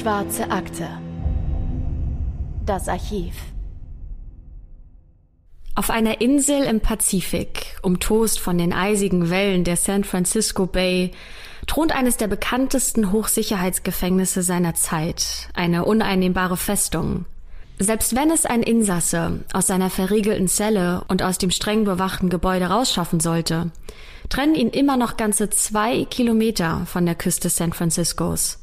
Schwarze 0.00 0.50
Akte. 0.50 0.88
Das 2.64 2.88
Archiv. 2.88 3.34
Auf 5.74 5.90
einer 5.90 6.22
Insel 6.22 6.62
im 6.62 6.80
Pazifik, 6.80 7.76
umtost 7.82 8.40
von 8.40 8.56
den 8.56 8.72
eisigen 8.72 9.28
Wellen 9.28 9.62
der 9.62 9.76
San 9.76 10.04
Francisco 10.04 10.64
Bay, 10.64 11.10
thront 11.66 11.94
eines 11.94 12.16
der 12.16 12.28
bekanntesten 12.28 13.12
Hochsicherheitsgefängnisse 13.12 14.40
seiner 14.40 14.72
Zeit, 14.72 15.50
eine 15.52 15.84
uneinnehmbare 15.84 16.56
Festung. 16.56 17.26
Selbst 17.78 18.16
wenn 18.16 18.30
es 18.30 18.46
ein 18.46 18.62
Insasse 18.62 19.44
aus 19.52 19.66
seiner 19.66 19.90
verriegelten 19.90 20.48
Zelle 20.48 21.04
und 21.08 21.22
aus 21.22 21.36
dem 21.36 21.50
streng 21.50 21.84
bewachten 21.84 22.30
Gebäude 22.30 22.70
rausschaffen 22.70 23.20
sollte, 23.20 23.70
trennen 24.30 24.54
ihn 24.54 24.70
immer 24.70 24.96
noch 24.96 25.18
ganze 25.18 25.50
zwei 25.50 26.06
Kilometer 26.06 26.86
von 26.86 27.04
der 27.04 27.16
Küste 27.16 27.50
San 27.50 27.74
Franciscos. 27.74 28.59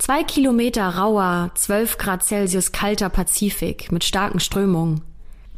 Zwei 0.00 0.24
Kilometer 0.24 0.88
rauer, 0.88 1.50
12 1.54 1.98
Grad 1.98 2.22
Celsius 2.22 2.72
kalter 2.72 3.10
Pazifik 3.10 3.92
mit 3.92 4.02
starken 4.02 4.40
Strömungen. 4.40 5.02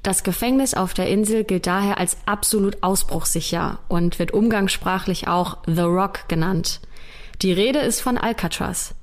Das 0.03 0.25
Gefängnis 0.25 0.75
auf 0.75 0.95
der 0.95 1.09
Insel 1.09 1.45
gilt 1.45 1.69
daher 1.69 1.99
als 1.99 2.17
absolut 2.27 2.83
ausbruchsicher 2.83 3.79
und 3.87 4.19
wird 4.19 4.33
umgangssprachlich 4.33 5.29
auch 5.29 5.59
The 5.67 5.83
Rock 5.83 6.27
genannt. 6.27 6.81
Die 7.41 7.53
Rede 7.53 7.79
ist 7.79 8.01
von 8.01 8.19
Alcatraz. 8.19 8.97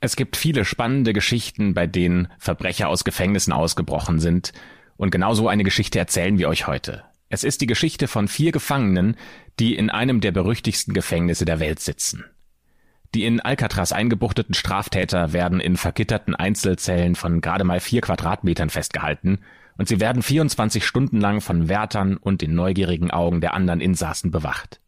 Es 0.00 0.14
gibt 0.14 0.36
viele 0.36 0.66
spannende 0.66 1.14
Geschichten, 1.14 1.72
bei 1.72 1.86
denen 1.86 2.28
Verbrecher 2.38 2.90
aus 2.90 3.04
Gefängnissen 3.04 3.54
ausgebrochen 3.54 4.20
sind, 4.20 4.52
und 4.98 5.10
genau 5.10 5.32
so 5.32 5.48
eine 5.48 5.64
Geschichte 5.64 5.98
erzählen 5.98 6.36
wir 6.36 6.50
euch 6.50 6.66
heute. 6.66 7.02
Es 7.30 7.44
ist 7.44 7.62
die 7.62 7.66
Geschichte 7.66 8.08
von 8.08 8.28
vier 8.28 8.52
Gefangenen, 8.52 9.16
die 9.58 9.74
in 9.74 9.88
einem 9.88 10.20
der 10.20 10.32
berüchtigsten 10.32 10.92
Gefängnisse 10.92 11.46
der 11.46 11.60
Welt 11.60 11.80
sitzen. 11.80 12.26
Die 13.14 13.24
in 13.24 13.40
Alcatraz 13.40 13.92
eingebuchteten 13.92 14.54
Straftäter 14.54 15.32
werden 15.32 15.60
in 15.60 15.76
vergitterten 15.76 16.34
Einzelzellen 16.34 17.14
von 17.14 17.40
gerade 17.40 17.64
mal 17.64 17.80
vier 17.80 18.02
Quadratmetern 18.02 18.70
festgehalten 18.70 19.40
und 19.78 19.88
sie 19.88 20.00
werden 20.00 20.22
24 20.22 20.84
Stunden 20.84 21.20
lang 21.20 21.40
von 21.40 21.68
Wärtern 21.68 22.16
und 22.16 22.42
den 22.42 22.54
neugierigen 22.54 23.10
Augen 23.10 23.40
der 23.40 23.54
anderen 23.54 23.80
Insassen 23.80 24.30
bewacht. 24.30 24.80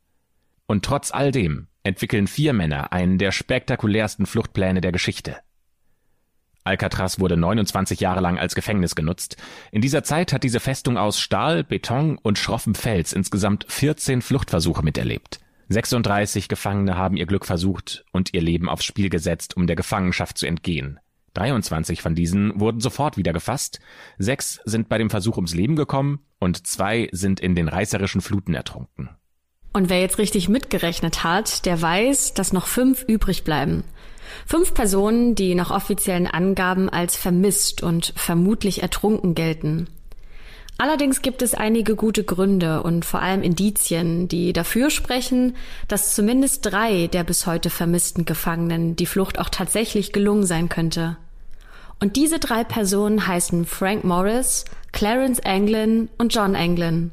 Und 0.66 0.84
trotz 0.84 1.12
all 1.12 1.32
dem 1.32 1.68
entwickeln 1.82 2.26
vier 2.26 2.52
Männer 2.52 2.92
einen 2.92 3.16
der 3.16 3.32
spektakulärsten 3.32 4.26
Fluchtpläne 4.26 4.80
der 4.80 4.92
Geschichte. 4.92 5.36
Alcatraz 6.62 7.18
wurde 7.18 7.38
29 7.38 8.00
Jahre 8.00 8.20
lang 8.20 8.38
als 8.38 8.54
Gefängnis 8.54 8.94
genutzt. 8.94 9.36
In 9.72 9.80
dieser 9.80 10.04
Zeit 10.04 10.32
hat 10.32 10.42
diese 10.42 10.60
Festung 10.60 10.98
aus 10.98 11.18
Stahl, 11.18 11.64
Beton 11.64 12.18
und 12.18 12.38
schroffem 12.38 12.74
Fels 12.74 13.14
insgesamt 13.14 13.64
14 13.68 14.20
Fluchtversuche 14.20 14.82
miterlebt. 14.82 15.40
36 15.70 16.48
Gefangene 16.48 16.96
haben 16.96 17.16
ihr 17.16 17.26
Glück 17.26 17.46
versucht 17.46 18.04
und 18.10 18.34
ihr 18.34 18.42
Leben 18.42 18.68
aufs 18.68 18.84
Spiel 18.84 19.08
gesetzt, 19.08 19.56
um 19.56 19.68
der 19.68 19.76
Gefangenschaft 19.76 20.36
zu 20.36 20.46
entgehen. 20.46 20.98
23 21.34 22.02
von 22.02 22.16
diesen 22.16 22.58
wurden 22.58 22.80
sofort 22.80 23.16
wieder 23.16 23.32
gefasst, 23.32 23.78
sechs 24.18 24.60
sind 24.64 24.88
bei 24.88 24.98
dem 24.98 25.10
Versuch 25.10 25.36
ums 25.36 25.54
Leben 25.54 25.76
gekommen 25.76 26.24
und 26.40 26.66
zwei 26.66 27.08
sind 27.12 27.38
in 27.38 27.54
den 27.54 27.68
reißerischen 27.68 28.20
Fluten 28.20 28.52
ertrunken. 28.52 29.10
Und 29.72 29.88
wer 29.88 30.00
jetzt 30.00 30.18
richtig 30.18 30.48
mitgerechnet 30.48 31.22
hat, 31.22 31.64
der 31.66 31.80
weiß, 31.80 32.34
dass 32.34 32.52
noch 32.52 32.66
fünf 32.66 33.04
übrig 33.06 33.44
bleiben. 33.44 33.84
Fünf 34.46 34.74
Personen, 34.74 35.36
die 35.36 35.54
nach 35.54 35.70
offiziellen 35.70 36.26
Angaben 36.26 36.88
als 36.88 37.14
vermisst 37.14 37.80
und 37.80 38.12
vermutlich 38.16 38.82
ertrunken 38.82 39.36
gelten. 39.36 39.88
Allerdings 40.80 41.20
gibt 41.20 41.42
es 41.42 41.52
einige 41.52 41.94
gute 41.94 42.24
Gründe 42.24 42.82
und 42.82 43.04
vor 43.04 43.20
allem 43.20 43.42
Indizien, 43.42 44.28
die 44.28 44.54
dafür 44.54 44.88
sprechen, 44.88 45.54
dass 45.88 46.14
zumindest 46.14 46.64
drei 46.64 47.06
der 47.06 47.22
bis 47.22 47.46
heute 47.46 47.68
vermissten 47.68 48.24
Gefangenen 48.24 48.96
die 48.96 49.04
Flucht 49.04 49.38
auch 49.38 49.50
tatsächlich 49.50 50.14
gelungen 50.14 50.46
sein 50.46 50.70
könnte. 50.70 51.18
Und 52.00 52.16
diese 52.16 52.38
drei 52.38 52.64
Personen 52.64 53.26
heißen 53.26 53.66
Frank 53.66 54.04
Morris, 54.04 54.64
Clarence 54.90 55.38
Anglin 55.44 56.08
und 56.16 56.34
John 56.34 56.56
Anglin. 56.56 57.10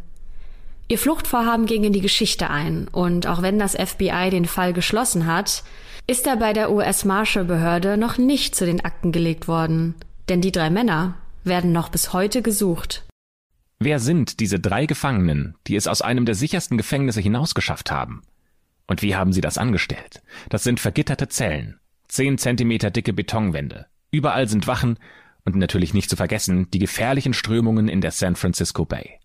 Ihr 0.87 0.97
Fluchtvorhaben 0.97 1.65
ging 1.65 1.83
in 1.83 1.91
die 1.91 1.99
Geschichte 1.99 2.49
ein 2.49 2.87
und 2.93 3.27
auch 3.27 3.41
wenn 3.41 3.59
das 3.59 3.75
FBI 3.75 4.29
den 4.29 4.45
Fall 4.45 4.71
geschlossen 4.71 5.25
hat, 5.25 5.65
ist 6.07 6.25
er 6.25 6.37
bei 6.37 6.53
der 6.53 6.71
US-Marshall-Behörde 6.71 7.97
noch 7.97 8.17
nicht 8.17 8.55
zu 8.55 8.65
den 8.65 8.85
Akten 8.85 9.11
gelegt 9.11 9.49
worden. 9.49 9.93
Denn 10.29 10.39
die 10.39 10.53
drei 10.53 10.69
Männer 10.69 11.15
werden 11.43 11.73
noch 11.73 11.89
bis 11.89 12.13
heute 12.13 12.41
gesucht. 12.41 13.03
Wer 13.79 13.99
sind 13.99 14.39
diese 14.39 14.59
drei 14.59 14.87
Gefangenen, 14.87 15.55
die 15.67 15.75
es 15.75 15.87
aus 15.87 16.01
einem 16.01 16.25
der 16.25 16.33
sichersten 16.33 16.77
Gefängnisse 16.77 17.21
hinausgeschafft 17.21 17.91
haben? 17.91 18.23
Und 18.87 19.03
wie 19.03 19.15
haben 19.15 19.33
sie 19.33 19.41
das 19.41 19.59
angestellt? 19.59 20.23
Das 20.49 20.63
sind 20.63 20.79
vergitterte 20.79 21.27
Zellen, 21.27 21.79
zehn 22.07 22.39
Zentimeter 22.39 22.89
dicke 22.89 23.13
Betonwände. 23.13 23.85
Überall 24.09 24.47
sind 24.47 24.65
Wachen 24.65 24.97
und 25.45 25.55
natürlich 25.55 25.93
nicht 25.93 26.09
zu 26.09 26.15
vergessen 26.15 26.71
die 26.71 26.79
gefährlichen 26.79 27.33
Strömungen 27.33 27.87
in 27.87 28.01
der 28.01 28.11
San 28.11 28.35
Francisco 28.35 28.83
Bay. 28.85 29.19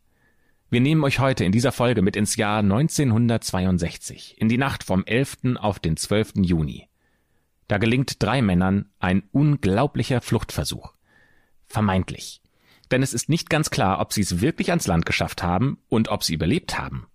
Wir 0.68 0.82
nehmen 0.82 1.04
euch 1.04 1.18
heute 1.18 1.44
in 1.44 1.52
dieser 1.52 1.72
Folge 1.72 2.02
mit 2.02 2.16
ins 2.16 2.36
Jahr 2.36 2.58
1962, 2.58 4.36
in 4.38 4.48
die 4.48 4.58
Nacht 4.58 4.84
vom 4.84 5.04
11. 5.06 5.56
auf 5.56 5.78
den 5.78 5.96
12. 5.96 6.34
Juni. 6.42 6.88
Da 7.68 7.78
gelingt 7.78 8.22
drei 8.22 8.42
Männern 8.42 8.90
ein 8.98 9.22
unglaublicher 9.32 10.20
Fluchtversuch. 10.20 10.92
Vermeintlich 11.66 12.41
denn 12.92 13.02
es 13.02 13.14
ist 13.14 13.28
nicht 13.28 13.50
ganz 13.50 13.70
klar, 13.70 14.00
ob 14.00 14.12
sie 14.12 14.20
es 14.20 14.40
wirklich 14.40 14.70
ans 14.70 14.86
Land 14.86 15.06
geschafft 15.06 15.42
haben 15.42 15.78
und 15.88 16.08
ob 16.08 16.22
sie 16.22 16.34
überlebt 16.34 16.78
haben. 16.78 17.06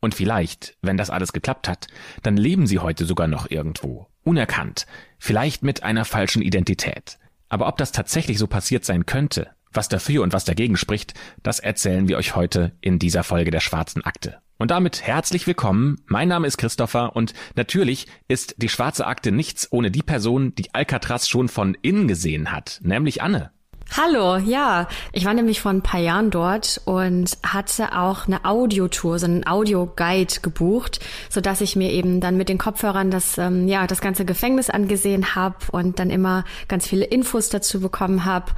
Und 0.00 0.14
vielleicht, 0.14 0.76
wenn 0.82 0.96
das 0.96 1.10
alles 1.10 1.32
geklappt 1.32 1.68
hat, 1.68 1.88
dann 2.22 2.36
leben 2.36 2.66
sie 2.66 2.78
heute 2.78 3.04
sogar 3.04 3.26
noch 3.26 3.50
irgendwo, 3.50 4.08
unerkannt, 4.22 4.86
vielleicht 5.18 5.62
mit 5.62 5.82
einer 5.82 6.04
falschen 6.04 6.42
Identität. 6.42 7.18
Aber 7.48 7.66
ob 7.66 7.76
das 7.76 7.92
tatsächlich 7.92 8.38
so 8.38 8.46
passiert 8.46 8.84
sein 8.84 9.06
könnte, 9.06 9.50
was 9.72 9.88
dafür 9.88 10.22
und 10.22 10.32
was 10.32 10.44
dagegen 10.44 10.76
spricht, 10.76 11.14
das 11.42 11.60
erzählen 11.60 12.08
wir 12.08 12.16
euch 12.16 12.34
heute 12.34 12.72
in 12.80 12.98
dieser 12.98 13.24
Folge 13.24 13.50
der 13.50 13.60
Schwarzen 13.60 14.04
Akte. 14.04 14.38
Und 14.58 14.70
damit 14.70 15.02
herzlich 15.02 15.46
willkommen. 15.46 16.00
Mein 16.06 16.28
Name 16.28 16.46
ist 16.46 16.56
Christopher 16.56 17.14
und 17.14 17.34
natürlich 17.56 18.06
ist 18.26 18.54
die 18.58 18.70
Schwarze 18.70 19.06
Akte 19.06 19.32
nichts 19.32 19.70
ohne 19.70 19.90
die 19.90 20.02
Person, 20.02 20.54
die 20.54 20.72
Alcatraz 20.74 21.28
schon 21.28 21.48
von 21.48 21.76
innen 21.82 22.08
gesehen 22.08 22.52
hat, 22.52 22.80
nämlich 22.82 23.22
Anne. 23.22 23.50
Hallo, 23.92 24.36
ja. 24.36 24.88
Ich 25.12 25.24
war 25.24 25.32
nämlich 25.32 25.60
vor 25.60 25.70
ein 25.70 25.80
paar 25.80 26.00
Jahren 26.00 26.30
dort 26.30 26.82
und 26.84 27.38
hatte 27.42 27.96
auch 27.96 28.26
eine 28.26 28.44
Audiotour, 28.44 29.18
so 29.18 29.26
einen 29.26 29.46
Audioguide 29.46 30.40
gebucht, 30.42 31.00
so 31.30 31.40
dass 31.40 31.60
ich 31.60 31.76
mir 31.76 31.90
eben 31.92 32.20
dann 32.20 32.36
mit 32.36 32.48
den 32.48 32.58
Kopfhörern 32.58 33.10
das, 33.10 33.38
ähm, 33.38 33.68
ja, 33.68 33.86
das 33.86 34.00
ganze 34.00 34.24
Gefängnis 34.24 34.70
angesehen 34.70 35.34
habe 35.34 35.56
und 35.70 35.98
dann 35.98 36.10
immer 36.10 36.44
ganz 36.68 36.86
viele 36.86 37.04
Infos 37.04 37.48
dazu 37.48 37.80
bekommen 37.80 38.24
habe. 38.24 38.52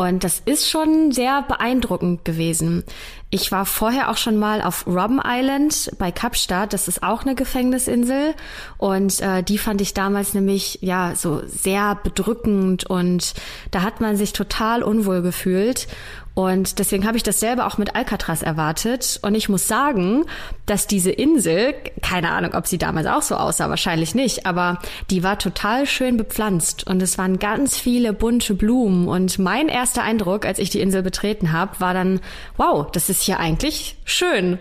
Und 0.00 0.24
das 0.24 0.40
ist 0.46 0.66
schon 0.66 1.12
sehr 1.12 1.42
beeindruckend 1.42 2.24
gewesen. 2.24 2.84
Ich 3.28 3.52
war 3.52 3.66
vorher 3.66 4.10
auch 4.10 4.16
schon 4.16 4.38
mal 4.38 4.62
auf 4.62 4.86
Robben 4.86 5.20
Island 5.22 5.90
bei 5.98 6.10
Kapstadt. 6.10 6.72
Das 6.72 6.88
ist 6.88 7.02
auch 7.02 7.20
eine 7.20 7.34
Gefängnisinsel. 7.34 8.34
Und 8.78 9.20
äh, 9.20 9.42
die 9.42 9.58
fand 9.58 9.82
ich 9.82 9.92
damals 9.92 10.32
nämlich 10.32 10.78
ja 10.80 11.14
so 11.14 11.42
sehr 11.44 11.96
bedrückend 12.02 12.88
und 12.88 13.34
da 13.72 13.82
hat 13.82 14.00
man 14.00 14.16
sich 14.16 14.32
total 14.32 14.82
unwohl 14.82 15.20
gefühlt. 15.20 15.86
Und 16.34 16.78
deswegen 16.78 17.06
habe 17.06 17.16
ich 17.16 17.22
das 17.22 17.40
selber 17.40 17.66
auch 17.66 17.76
mit 17.76 17.94
Alcatraz 17.96 18.42
erwartet. 18.42 19.18
Und 19.22 19.34
ich 19.34 19.48
muss 19.48 19.66
sagen, 19.66 20.24
dass 20.64 20.86
diese 20.86 21.10
Insel, 21.10 21.74
keine 22.02 22.30
Ahnung, 22.30 22.54
ob 22.54 22.66
sie 22.66 22.78
damals 22.78 23.06
auch 23.06 23.22
so 23.22 23.34
aussah, 23.36 23.68
wahrscheinlich 23.68 24.14
nicht, 24.14 24.46
aber 24.46 24.78
die 25.10 25.22
war 25.22 25.38
total 25.38 25.86
schön 25.86 26.16
bepflanzt 26.16 26.86
und 26.86 27.02
es 27.02 27.18
waren 27.18 27.38
ganz 27.38 27.76
viele 27.76 28.12
bunte 28.12 28.54
Blumen. 28.54 29.08
Und 29.08 29.38
mein 29.38 29.68
erster 29.68 30.02
Eindruck, 30.02 30.46
als 30.46 30.58
ich 30.58 30.70
die 30.70 30.80
Insel 30.80 31.02
betreten 31.02 31.52
habe, 31.52 31.80
war 31.80 31.94
dann, 31.94 32.20
wow, 32.56 32.90
das 32.90 33.10
ist 33.10 33.22
hier 33.22 33.40
eigentlich 33.40 33.96
schön. 34.04 34.58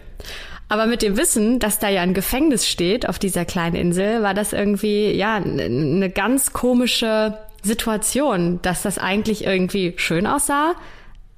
Aber 0.70 0.86
mit 0.86 1.02
dem 1.02 1.18
Wissen, 1.18 1.60
dass 1.60 1.80
da 1.80 1.90
ja 1.90 2.02
ein 2.02 2.14
Gefängnis 2.14 2.68
steht 2.68 3.10
auf 3.10 3.18
dieser 3.18 3.44
kleinen 3.46 3.76
Insel, 3.76 4.22
war 4.22 4.36
das 4.36 4.54
irgendwie, 4.54 5.12
ja, 5.12 5.36
eine 5.36 6.10
ganz 6.12 6.54
komische 6.54 7.38
Situation, 7.64 8.60
dass 8.62 8.84
das 8.84 9.00
eigentlich 9.00 9.46
irgendwie 9.46 9.94
schön 9.98 10.28
aussah, 10.28 10.76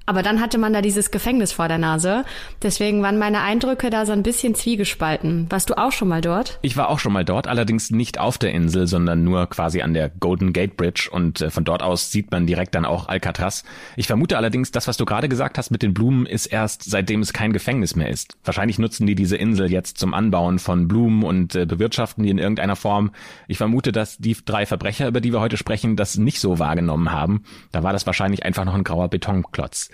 aber 0.06 0.22
dann 0.22 0.40
hatte 0.40 0.58
man 0.58 0.72
da 0.72 0.82
dieses 0.82 1.10
Gefängnis 1.10 1.52
vor 1.52 1.68
der 1.68 1.78
Nase. 1.78 2.24
Deswegen 2.62 3.02
waren 3.02 3.18
meine 3.18 3.40
Eindrücke 3.40 3.90
da 3.90 4.06
so 4.06 4.12
ein 4.12 4.22
bisschen 4.22 4.54
zwiegespalten. 4.54 5.46
Warst 5.50 5.70
du 5.70 5.78
auch 5.78 5.92
schon 5.92 6.08
mal 6.08 6.20
dort? 6.20 6.58
Ich 6.62 6.76
war 6.76 6.88
auch 6.88 6.98
schon 6.98 7.12
mal 7.12 7.24
dort, 7.24 7.46
allerdings 7.46 7.90
nicht 7.90 8.18
auf 8.18 8.38
der 8.38 8.52
Insel, 8.52 8.86
sondern 8.86 9.24
nur 9.24 9.46
quasi 9.48 9.82
an 9.82 9.94
der 9.94 10.08
Golden 10.08 10.52
Gate 10.52 10.76
Bridge 10.76 11.08
und 11.10 11.40
äh, 11.40 11.50
von 11.50 11.64
dort 11.64 11.82
aus 11.82 12.10
sieht 12.10 12.30
man 12.30 12.46
direkt 12.46 12.74
dann 12.74 12.84
auch 12.84 13.08
Alcatraz. 13.08 13.64
Ich 13.96 14.06
vermute 14.06 14.36
allerdings, 14.36 14.70
das, 14.70 14.88
was 14.88 14.96
du 14.96 15.04
gerade 15.04 15.28
gesagt 15.28 15.58
hast 15.58 15.70
mit 15.70 15.82
den 15.82 15.94
Blumen, 15.94 16.26
ist 16.26 16.46
erst 16.46 16.84
seitdem 16.84 17.20
es 17.20 17.32
kein 17.32 17.52
Gefängnis 17.52 17.96
mehr 17.96 18.08
ist. 18.08 18.36
Wahrscheinlich 18.44 18.78
nutzen 18.78 19.06
die 19.06 19.14
diese 19.14 19.36
Insel 19.36 19.70
jetzt 19.70 19.98
zum 19.98 20.14
Anbauen 20.14 20.58
von 20.58 20.88
Blumen 20.88 21.22
und 21.22 21.54
äh, 21.54 21.66
bewirtschaften 21.66 22.24
die 22.24 22.30
in 22.30 22.38
irgendeiner 22.38 22.76
Form. 22.76 23.12
Ich 23.48 23.58
vermute, 23.58 23.92
dass 23.92 24.18
die 24.18 24.36
drei 24.44 24.66
Verbrecher, 24.66 25.08
über 25.08 25.20
die 25.20 25.32
wir 25.32 25.40
heute 25.40 25.56
sprechen, 25.56 25.96
das 25.96 26.16
nicht 26.18 26.40
so 26.40 26.58
wahrgenommen 26.58 27.12
haben. 27.12 27.44
Da 27.70 27.82
war 27.82 27.92
das 27.92 28.06
wahrscheinlich 28.06 28.44
einfach 28.44 28.64
noch 28.64 28.74
ein 28.74 28.84
grauer 28.84 29.08
Betonklotz. 29.08 29.90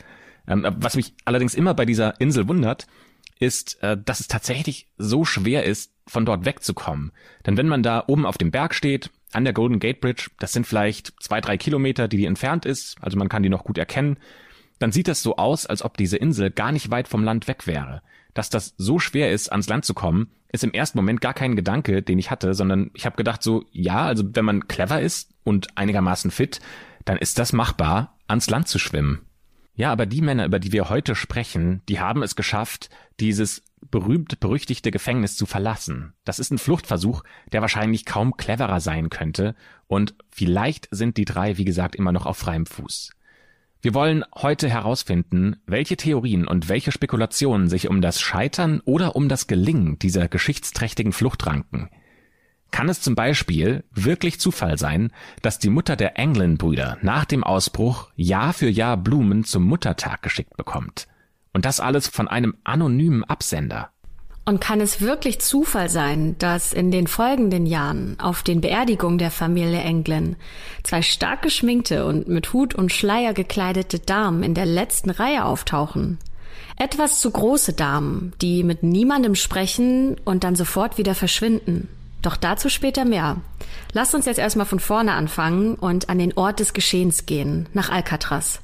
Ähm, 0.49 0.67
was 0.79 0.97
mich 0.97 1.15
allerdings 1.25 1.55
immer 1.55 1.75
bei 1.75 1.85
dieser 1.85 2.21
Insel 2.21 2.49
wundert, 2.49 2.87
ist, 3.39 3.83
äh, 3.83 3.97
dass 4.03 4.21
es 4.21 4.29
tatsächlich 4.29 4.89
so 4.97 5.25
schwer 5.25 5.65
ist, 5.65 5.93
von 6.06 6.25
dort 6.25 6.45
wegzukommen. 6.45 7.12
Denn 7.47 7.56
wenn 7.56 7.69
man 7.69 7.83
da 7.83 8.05
oben 8.06 8.27
auf 8.27 8.39
dem 8.39 8.50
Berg 8.50 8.75
steht, 8.75 9.11
an 9.33 9.45
der 9.45 9.53
Golden 9.53 9.79
Gate 9.79 10.00
Bridge, 10.00 10.31
das 10.39 10.53
sind 10.53 10.67
vielleicht 10.67 11.12
zwei, 11.21 11.41
drei 11.41 11.59
Kilometer, 11.59 12.09
die 12.09 12.17
die 12.17 12.25
entfernt 12.25 12.65
ist, 12.65 12.97
also 13.00 13.19
man 13.19 13.29
kann 13.29 13.43
die 13.43 13.50
noch 13.50 13.65
gut 13.65 13.77
erkennen, 13.77 14.17
dann 14.79 14.93
sieht 14.93 15.09
das 15.09 15.23
so 15.23 15.37
aus, 15.37 15.67
als 15.67 15.83
ob 15.83 15.97
diese 15.97 16.17
Insel 16.17 16.51
gar 16.51 16.73
nicht 16.73 16.91
weit 16.91 17.09
vom 17.09 17.25
Land 17.25 17.49
weg 17.49 17.67
wäre. 17.67 18.03
Dass 18.33 18.49
das 18.49 18.75
so 18.79 18.99
schwer 18.99 19.33
ist, 19.33 19.51
ans 19.51 19.69
Land 19.69 19.85
zu 19.85 19.93
kommen, 19.93 20.31
ist 20.51 20.65
im 20.65 20.73
ersten 20.73 20.97
Moment 20.97 21.21
gar 21.21 21.35
kein 21.35 21.56
Gedanke, 21.56 22.03
den 22.03 22.19
ich 22.19 22.31
hatte, 22.31 22.55
sondern 22.55 22.91
ich 22.94 23.05
habe 23.05 23.17
gedacht 23.17 23.43
so, 23.43 23.65
ja, 23.73 24.06
also 24.06 24.25
wenn 24.33 24.44
man 24.44 24.69
clever 24.69 25.01
ist 25.03 25.35
und 25.44 25.77
einigermaßen 25.77 26.31
fit, 26.31 26.61
dann 27.05 27.19
ist 27.19 27.39
das 27.39 27.53
machbar, 27.53 28.17
ans 28.29 28.49
Land 28.49 28.69
zu 28.69 28.79
schwimmen. 28.79 29.28
Ja, 29.79 29.93
aber 29.93 30.07
die 30.07 30.23
Männer, 30.23 30.45
über 30.45 30.59
die 30.59 30.73
wir 30.73 30.91
heute 30.91 31.15
sprechen, 31.15 31.83
die 31.89 32.01
haben 32.01 32.25
es 32.25 32.35
geschafft, 32.35 32.91
dieses 33.21 33.63
berühmt 33.93 34.41
berüchtigte 34.41 34.91
Gefängnis 34.91 35.37
zu 35.37 35.47
verlassen. 35.47 36.15
Das 36.25 36.41
ist 36.41 36.51
ein 36.51 36.59
Fluchtversuch, 36.59 37.23
der 37.53 37.61
wahrscheinlich 37.61 38.05
kaum 38.05 38.37
cleverer 38.37 38.81
sein 38.81 39.09
könnte, 39.09 39.55
und 39.87 40.17
vielleicht 40.31 40.89
sind 40.91 41.17
die 41.17 41.25
drei, 41.25 41.59
wie 41.59 41.65
gesagt, 41.65 41.95
immer 41.95 42.11
noch 42.11 42.27
auf 42.27 42.37
freiem 42.37 42.67
Fuß. 42.67 43.13
Wir 43.81 43.95
wollen 43.95 44.25
heute 44.35 44.69
herausfinden, 44.69 45.59
welche 45.65 45.97
Theorien 45.97 46.49
und 46.49 46.69
welche 46.69 46.91
Spekulationen 46.91 47.69
sich 47.69 47.89
um 47.89 48.01
das 48.01 48.21
Scheitern 48.21 48.81
oder 48.85 49.15
um 49.15 49.29
das 49.29 49.47
Gelingen 49.47 49.97
dieser 50.01 50.27
geschichtsträchtigen 50.27 51.13
Flucht 51.13 51.47
ranken. 51.47 51.89
Kann 52.70 52.88
es 52.88 53.00
zum 53.00 53.15
Beispiel 53.15 53.85
wirklich 53.93 54.41
Zufall 54.41 54.79
sein, 54.79 55.11
dass 55.43 55.59
die 55.59 55.70
Mutter 55.70 55.97
der 55.97 56.19
Anglin-Brüder 56.19 56.99
nach 57.03 57.25
dem 57.25 57.43
Ausbruch 57.43 58.09
Jahr 58.15 58.53
für 58.53 58.69
Jahr 58.69 58.97
Blumen 58.97 59.44
zum 59.44 59.65
Muttertag 59.65 60.23
geschickt 60.23 60.56
bekommt? 60.56 61.09
Und 61.53 61.65
das 61.65 61.81
alles 61.81 62.09
von 62.09 62.29
einem 62.29 62.55
anonymen 62.65 63.25
Absender. 63.25 63.91
Und 64.44 64.61
kann 64.61 64.81
es 64.81 65.03
wirklich 65.03 65.41
Zufall 65.41 65.91
sein, 65.91 66.37
dass 66.38 66.73
in 66.73 66.91
den 66.91 67.06
folgenden 67.06 67.67
Jahren 67.67 68.19
auf 68.19 68.43
den 68.43 68.62
Beerdigungen 68.62 69.19
der 69.19 69.31
Familie 69.31 69.81
Englin 69.81 70.37
zwei 70.85 71.03
stark 71.03 71.43
geschminkte 71.43 72.06
und 72.06 72.29
mit 72.29 72.53
Hut 72.55 72.75
und 72.75 72.91
Schleier 72.91 73.35
gekleidete 73.35 73.99
Damen 73.99 74.43
in 74.43 74.55
der 74.55 74.65
letzten 74.65 75.11
Reihe 75.11 75.44
auftauchen? 75.44 76.19
Etwas 76.79 77.20
zu 77.20 77.31
große 77.31 77.73
Damen, 77.75 78.32
die 78.41 78.62
mit 78.62 78.82
niemandem 78.82 79.35
sprechen 79.35 80.17
und 80.25 80.44
dann 80.44 80.55
sofort 80.55 80.97
wieder 80.97 81.15
verschwinden. 81.15 81.88
Doch 82.23 82.37
dazu 82.37 82.69
später 82.69 83.05
mehr. 83.05 83.37
Lasst 83.93 84.15
uns 84.15 84.26
jetzt 84.26 84.38
erstmal 84.38 84.67
von 84.67 84.81
vorne 84.81 85.12
anfangen 85.12 85.75
und 85.75 86.09
an 86.09 86.19
den 86.19 86.37
Ort 86.37 86.61
des 86.61 86.73
Geschehens 86.73 87.26
gehen, 87.26 87.69
nach 87.73 87.91
Alcatraz. 87.91 88.61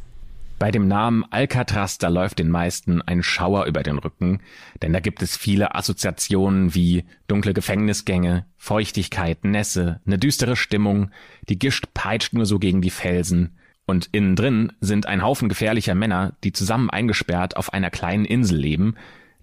Bei 0.58 0.70
dem 0.70 0.86
Namen 0.86 1.24
Alcatraz, 1.30 1.98
da 1.98 2.08
läuft 2.08 2.38
den 2.38 2.48
meisten 2.48 3.02
ein 3.02 3.22
Schauer 3.22 3.66
über 3.66 3.82
den 3.82 3.98
Rücken, 3.98 4.40
denn 4.82 4.92
da 4.92 5.00
gibt 5.00 5.20
es 5.20 5.36
viele 5.36 5.74
Assoziationen 5.74 6.74
wie 6.74 7.04
dunkle 7.26 7.52
Gefängnisgänge, 7.54 8.46
Feuchtigkeit, 8.56 9.44
Nässe, 9.44 10.00
eine 10.06 10.18
düstere 10.18 10.56
Stimmung, 10.56 11.10
die 11.48 11.58
Gischt 11.58 11.92
peitscht 11.92 12.34
nur 12.34 12.46
so 12.46 12.58
gegen 12.58 12.82
die 12.82 12.90
Felsen, 12.90 13.56
und 13.86 14.08
innen 14.12 14.36
drin 14.36 14.72
sind 14.80 15.06
ein 15.06 15.22
Haufen 15.22 15.48
gefährlicher 15.48 15.94
Männer, 15.94 16.34
die 16.42 16.52
zusammen 16.52 16.88
eingesperrt 16.88 17.56
auf 17.56 17.72
einer 17.72 17.90
kleinen 17.90 18.24
Insel 18.24 18.58
leben, 18.58 18.94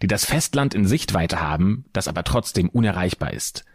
die 0.02 0.08
das 0.08 0.26
Festland 0.26 0.74
in 0.74 0.88
Sichtweite 0.88 1.42
haben, 1.42 1.86
das 1.94 2.08
aber 2.08 2.24
trotzdem 2.24 2.70
unerreichbar 2.70 3.34
ist. 3.34 3.66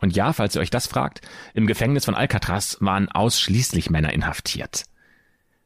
Und 0.00 0.14
ja, 0.14 0.32
falls 0.32 0.54
ihr 0.54 0.60
euch 0.60 0.70
das 0.70 0.86
fragt, 0.86 1.20
im 1.54 1.66
Gefängnis 1.66 2.04
von 2.04 2.14
Alcatraz 2.14 2.76
waren 2.80 3.08
ausschließlich 3.08 3.90
Männer 3.90 4.12
inhaftiert. 4.12 4.84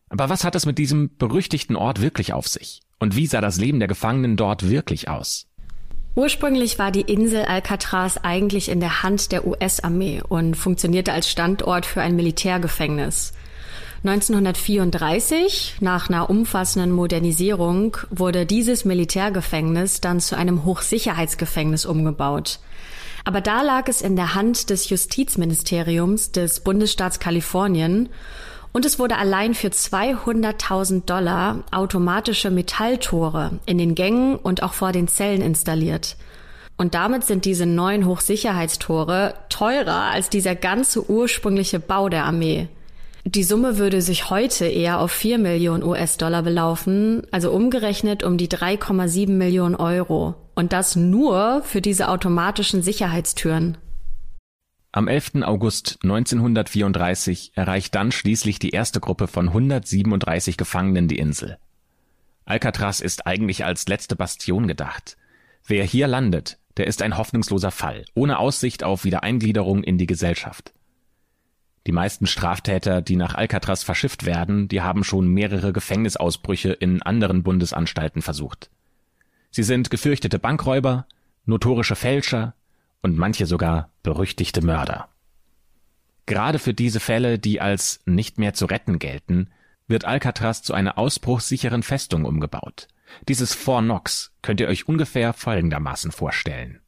Aber 0.08 0.28
was 0.28 0.44
hat 0.44 0.54
es 0.54 0.66
mit 0.66 0.78
diesem 0.78 1.16
berüchtigten 1.16 1.76
Ort 1.76 2.00
wirklich 2.00 2.32
auf 2.32 2.48
sich? 2.48 2.80
Und 2.98 3.16
wie 3.16 3.26
sah 3.26 3.40
das 3.40 3.58
Leben 3.58 3.78
der 3.78 3.88
Gefangenen 3.88 4.36
dort 4.36 4.68
wirklich 4.68 5.08
aus? 5.08 5.46
Ursprünglich 6.16 6.78
war 6.78 6.90
die 6.90 7.02
Insel 7.02 7.44
Alcatraz 7.44 8.18
eigentlich 8.18 8.68
in 8.68 8.80
der 8.80 9.02
Hand 9.02 9.30
der 9.30 9.46
US-Armee 9.46 10.22
und 10.28 10.56
funktionierte 10.56 11.12
als 11.12 11.30
Standort 11.30 11.86
für 11.86 12.02
ein 12.02 12.16
Militärgefängnis. 12.16 13.32
1934, 14.02 15.76
nach 15.80 16.08
einer 16.08 16.28
umfassenden 16.28 16.90
Modernisierung, 16.90 17.98
wurde 18.10 18.46
dieses 18.46 18.84
Militärgefängnis 18.84 20.00
dann 20.00 20.20
zu 20.20 20.36
einem 20.36 20.64
Hochsicherheitsgefängnis 20.64 21.84
umgebaut. 21.84 22.58
Aber 23.24 23.40
da 23.40 23.62
lag 23.62 23.88
es 23.88 24.02
in 24.02 24.16
der 24.16 24.34
Hand 24.34 24.70
des 24.70 24.88
Justizministeriums 24.88 26.32
des 26.32 26.60
Bundesstaats 26.60 27.20
Kalifornien 27.20 28.08
und 28.72 28.84
es 28.84 28.98
wurde 28.98 29.16
allein 29.16 29.54
für 29.54 29.68
200.000 29.68 31.04
Dollar 31.04 31.64
automatische 31.72 32.50
Metalltore 32.50 33.58
in 33.66 33.78
den 33.78 33.94
Gängen 33.94 34.36
und 34.36 34.62
auch 34.62 34.74
vor 34.74 34.92
den 34.92 35.08
Zellen 35.08 35.42
installiert. 35.42 36.16
Und 36.76 36.94
damit 36.94 37.24
sind 37.24 37.44
diese 37.44 37.66
neuen 37.66 38.06
Hochsicherheitstore 38.06 39.34
teurer 39.48 40.10
als 40.12 40.30
dieser 40.30 40.54
ganze 40.54 41.10
ursprüngliche 41.10 41.78
Bau 41.78 42.08
der 42.08 42.24
Armee. 42.24 42.68
Die 43.24 43.44
Summe 43.44 43.76
würde 43.76 44.00
sich 44.00 44.30
heute 44.30 44.66
eher 44.66 44.98
auf 44.98 45.12
4 45.12 45.38
Millionen 45.38 45.82
US-Dollar 45.82 46.42
belaufen, 46.42 47.22
also 47.30 47.52
umgerechnet 47.52 48.22
um 48.22 48.38
die 48.38 48.48
3,7 48.48 49.30
Millionen 49.30 49.74
Euro. 49.74 50.34
Und 50.54 50.72
das 50.72 50.96
nur 50.96 51.62
für 51.62 51.82
diese 51.82 52.08
automatischen 52.08 52.82
Sicherheitstüren. 52.82 53.76
Am 54.92 55.06
11. 55.06 55.42
August 55.42 55.98
1934 56.02 57.52
erreicht 57.54 57.94
dann 57.94 58.10
schließlich 58.10 58.58
die 58.58 58.70
erste 58.70 59.00
Gruppe 59.00 59.28
von 59.28 59.48
137 59.48 60.56
Gefangenen 60.56 61.06
die 61.06 61.18
Insel. 61.18 61.58
Alcatraz 62.44 63.00
ist 63.00 63.26
eigentlich 63.26 63.64
als 63.64 63.86
letzte 63.86 64.16
Bastion 64.16 64.66
gedacht. 64.66 65.16
Wer 65.64 65.84
hier 65.84 66.08
landet, 66.08 66.58
der 66.76 66.86
ist 66.86 67.02
ein 67.02 67.16
hoffnungsloser 67.16 67.70
Fall, 67.70 68.04
ohne 68.14 68.38
Aussicht 68.38 68.82
auf 68.82 69.04
Wiedereingliederung 69.04 69.84
in 69.84 69.98
die 69.98 70.06
Gesellschaft. 70.06 70.72
Die 71.86 71.92
meisten 71.92 72.26
Straftäter, 72.26 73.00
die 73.00 73.16
nach 73.16 73.34
Alcatraz 73.34 73.82
verschifft 73.82 74.26
werden, 74.26 74.68
die 74.68 74.82
haben 74.82 75.02
schon 75.02 75.28
mehrere 75.28 75.72
Gefängnisausbrüche 75.72 76.72
in 76.72 77.02
anderen 77.02 77.42
Bundesanstalten 77.42 78.22
versucht. 78.22 78.70
Sie 79.50 79.62
sind 79.62 79.90
gefürchtete 79.90 80.38
Bankräuber, 80.38 81.06
notorische 81.46 81.96
Fälscher 81.96 82.54
und 83.02 83.16
manche 83.16 83.46
sogar 83.46 83.90
berüchtigte 84.02 84.62
Mörder. 84.62 85.08
Gerade 86.26 86.58
für 86.58 86.74
diese 86.74 87.00
Fälle, 87.00 87.38
die 87.38 87.60
als 87.60 88.00
nicht 88.04 88.38
mehr 88.38 88.54
zu 88.54 88.66
retten 88.66 88.98
gelten, 88.98 89.48
wird 89.88 90.04
Alcatraz 90.04 90.62
zu 90.62 90.74
einer 90.74 90.98
ausbruchssicheren 90.98 91.82
Festung 91.82 92.24
umgebaut. 92.24 92.88
Dieses 93.28 93.54
Fort 93.54 93.84
Knox 93.84 94.32
könnt 94.42 94.60
ihr 94.60 94.68
euch 94.68 94.86
ungefähr 94.86 95.32
folgendermaßen 95.32 96.12
vorstellen. 96.12 96.79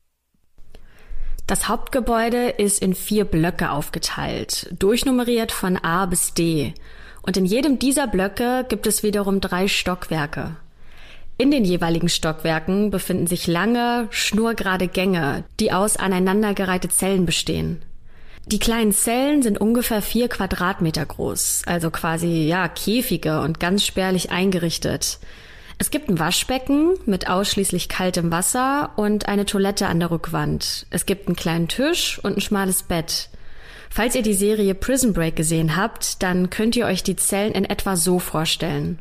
Das 1.53 1.69
Hauptgebäude 1.69 2.49
ist 2.49 2.81
in 2.81 2.95
vier 2.95 3.27
Blöcke 3.27 3.73
aufgeteilt, 3.73 4.69
durchnummeriert 4.73 5.53
von 5.53 5.77
A 5.77 6.07
bis 6.07 6.33
D. 6.33 6.73
Und 7.21 7.37
in 7.37 7.45
jedem 7.45 7.79
dieser 7.79 8.07
Blöcke 8.07 8.65
gibt 8.71 8.87
es 8.87 9.03
wiederum 9.03 9.43
drei 9.43 9.69
Stockwerke. 9.69 10.57
In 11.37 11.51
den 11.51 11.67
jeweiligen 11.67 12.09
Stockwerken 12.09 12.91
befinden 12.91 13.27
sich 13.27 13.47
lange, 13.49 14.09
schnurgerade 14.09 14.89
Gänge, 14.89 15.45
die 15.61 15.73
aus 15.73 15.99
aneinandergereihte 15.99 16.89
Zellen 16.89 17.27
bestehen. 17.27 17.83
Die 18.47 18.59
kleinen 18.59 18.93
Zellen 18.93 19.43
sind 19.43 19.61
ungefähr 19.61 20.01
vier 20.01 20.31
Quadratmeter 20.31 21.05
groß, 21.05 21.65
also 21.67 21.91
quasi, 21.91 22.47
ja, 22.47 22.67
Käfige 22.67 23.43
und 23.43 23.61
ganz 23.61 23.85
spärlich 23.85 24.31
eingerichtet. 24.31 25.19
Es 25.79 25.91
gibt 25.91 26.09
ein 26.09 26.19
Waschbecken 26.19 26.95
mit 27.07 27.29
ausschließlich 27.29 27.89
kaltem 27.89 28.31
Wasser 28.31 28.91
und 28.97 29.27
eine 29.27 29.47
Toilette 29.47 29.87
an 29.87 30.01
der 30.01 30.11
Rückwand. 30.11 30.87
Es 30.91 31.07
gibt 31.07 31.27
einen 31.27 31.37
kleinen 31.37 31.69
Tisch 31.69 32.21
und 32.23 32.37
ein 32.37 32.41
schmales 32.41 32.83
Bett. 32.83 33.29
Falls 33.91 34.15
ihr 34.15 34.23
die 34.23 34.35
Serie 34.35 34.75
Prison 34.75 35.13
Break 35.13 35.37
gesehen 35.37 35.77
habt, 35.77 36.23
dann 36.23 36.51
könnt 36.51 36.77
ihr 36.77 36.87
euch 36.87 37.03
die 37.03 37.17
Zellen 37.17 37.53
in 37.53 37.65
etwa 37.65 37.97
so 37.97 38.19
vorstellen. 38.19 38.99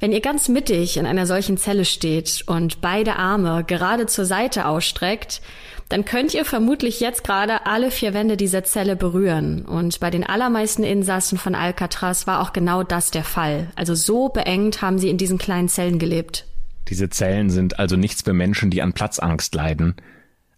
Wenn 0.00 0.12
ihr 0.12 0.22
ganz 0.22 0.48
mittig 0.48 0.96
in 0.96 1.04
einer 1.04 1.26
solchen 1.26 1.58
Zelle 1.58 1.84
steht 1.84 2.44
und 2.46 2.80
beide 2.80 3.16
Arme 3.16 3.64
gerade 3.66 4.06
zur 4.06 4.24
Seite 4.24 4.64
ausstreckt, 4.64 5.42
dann 5.90 6.06
könnt 6.06 6.32
ihr 6.32 6.46
vermutlich 6.46 7.00
jetzt 7.00 7.22
gerade 7.22 7.66
alle 7.66 7.90
vier 7.90 8.14
Wände 8.14 8.38
dieser 8.38 8.64
Zelle 8.64 8.96
berühren. 8.96 9.66
Und 9.66 10.00
bei 10.00 10.10
den 10.10 10.24
allermeisten 10.24 10.84
Insassen 10.84 11.36
von 11.36 11.54
Alcatraz 11.54 12.26
war 12.26 12.40
auch 12.40 12.54
genau 12.54 12.82
das 12.82 13.10
der 13.10 13.24
Fall. 13.24 13.70
Also 13.76 13.94
so 13.94 14.30
beengt 14.30 14.80
haben 14.80 14.98
sie 14.98 15.10
in 15.10 15.18
diesen 15.18 15.36
kleinen 15.36 15.68
Zellen 15.68 15.98
gelebt. 15.98 16.46
Diese 16.88 17.10
Zellen 17.10 17.50
sind 17.50 17.78
also 17.78 17.96
nichts 17.96 18.22
für 18.22 18.32
Menschen, 18.32 18.70
die 18.70 18.80
an 18.80 18.94
Platzangst 18.94 19.54
leiden. 19.54 19.96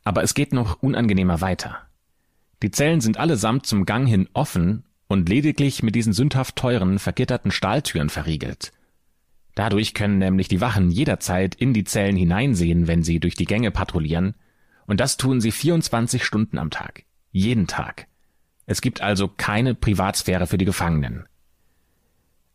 Aber 0.05 0.23
es 0.23 0.35
geht 0.35 0.53
noch 0.53 0.83
unangenehmer 0.83 1.41
weiter. 1.41 1.79
Die 2.63 2.71
Zellen 2.71 3.01
sind 3.01 3.19
allesamt 3.19 3.67
zum 3.67 3.87
Gang 3.87 4.07
hin 4.07 4.29
offen 4.35 4.85
und 5.09 5.29
lediglich 5.29 5.83
mit 5.83 5.97
diesen 5.97 6.13
sündhaft 6.13 6.55
teuren, 6.55 7.01
vergitterten 7.01 7.51
Stahltüren 7.51 8.09
verriegelt. 8.09 8.71
Dadurch 9.55 9.95
können 9.95 10.19
nämlich 10.19 10.49
die 10.49 10.61
Wachen 10.61 10.91
jederzeit 10.91 11.55
in 11.55 11.75
die 11.75 11.85
Zellen 11.85 12.17
hineinsehen, 12.17 12.87
wenn 12.87 13.03
sie 13.03 13.21
durch 13.21 13.35
die 13.35 13.45
Gänge 13.45 13.71
patrouillieren, 13.71 14.35
und 14.87 15.01
das 15.01 15.17
tun 15.17 15.41
sie 15.41 15.53
24 15.53 16.25
Stunden 16.25 16.59
am 16.59 16.71
Tag. 16.71 17.05
Jeden 17.31 17.67
Tag. 17.67 18.09
Es 18.67 18.81
gibt 18.81 19.01
also 19.01 19.29
keine 19.29 19.75
Privatsphäre 19.75 20.47
für 20.47 20.59
die 20.59 20.65
Gefangenen. 20.65 21.27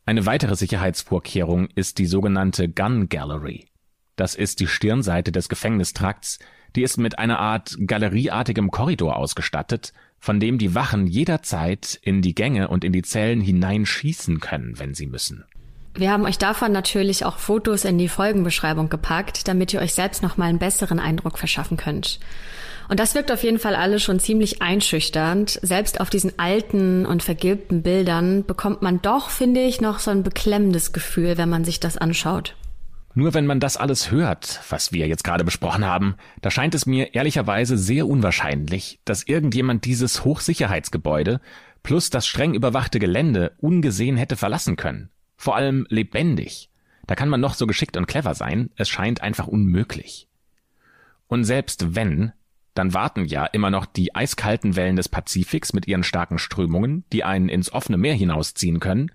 Eine 0.06 0.26
weitere 0.26 0.56
Sicherheitsvorkehrung 0.56 1.68
ist 1.76 1.98
die 1.98 2.06
sogenannte 2.06 2.70
Gun 2.70 3.10
Gallery. 3.10 3.68
Das 4.16 4.36
ist 4.36 4.60
die 4.60 4.68
Stirnseite 4.68 5.32
des 5.32 5.50
Gefängnistrakts, 5.50 6.40
Die 6.76 6.84
ist 6.84 6.98
mit 6.98 7.18
einer 7.18 7.40
Art 7.40 7.78
galerieartigem 7.86 8.70
Korridor 8.72 9.16
ausgestattet, 9.16 9.94
von 10.20 10.40
dem 10.40 10.58
die 10.58 10.76
Wachen 10.76 11.08
jederzeit 11.08 12.00
in 12.02 12.22
die 12.22 12.36
Gänge 12.36 12.68
und 12.68 12.84
in 12.84 12.94
die 12.94 13.02
Zellen 13.02 13.42
hineinschießen 13.42 14.40
können, 14.40 14.78
wenn 14.78 14.94
sie 14.94 15.08
müssen. 15.08 15.46
Wir 15.98 16.12
haben 16.12 16.26
euch 16.26 16.38
davon 16.38 16.72
natürlich 16.72 17.26
auch 17.26 17.40
Fotos 17.40 17.84
in 17.84 17.98
die 17.98 18.08
Folgenbeschreibung 18.08 18.88
gepackt, 18.88 19.48
damit 19.48 19.74
ihr 19.74 19.82
euch 19.82 19.96
selbst 19.96 20.22
noch 20.22 20.38
mal 20.38 20.46
einen 20.46 20.60
besseren 20.60 21.00
Eindruck 21.00 21.40
verschaffen 21.40 21.76
könnt. 21.76 22.20
Und 22.88 23.00
das 23.00 23.16
wirkt 23.16 23.32
auf 23.32 23.42
jeden 23.42 23.58
Fall 23.58 23.76
alles 23.76 24.04
schon 24.04 24.20
ziemlich 24.20 24.62
einschüchternd. 24.62 25.60
Selbst 25.64 26.00
auf 26.00 26.12
diesen 26.12 26.38
alten 26.38 27.08
und 27.08 27.24
vergilbten 27.24 27.82
Bildern 27.82 28.46
bekommt 28.46 28.84
man 28.84 29.02
doch, 29.02 29.32
finde 29.32 29.62
ich, 29.62 29.82
noch 29.82 29.98
so 29.98 30.12
ein 30.12 30.22
beklemmendes 30.22 30.94
Gefühl, 30.94 31.36
wenn 31.40 31.50
man 31.50 31.66
sich 31.66 31.80
das 31.80 31.98
anschaut. 31.98 32.56
Nur 33.16 33.34
wenn 33.34 33.48
man 33.48 33.60
das 33.60 33.76
alles 33.76 34.12
hört, 34.12 34.62
was 34.70 34.92
wir 34.92 35.08
jetzt 35.08 35.24
gerade 35.24 35.44
besprochen 35.44 35.84
haben, 35.84 36.16
da 36.44 36.52
scheint 36.52 36.76
es 36.76 36.86
mir 36.86 37.16
ehrlicherweise 37.16 37.76
sehr 37.76 38.06
unwahrscheinlich, 38.06 39.00
dass 39.04 39.24
irgendjemand 39.24 39.86
dieses 39.86 40.24
Hochsicherheitsgebäude 40.24 41.42
plus 41.82 42.12
das 42.12 42.28
streng 42.28 42.54
überwachte 42.54 43.00
Gelände 43.00 43.54
ungesehen 43.58 44.16
hätte 44.16 44.36
verlassen 44.36 44.76
können. 44.76 45.10
Vor 45.38 45.56
allem 45.56 45.86
lebendig. 45.90 46.70
Da 47.06 47.16
kann 47.16 47.30
man 47.30 47.40
noch 47.40 47.54
so 47.54 47.68
geschickt 47.68 47.96
und 47.96 48.08
clever 48.08 48.36
sein, 48.36 48.70
es 48.76 48.90
scheint 48.90 49.22
einfach 49.22 49.48
unmöglich. 49.48 50.28
Und 51.28 51.46
selbst 51.46 51.96
wenn, 51.96 52.34
dann 52.74 52.94
warten 52.94 53.26
ja 53.26 53.46
immer 53.46 53.70
noch 53.70 53.86
die 53.86 54.14
eiskalten 54.14 54.76
Wellen 54.76 54.96
des 54.96 55.10
Pazifiks 55.10 55.74
mit 55.74 55.88
ihren 55.88 56.04
starken 56.04 56.38
Strömungen, 56.38 57.06
die 57.12 57.24
einen 57.24 57.50
ins 57.50 57.72
offene 57.72 57.98
Meer 57.98 58.14
hinausziehen 58.14 58.80
können. 58.80 59.12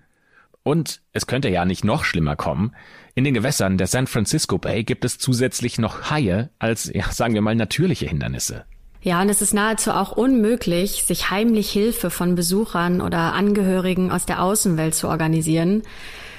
Und 0.63 1.01
es 1.11 1.27
könnte 1.27 1.49
ja 1.49 1.65
nicht 1.65 1.83
noch 1.83 2.03
schlimmer 2.05 2.35
kommen. 2.35 2.75
In 3.15 3.23
den 3.23 3.33
Gewässern 3.33 3.77
der 3.77 3.87
San 3.87 4.07
Francisco 4.07 4.57
Bay 4.57 4.83
gibt 4.83 5.05
es 5.05 5.17
zusätzlich 5.17 5.77
noch 5.77 6.09
Haie 6.09 6.49
als, 6.57 6.91
ja, 6.93 7.11
sagen 7.11 7.33
wir 7.33 7.41
mal, 7.41 7.55
natürliche 7.55 8.07
Hindernisse. 8.07 8.65
Ja, 9.03 9.21
und 9.21 9.27
es 9.27 9.41
ist 9.41 9.53
nahezu 9.53 9.91
auch 9.91 10.13
unmöglich, 10.13 11.03
sich 11.03 11.29
heimlich 11.29 11.69
Hilfe 11.69 12.09
von 12.09 12.35
Besuchern 12.35 13.01
oder 13.01 13.33
Angehörigen 13.33 14.11
aus 14.11 14.25
der 14.25 14.41
Außenwelt 14.41 14.95
zu 14.95 15.09
organisieren. 15.09 15.83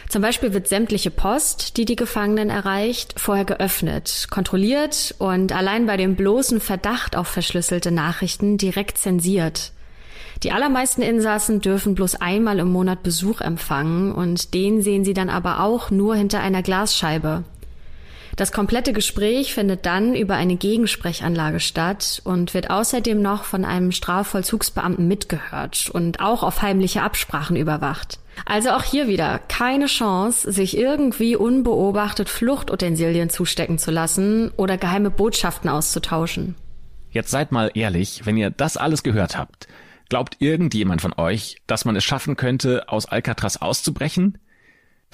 Zum 0.09 0.23
Beispiel 0.23 0.55
wird 0.55 0.69
sämtliche 0.69 1.11
Post, 1.11 1.77
die 1.77 1.85
die 1.85 1.97
Gefangenen 1.97 2.49
erreicht, 2.49 3.21
vorher 3.21 3.45
geöffnet, 3.45 4.29
kontrolliert 4.31 5.15
und 5.19 5.53
allein 5.53 5.87
bei 5.87 5.99
dem 5.99 6.17
bloßen 6.17 6.61
Verdacht 6.61 7.17
auf 7.17 7.29
verschlüsselte 7.29 7.91
Nachrichten 7.91 8.57
direkt 8.57 8.97
zensiert. 8.97 9.73
Die 10.43 10.53
allermeisten 10.53 11.03
Insassen 11.03 11.61
dürfen 11.61 11.95
bloß 11.95 12.17
einmal 12.17 12.59
im 12.59 12.71
Monat 12.71 13.03
Besuch 13.03 13.41
empfangen 13.41 14.13
und 14.13 14.55
den 14.55 14.83
sehen 14.83 15.05
sie 15.05 15.15
dann 15.15 15.31
aber 15.31 15.61
auch 15.61 15.91
nur 15.91 16.17
hinter 16.17 16.41
einer 16.41 16.63
Glasscheibe. 16.63 17.45
Das 18.37 18.51
komplette 18.51 18.93
Gespräch 18.93 19.55
findet 19.55 19.87
dann 19.87 20.17
über 20.17 20.35
eine 20.35 20.57
Gegensprechanlage 20.57 21.61
statt 21.61 22.21
und 22.25 22.53
wird 22.53 22.69
außerdem 22.69 23.23
noch 23.23 23.45
von 23.45 23.65
einem 23.65 23.93
Strafvollzugsbeamten 23.93 25.07
mitgehört 25.07 25.89
und 25.93 26.19
auch 26.19 26.43
auf 26.43 26.61
heimliche 26.61 27.03
Absprachen 27.03 27.55
überwacht. 27.55 28.19
Also 28.45 28.71
auch 28.71 28.83
hier 28.83 29.07
wieder 29.07 29.39
keine 29.39 29.87
Chance, 29.87 30.51
sich 30.51 30.77
irgendwie 30.77 31.37
unbeobachtet 31.37 32.29
Fluchtutensilien 32.29 33.31
zustecken 33.31 33.79
zu 33.79 33.93
lassen 33.93 34.51
oder 34.57 34.79
geheime 34.79 35.11
Botschaften 35.11 35.71
auszutauschen. 35.71 36.57
Jetzt 37.11 37.31
seid 37.31 37.53
mal 37.53 37.71
ehrlich, 37.75 38.23
wenn 38.25 38.37
ihr 38.37 38.51
das 38.51 38.77
alles 38.77 39.05
gehört 39.05 39.39
habt, 39.39 39.69
glaubt 40.09 40.39
irgendjemand 40.41 41.01
von 41.01 41.13
euch, 41.17 41.59
dass 41.69 41.85
man 41.85 41.95
es 41.95 42.03
schaffen 42.03 42.35
könnte, 42.35 42.89
aus 42.89 43.07
Alcatraz 43.07 43.59
auszubrechen? 43.59 44.39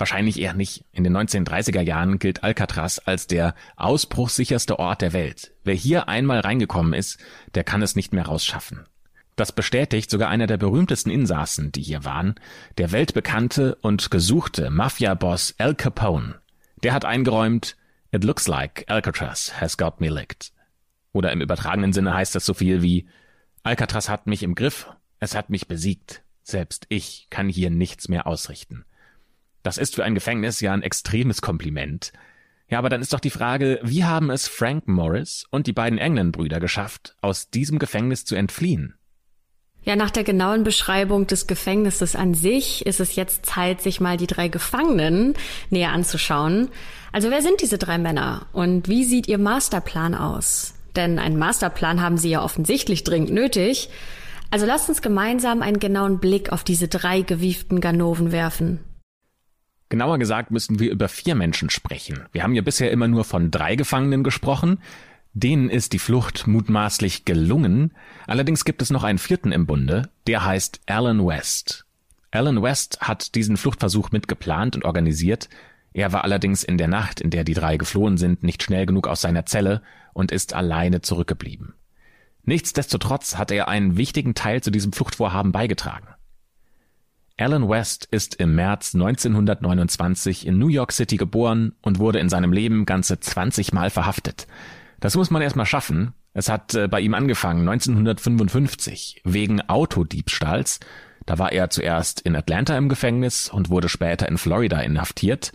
Wahrscheinlich 0.01 0.41
eher 0.41 0.55
nicht. 0.55 0.87
In 0.93 1.05
den 1.05 1.15
1930er 1.15 1.83
Jahren 1.83 2.19
gilt 2.19 2.43
Alcatraz 2.43 3.03
als 3.05 3.27
der 3.27 3.55
ausbruchssicherste 3.77 4.79
Ort 4.79 5.03
der 5.03 5.13
Welt. 5.13 5.53
Wer 5.63 5.75
hier 5.75 6.09
einmal 6.09 6.41
reingekommen 6.41 6.95
ist, 6.95 7.19
der 7.55 7.65
kann 7.65 7.83
es 7.83 7.97
nicht 7.97 8.15
mehr 8.15 8.25
rausschaffen. 8.25 8.87
Das 9.37 9.53
bestätigt 9.53 10.11
sogar 10.11 10.31
einer 10.31 10.47
der 10.47 10.57
berühmtesten 10.57 11.11
Insassen, 11.11 11.71
die 11.71 11.83
hier 11.83 12.03
waren, 12.07 12.37
der 12.79 12.93
weltbekannte 12.93 13.75
und 13.83 14.11
gesuchte 14.11 14.71
Mafia-Boss 14.71 15.57
Al 15.59 15.75
Capone. 15.75 16.37
Der 16.83 16.95
hat 16.95 17.05
eingeräumt, 17.05 17.77
It 18.11 18.25
looks 18.25 18.49
like 18.49 18.87
Alcatraz 18.89 19.61
has 19.61 19.77
got 19.77 20.01
me 20.01 20.09
licked. 20.09 20.51
Oder 21.13 21.31
im 21.31 21.43
übertragenen 21.43 21.93
Sinne 21.93 22.15
heißt 22.15 22.35
das 22.35 22.47
so 22.47 22.55
viel 22.55 22.81
wie, 22.81 23.07
Alcatraz 23.65 24.09
hat 24.09 24.27
mich 24.27 24.43
im 24.45 24.55
Griff, 24.55 24.91
es 25.19 25.35
hat 25.35 25.51
mich 25.51 25.69
besiegt. 25.69 26.23
Selbst 26.43 26.87
ich 26.89 27.27
kann 27.29 27.51
hier 27.51 27.69
nichts 27.69 28.09
mehr 28.09 28.27
ausrichten. 28.27 28.87
Das 29.63 29.79
ist 29.79 29.95
für 29.95 30.05
ein 30.05 30.15
Gefängnis 30.15 30.61
ja 30.61 30.73
ein 30.73 30.83
extremes 30.83 31.43
Kompliment. 31.43 32.13
Ja, 32.69 32.79
aber 32.79 32.89
dann 32.89 33.01
ist 33.01 33.13
doch 33.13 33.21
die 33.21 33.31
Frage, 33.31 33.81
wie 33.83 34.05
haben 34.05 34.31
es 34.31 34.47
Frank 34.47 34.87
Morris 34.87 35.45
und 35.51 35.67
die 35.67 35.73
beiden 35.73 35.99
England-Brüder 35.99 36.61
geschafft, 36.61 37.17
aus 37.21 37.51
diesem 37.51 37.79
Gefängnis 37.81 38.25
zu 38.25 38.37
entfliehen? 38.37 38.95
Ja, 39.83 39.97
nach 39.97 40.11
der 40.11 40.25
genauen 40.25 40.63
Beschreibung 40.63 41.27
des 41.27 41.47
Gefängnisses 41.47 42.15
an 42.15 42.35
sich 42.35 42.85
ist 42.87 43.01
es 43.01 43.17
jetzt 43.17 43.47
Zeit, 43.47 43.81
sich 43.81 43.99
mal 43.99 44.17
die 44.17 44.27
drei 44.27 44.49
Gefangenen 44.49 45.35
näher 45.71 45.93
anzuschauen. 45.93 46.69
Also 47.13 47.31
wer 47.31 47.43
sind 47.43 47.61
diese 47.63 47.79
drei 47.79 47.99
Männer 47.99 48.47
und 48.53 48.89
wie 48.89 49.05
sieht 49.05 49.27
ihr 49.27 49.39
Masterplan 49.39 50.15
aus? 50.15 50.75
Denn 50.97 51.19
einen 51.19 51.39
Masterplan 51.39 52.03
haben 52.03 52.19
sie 52.19 52.31
ja 52.31 52.43
offensichtlich 52.43 53.05
dringend 53.05 53.31
nötig. 53.31 53.89
Also 54.51 54.67
lasst 54.67 54.89
uns 54.89 55.01
gemeinsam 55.03 55.63
einen 55.63 55.79
genauen 55.81 56.19
Blick 56.19 56.53
auf 56.53 56.63
diese 56.63 56.89
drei 56.89 57.23
gewieften 57.23 57.81
Ganoven 57.81 58.33
werfen. 58.33 58.81
Genauer 59.91 60.19
gesagt 60.19 60.53
müssen 60.53 60.79
wir 60.79 60.93
über 60.93 61.09
vier 61.09 61.35
Menschen 61.35 61.69
sprechen. 61.69 62.25
Wir 62.31 62.45
haben 62.45 62.55
ja 62.55 62.63
bisher 62.63 62.93
immer 62.93 63.09
nur 63.09 63.25
von 63.25 63.51
drei 63.51 63.75
Gefangenen 63.75 64.23
gesprochen. 64.23 64.79
Denen 65.33 65.69
ist 65.69 65.93
die 65.93 65.99
Flucht 65.99 66.47
mutmaßlich 66.47 67.25
gelungen. 67.25 67.93
Allerdings 68.29 68.65
gibt 68.65 68.83
es 68.83 68.91
noch 68.91 69.03
einen 69.03 69.19
vierten 69.19 69.51
im 69.51 69.67
Bunde, 69.67 70.09
der 70.29 70.45
heißt 70.45 70.81
Alan 70.87 71.27
West. 71.27 71.87
Alan 72.31 72.63
West 72.63 73.01
hat 73.01 73.35
diesen 73.35 73.57
Fluchtversuch 73.57 74.13
mitgeplant 74.13 74.77
und 74.77 74.85
organisiert. 74.85 75.49
Er 75.93 76.13
war 76.13 76.23
allerdings 76.23 76.63
in 76.63 76.79
der 76.79 76.89
Nacht, 76.89 77.21
in 77.21 77.31
der 77.31 77.43
die 77.43 77.55
drei 77.55 77.77
geflohen 77.77 78.17
sind, 78.17 78.45
nicht 78.45 78.63
schnell 78.63 78.87
genug 78.87 79.09
aus 79.09 79.21
seiner 79.21 79.45
Zelle 79.45 79.83
und 80.13 80.31
ist 80.31 80.55
alleine 80.55 81.01
zurückgeblieben. 81.01 81.75
Nichtsdestotrotz 82.45 83.37
hat 83.37 83.51
er 83.51 83.67
einen 83.67 83.97
wichtigen 83.97 84.35
Teil 84.35 84.63
zu 84.63 84.71
diesem 84.71 84.93
Fluchtvorhaben 84.93 85.51
beigetragen. 85.51 86.07
Alan 87.41 87.69
West 87.71 88.07
ist 88.11 88.35
im 88.35 88.55
März 88.55 88.95
1929 88.95 90.47
in 90.47 90.59
New 90.59 90.69
York 90.69 90.93
City 90.93 91.17
geboren 91.17 91.73
und 91.81 91.99
wurde 91.99 92.19
in 92.19 92.29
seinem 92.29 92.53
Leben 92.53 92.85
ganze 92.85 93.19
20 93.19 93.73
Mal 93.73 93.89
verhaftet. 93.89 94.47
Das 95.01 95.17
muss 95.17 95.31
man 95.31 95.41
erstmal 95.41 95.65
schaffen. 95.65 96.13
Es 96.35 96.51
hat 96.51 96.75
äh, 96.75 96.87
bei 96.87 97.01
ihm 97.01 97.15
angefangen 97.15 97.67
1955 97.67 99.23
wegen 99.25 99.63
Autodiebstahls. 99.63 100.81
Da 101.25 101.39
war 101.39 101.53
er 101.53 101.71
zuerst 101.71 102.21
in 102.21 102.37
Atlanta 102.37 102.77
im 102.77 102.91
Gefängnis 102.91 103.49
und 103.49 103.71
wurde 103.71 103.89
später 103.89 104.29
in 104.29 104.37
Florida 104.37 104.79
inhaftiert. 104.81 105.53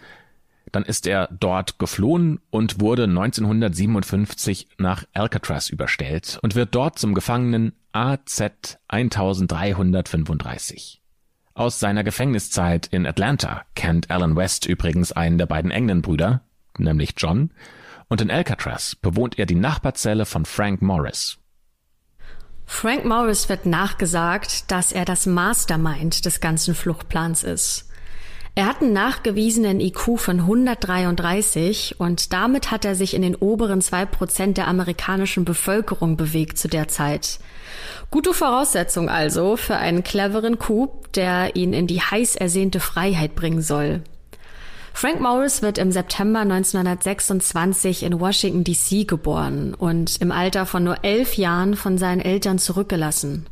Dann 0.72 0.84
ist 0.84 1.06
er 1.06 1.30
dort 1.40 1.78
geflohen 1.78 2.40
und 2.50 2.82
wurde 2.82 3.04
1957 3.04 4.70
nach 4.80 5.04
Alcatraz 5.14 5.70
überstellt 5.70 6.40
und 6.42 6.56
wird 6.56 6.74
dort 6.74 6.98
zum 6.98 7.14
Gefangenen 7.14 7.74
AZ 7.92 8.42
1335. 8.88 11.04
Aus 11.58 11.80
seiner 11.80 12.04
Gefängniszeit 12.04 12.88
in 12.88 13.08
Atlanta 13.08 13.64
kennt 13.76 14.12
Alan 14.12 14.36
West 14.36 14.66
übrigens 14.66 15.14
einen 15.14 15.38
der 15.38 15.46
beiden 15.46 15.72
England-Brüder, 15.72 16.42
nämlich 16.78 17.14
John, 17.16 17.50
und 18.10 18.20
in 18.20 18.30
Alcatraz 18.30 18.96
bewohnt 18.96 19.40
er 19.40 19.46
die 19.46 19.56
Nachbarzelle 19.56 20.26
von 20.26 20.44
Frank 20.44 20.82
Morris. 20.82 21.38
Frank 22.66 23.06
Morris 23.06 23.48
wird 23.48 23.66
nachgesagt, 23.66 24.70
dass 24.70 24.92
er 24.92 25.06
das 25.06 25.28
Mastermind 25.28 26.26
des 26.26 26.42
ganzen 26.42 26.76
Fluchtplans 26.76 27.44
ist. 27.44 27.88
Er 28.56 28.68
hat 28.68 28.82
einen 28.82 28.92
nachgewiesenen 28.92 29.80
IQ 29.80 30.18
von 30.18 30.42
133 30.42 32.02
und 32.02 32.34
damit 32.34 32.70
hat 32.70 32.84
er 32.84 32.96
sich 32.96 33.14
in 33.14 33.22
den 33.22 33.36
oberen 33.36 33.82
zwei 33.82 34.06
Prozent 34.06 34.58
der 34.58 34.68
amerikanischen 34.68 35.46
Bevölkerung 35.46 36.18
bewegt 36.18 36.58
zu 36.58 36.68
der 36.68 36.90
Zeit. 36.90 37.40
Gute 38.12 38.34
Voraussetzung 38.34 39.10
also 39.10 39.58
für 39.58 39.76
einen 39.76 40.04
cleveren 40.04 40.60
Coup, 40.60 41.12
der 41.14 41.56
ihn 41.56 41.74
in 41.74 41.88
die 41.88 42.02
heiß 42.02 42.36
ersehnte 42.36 42.80
Freiheit 42.80 43.36
bringen 43.36 43.62
soll. 43.62 44.02
Frank 44.94 45.20
Morris 45.20 45.62
wird 45.62 45.78
im 45.78 45.92
September 45.92 46.40
1926 46.40 48.04
in 48.04 48.18
Washington 48.20 48.64
DC 48.64 49.06
geboren 49.06 49.74
und 49.74 50.22
im 50.22 50.32
Alter 50.32 50.66
von 50.66 50.86
nur 50.86 51.04
elf 51.04 51.36
Jahren 51.36 51.76
von 51.76 51.98
seinen 51.98 52.22
Eltern 52.22 52.60
zurückgelassen. 52.60 53.46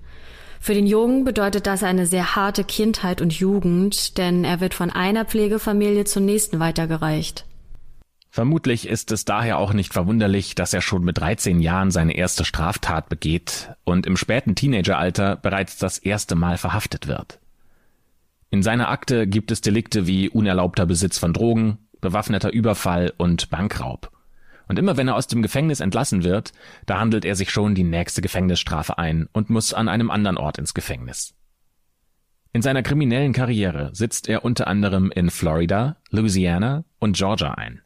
Für 0.62 0.74
den 0.74 0.88
Jungen 0.88 1.25
bedeutet 1.25 1.68
das 1.68 1.84
eine 1.84 2.06
sehr 2.06 2.38
harte 2.38 2.63
Kindheit 2.63 3.22
und 3.22 3.34
Jugend, 3.34 4.18
denn 4.18 4.46
er 4.46 4.62
wird 4.62 4.74
von 4.74 4.89
einer 4.89 5.25
Pflegefamilie 5.25 6.06
zur 6.06 6.22
nächsten 6.22 6.62
weitergereicht. 6.62 7.44
Vermutlich 8.34 8.88
ist 8.88 9.12
es 9.12 9.25
daher 9.25 9.60
auch 9.60 9.74
nicht 9.74 9.94
verwunderlich, 9.94 10.56
dass 10.56 10.74
er 10.74 10.82
schon 10.82 11.04
mit 11.04 11.20
13 11.20 11.60
Jahren 11.60 11.92
seine 11.92 12.16
erste 12.16 12.46
Straftat 12.46 13.08
begeht 13.08 13.70
und 13.84 14.08
im 14.08 14.18
späten 14.18 14.56
Teenageralter 14.56 15.36
bereits 15.36 15.78
das 15.78 16.00
erste 16.00 16.34
Mal 16.34 16.58
verhaftet 16.58 17.08
wird. 17.08 17.40
In 18.50 18.63
seiner 18.63 18.90
Akte 18.90 19.28
gibt 19.28 19.52
es 19.52 19.62
Delikte 19.62 20.08
wie 20.08 20.30
unerlaubter 20.30 20.88
Besitz 20.88 21.20
von 21.20 21.32
Drogen, 21.32 21.78
bewaffneter 22.02 22.52
Überfall 22.52 23.13
und 23.18 23.52
Bankraub. 23.52 24.12
Und 24.68 24.80
immer 24.80 24.98
wenn 24.98 25.10
er 25.10 25.16
aus 25.16 25.28
dem 25.28 25.44
Gefängnis 25.44 25.80
entlassen 25.80 26.24
wird, 26.24 26.54
da 26.88 27.00
handelt 27.00 27.25
er 27.25 27.36
sich 27.36 27.52
schon 27.52 27.75
die 27.75 27.84
nächste 27.84 28.24
Gefängnisstrafe 28.24 28.98
ein 28.98 29.30
und 29.32 29.52
muss 29.52 29.75
an 29.75 29.88
einem 29.88 30.10
anderen 30.10 30.38
Ort 30.38 30.58
ins 30.58 30.74
Gefängnis. 30.74 31.36
In 32.52 32.63
seiner 32.63 32.82
kriminellen 32.82 33.34
Karriere 33.34 33.92
sitzt 33.94 34.28
er 34.28 34.44
unter 34.44 34.66
anderem 34.66 35.12
in 35.12 35.30
Florida, 35.30 35.98
Louisiana 36.10 36.84
und 36.98 37.16
Georgia 37.16 37.52
ein. 37.52 37.84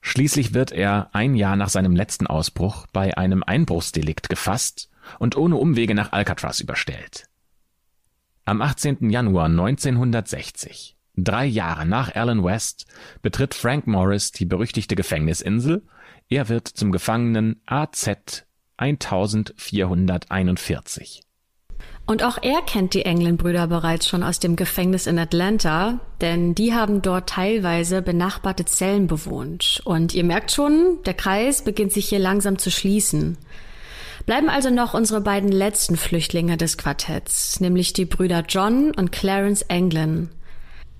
Schließlich 0.00 0.54
wird 0.54 0.72
er 0.72 1.10
ein 1.12 1.34
Jahr 1.34 1.56
nach 1.56 1.68
seinem 1.68 1.94
letzten 1.94 2.26
Ausbruch 2.26 2.86
bei 2.92 3.16
einem 3.16 3.42
Einbruchsdelikt 3.42 4.28
gefasst 4.28 4.90
und 5.18 5.36
ohne 5.36 5.56
Umwege 5.56 5.94
nach 5.94 6.12
Alcatraz 6.12 6.60
überstellt. 6.60 7.28
Am 8.44 8.62
18. 8.62 9.10
Januar 9.10 9.46
1960, 9.46 10.96
drei 11.16 11.46
Jahre 11.46 11.86
nach 11.86 12.14
Alan 12.14 12.42
West, 12.42 12.86
betritt 13.22 13.54
Frank 13.54 13.86
Morris 13.86 14.32
die 14.32 14.46
berüchtigte 14.46 14.96
Gefängnisinsel. 14.96 15.86
Er 16.28 16.48
wird 16.48 16.66
zum 16.66 16.90
Gefangenen 16.92 17.62
AZ 17.66 18.46
1441. 18.76 21.22
Und 22.06 22.24
auch 22.24 22.38
er 22.42 22.60
kennt 22.62 22.94
die 22.94 23.04
England-Brüder 23.04 23.68
bereits 23.68 24.08
schon 24.08 24.24
aus 24.24 24.40
dem 24.40 24.56
Gefängnis 24.56 25.06
in 25.06 25.18
Atlanta, 25.18 26.00
denn 26.20 26.56
die 26.56 26.74
haben 26.74 27.02
dort 27.02 27.28
teilweise 27.28 28.02
benachbarte 28.02 28.64
Zellen 28.64 29.06
bewohnt. 29.06 29.80
Und 29.84 30.12
ihr 30.14 30.24
merkt 30.24 30.50
schon, 30.50 30.98
der 31.06 31.14
Kreis 31.14 31.62
beginnt 31.62 31.92
sich 31.92 32.08
hier 32.08 32.18
langsam 32.18 32.58
zu 32.58 32.70
schließen. 32.70 33.38
Bleiben 34.26 34.48
also 34.48 34.70
noch 34.70 34.94
unsere 34.94 35.20
beiden 35.20 35.50
letzten 35.50 35.96
Flüchtlinge 35.96 36.56
des 36.56 36.76
Quartetts, 36.76 37.60
nämlich 37.60 37.92
die 37.92 38.04
Brüder 38.04 38.44
John 38.48 38.92
und 38.92 39.12
Clarence 39.12 39.62
England. 39.62 40.30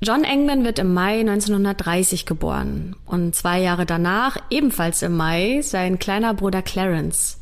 John 0.03 0.25
England 0.25 0.65
wird 0.65 0.79
im 0.79 0.95
Mai 0.95 1.21
1930 1.21 2.25
geboren 2.25 2.97
und 3.05 3.35
zwei 3.35 3.61
Jahre 3.61 3.85
danach, 3.85 4.39
ebenfalls 4.49 5.03
im 5.03 5.15
Mai, 5.15 5.61
sein 5.63 5.99
kleiner 5.99 6.33
Bruder 6.33 6.63
Clarence. 6.63 7.40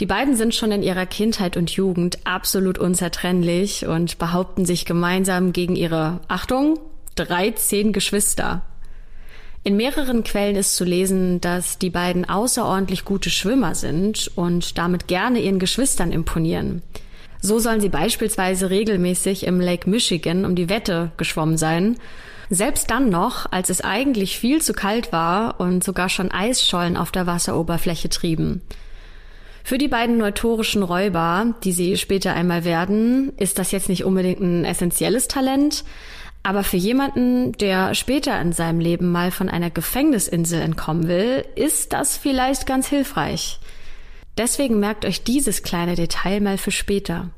Die 0.00 0.06
beiden 0.06 0.36
sind 0.36 0.54
schon 0.54 0.72
in 0.72 0.82
ihrer 0.82 1.06
Kindheit 1.06 1.56
und 1.56 1.70
Jugend 1.70 2.18
absolut 2.24 2.78
unzertrennlich 2.78 3.86
und 3.86 4.18
behaupten 4.18 4.64
sich 4.64 4.86
gemeinsam 4.86 5.52
gegen 5.52 5.76
ihre, 5.76 6.20
Achtung, 6.28 6.78
13 7.16 7.92
Geschwister. 7.92 8.62
In 9.64 9.76
mehreren 9.76 10.24
Quellen 10.24 10.56
ist 10.56 10.74
zu 10.74 10.84
lesen, 10.84 11.40
dass 11.40 11.78
die 11.78 11.90
beiden 11.90 12.28
außerordentlich 12.28 13.04
gute 13.04 13.30
Schwimmer 13.30 13.74
sind 13.74 14.30
und 14.34 14.76
damit 14.76 15.06
gerne 15.06 15.40
ihren 15.40 15.60
Geschwistern 15.60 16.10
imponieren. 16.10 16.82
So 17.40 17.58
sollen 17.58 17.80
sie 17.80 17.88
beispielsweise 17.88 18.70
regelmäßig 18.70 19.46
im 19.46 19.60
Lake 19.60 19.88
Michigan 19.88 20.44
um 20.44 20.56
die 20.56 20.68
Wette 20.68 21.12
geschwommen 21.16 21.58
sein. 21.58 21.96
Selbst 22.50 22.90
dann 22.90 23.08
noch, 23.08 23.50
als 23.52 23.70
es 23.70 23.82
eigentlich 23.82 24.38
viel 24.38 24.60
zu 24.62 24.72
kalt 24.72 25.12
war 25.12 25.60
und 25.60 25.84
sogar 25.84 26.08
schon 26.08 26.30
Eisschollen 26.30 26.96
auf 26.96 27.12
der 27.12 27.26
Wasseroberfläche 27.26 28.08
trieben. 28.08 28.62
Für 29.64 29.78
die 29.78 29.88
beiden 29.88 30.18
neutorischen 30.18 30.82
Räuber, 30.82 31.54
die 31.62 31.72
sie 31.72 31.96
später 31.96 32.34
einmal 32.34 32.64
werden, 32.64 33.32
ist 33.36 33.58
das 33.58 33.70
jetzt 33.70 33.88
nicht 33.88 34.04
unbedingt 34.04 34.40
ein 34.40 34.64
essentielles 34.64 35.28
Talent, 35.28 35.84
aber 36.42 36.64
für 36.64 36.76
jemanden, 36.76 37.52
der 37.52 37.94
später 37.94 38.40
in 38.40 38.52
seinem 38.52 38.80
Leben 38.80 39.12
mal 39.12 39.30
von 39.30 39.48
einer 39.48 39.70
Gefängnisinsel 39.70 40.60
entkommen 40.60 41.06
will, 41.06 41.44
ist 41.54 41.92
das 41.92 42.16
vielleicht 42.16 42.66
ganz 42.66 42.88
hilfreich. 42.88 43.60
Deswegen 44.36 44.80
merkt 44.80 45.04
euch 45.04 45.22
dieses 45.22 45.62
kleine 45.62 45.94
Detail 45.94 46.40
mal 46.40 46.58
für 46.58 46.70
später. 46.72 47.30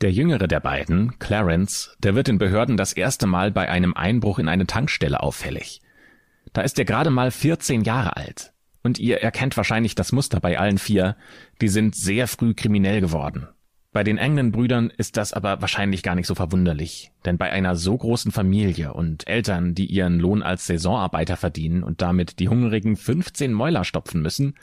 Der 0.00 0.10
jüngere 0.10 0.48
der 0.48 0.60
beiden, 0.60 1.18
Clarence, 1.18 1.94
der 1.98 2.14
wird 2.14 2.26
den 2.26 2.38
Behörden 2.38 2.76
das 2.78 2.94
erste 2.94 3.26
Mal 3.26 3.52
bei 3.52 3.68
einem 3.68 3.94
Einbruch 3.94 4.38
in 4.38 4.48
eine 4.48 4.66
Tankstelle 4.66 5.22
auffällig. 5.22 5.82
Da 6.52 6.62
ist 6.62 6.78
er 6.78 6.86
gerade 6.86 7.10
mal 7.10 7.30
14 7.30 7.82
Jahre 7.82 8.16
alt. 8.16 8.52
Und 8.82 8.98
ihr 8.98 9.20
erkennt 9.20 9.56
wahrscheinlich 9.56 9.94
das 9.94 10.12
Muster 10.12 10.40
bei 10.40 10.58
allen 10.58 10.78
vier, 10.78 11.16
die 11.60 11.68
sind 11.68 11.94
sehr 11.94 12.26
früh 12.26 12.54
kriminell 12.54 13.00
geworden. 13.00 13.48
Bei 13.92 14.04
den 14.04 14.18
engen 14.18 14.52
Brüdern 14.52 14.88
ist 14.96 15.16
das 15.16 15.32
aber 15.32 15.60
wahrscheinlich 15.60 16.04
gar 16.04 16.14
nicht 16.14 16.28
so 16.28 16.36
verwunderlich, 16.36 17.10
denn 17.24 17.38
bei 17.38 17.50
einer 17.50 17.74
so 17.74 17.96
großen 17.96 18.30
Familie 18.30 18.94
und 18.94 19.26
Eltern, 19.26 19.74
die 19.74 19.86
ihren 19.86 20.20
Lohn 20.20 20.42
als 20.44 20.66
Saisonarbeiter 20.66 21.36
verdienen 21.36 21.82
und 21.82 22.00
damit 22.00 22.38
die 22.38 22.48
hungrigen 22.48 22.96
15 22.96 23.52
Mäuler 23.52 23.84
stopfen 23.84 24.22
müssen, 24.22 24.54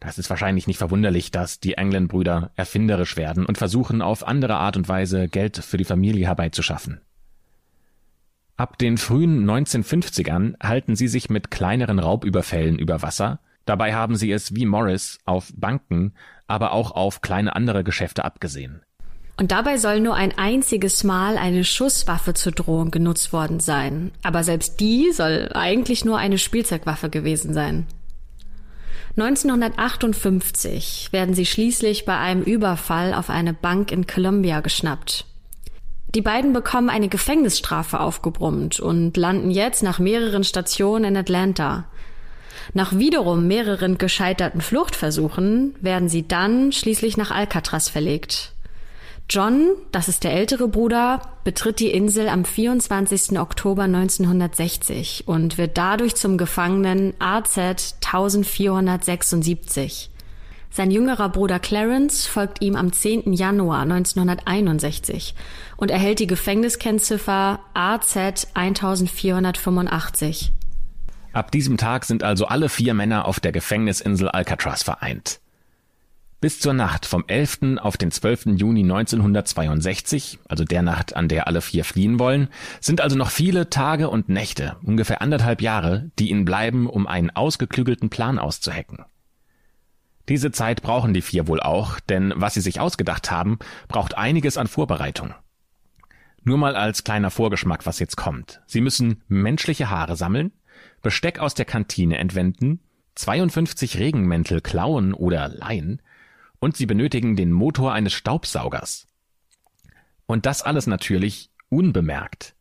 das 0.00 0.18
ist 0.18 0.28
wahrscheinlich 0.28 0.66
nicht 0.66 0.78
verwunderlich, 0.78 1.30
dass 1.30 1.60
die 1.60 1.74
England-Brüder 1.74 2.50
erfinderisch 2.56 3.16
werden 3.16 3.46
und 3.46 3.58
versuchen, 3.58 4.02
auf 4.02 4.26
andere 4.26 4.56
Art 4.56 4.76
und 4.76 4.88
Weise 4.88 5.28
Geld 5.28 5.56
für 5.58 5.76
die 5.76 5.84
Familie 5.84 6.26
herbeizuschaffen. 6.26 7.00
Ab 8.56 8.76
den 8.78 8.98
frühen 8.98 9.48
1950ern 9.48 10.54
halten 10.62 10.94
sie 10.94 11.08
sich 11.08 11.30
mit 11.30 11.50
kleineren 11.50 12.00
Raubüberfällen 12.00 12.78
über 12.78 13.02
Wasser 13.02 13.40
Dabei 13.64 13.94
haben 13.94 14.16
sie 14.16 14.30
es 14.30 14.54
wie 14.54 14.66
Morris 14.66 15.18
auf 15.24 15.52
Banken, 15.56 16.14
aber 16.46 16.72
auch 16.72 16.90
auf 16.92 17.20
kleine 17.20 17.56
andere 17.56 17.84
Geschäfte 17.84 18.24
abgesehen. 18.24 18.82
Und 19.36 19.50
dabei 19.50 19.78
soll 19.78 20.00
nur 20.00 20.14
ein 20.14 20.36
einziges 20.38 21.02
Mal 21.02 21.38
eine 21.38 21.64
Schusswaffe 21.64 22.34
zur 22.34 22.52
Drohung 22.52 22.90
genutzt 22.90 23.32
worden 23.32 23.58
sein. 23.58 24.12
Aber 24.22 24.44
selbst 24.44 24.78
die 24.78 25.10
soll 25.12 25.50
eigentlich 25.54 26.04
nur 26.04 26.18
eine 26.18 26.38
Spielzeugwaffe 26.38 27.10
gewesen 27.10 27.52
sein. 27.52 27.86
1958 29.16 31.08
werden 31.12 31.34
sie 31.34 31.46
schließlich 31.46 32.04
bei 32.04 32.18
einem 32.18 32.42
Überfall 32.42 33.14
auf 33.14 33.30
eine 33.30 33.54
Bank 33.54 33.92
in 33.92 34.06
Columbia 34.06 34.60
geschnappt. 34.60 35.26
Die 36.14 36.22
beiden 36.22 36.52
bekommen 36.52 36.90
eine 36.90 37.08
Gefängnisstrafe 37.08 37.98
aufgebrummt 37.98 38.78
und 38.78 39.16
landen 39.16 39.50
jetzt 39.50 39.82
nach 39.82 39.98
mehreren 39.98 40.44
Stationen 40.44 41.04
in 41.04 41.16
Atlanta. 41.16 41.86
Nach 42.72 42.96
wiederum 42.96 43.46
mehreren 43.46 43.98
gescheiterten 43.98 44.60
Fluchtversuchen 44.60 45.74
werden 45.80 46.08
sie 46.08 46.26
dann 46.26 46.72
schließlich 46.72 47.16
nach 47.16 47.30
Alcatraz 47.30 47.88
verlegt. 47.88 48.52
John, 49.30 49.70
das 49.90 50.08
ist 50.08 50.24
der 50.24 50.34
ältere 50.34 50.68
Bruder, 50.68 51.22
betritt 51.44 51.80
die 51.80 51.90
Insel 51.90 52.28
am 52.28 52.44
24. 52.44 53.38
Oktober 53.38 53.84
1960 53.84 55.24
und 55.26 55.56
wird 55.56 55.78
dadurch 55.78 56.14
zum 56.14 56.36
Gefangenen 56.36 57.14
AZ 57.18 57.56
1476. 58.04 60.10
Sein 60.70 60.90
jüngerer 60.90 61.30
Bruder 61.30 61.60
Clarence 61.60 62.26
folgt 62.26 62.60
ihm 62.60 62.76
am 62.76 62.92
10. 62.92 63.32
Januar 63.32 63.80
1961 63.82 65.34
und 65.76 65.90
erhält 65.90 66.18
die 66.18 66.26
Gefängniskennziffer 66.26 67.60
AZ 67.72 68.16
1485. 68.54 70.52
Ab 71.34 71.50
diesem 71.50 71.76
Tag 71.76 72.04
sind 72.04 72.22
also 72.22 72.46
alle 72.46 72.68
vier 72.68 72.94
Männer 72.94 73.26
auf 73.26 73.40
der 73.40 73.50
Gefängnisinsel 73.50 74.28
Alcatraz 74.28 74.84
vereint. 74.84 75.40
Bis 76.40 76.60
zur 76.60 76.74
Nacht 76.74 77.06
vom 77.06 77.24
11. 77.26 77.78
auf 77.78 77.96
den 77.96 78.12
12. 78.12 78.46
Juni 78.56 78.82
1962, 78.82 80.38
also 80.48 80.64
der 80.64 80.82
Nacht, 80.82 81.16
an 81.16 81.26
der 81.26 81.48
alle 81.48 81.60
vier 81.60 81.84
fliehen 81.84 82.20
wollen, 82.20 82.48
sind 82.80 83.00
also 83.00 83.16
noch 83.16 83.30
viele 83.30 83.68
Tage 83.68 84.10
und 84.10 84.28
Nächte, 84.28 84.76
ungefähr 84.84 85.22
anderthalb 85.22 85.60
Jahre, 85.60 86.08
die 86.20 86.30
ihnen 86.30 86.44
bleiben, 86.44 86.88
um 86.88 87.08
einen 87.08 87.30
ausgeklügelten 87.30 88.10
Plan 88.10 88.38
auszuhecken. 88.38 89.04
Diese 90.28 90.52
Zeit 90.52 90.82
brauchen 90.82 91.14
die 91.14 91.22
vier 91.22 91.48
wohl 91.48 91.60
auch, 91.60 91.98
denn 91.98 92.32
was 92.36 92.54
sie 92.54 92.60
sich 92.60 92.78
ausgedacht 92.78 93.32
haben, 93.32 93.58
braucht 93.88 94.16
einiges 94.16 94.56
an 94.56 94.68
Vorbereitung. 94.68 95.34
Nur 96.44 96.58
mal 96.58 96.76
als 96.76 97.02
kleiner 97.02 97.32
Vorgeschmack, 97.32 97.86
was 97.86 97.98
jetzt 97.98 98.16
kommt. 98.16 98.60
Sie 98.66 98.82
müssen 98.82 99.22
menschliche 99.26 99.90
Haare 99.90 100.14
sammeln, 100.14 100.52
Besteck 101.04 101.38
aus 101.38 101.54
der 101.54 101.66
Kantine 101.66 102.18
entwenden, 102.18 102.80
52 103.14 103.98
Regenmäntel 103.98 104.60
klauen 104.60 105.14
oder 105.14 105.48
leihen 105.48 106.02
und 106.58 106.76
sie 106.76 106.86
benötigen 106.86 107.36
den 107.36 107.52
Motor 107.52 107.92
eines 107.92 108.12
Staubsaugers. 108.12 109.06
Und 110.26 110.46
das 110.46 110.62
alles 110.62 110.88
natürlich 110.88 111.50
unbemerkt. 111.68 112.56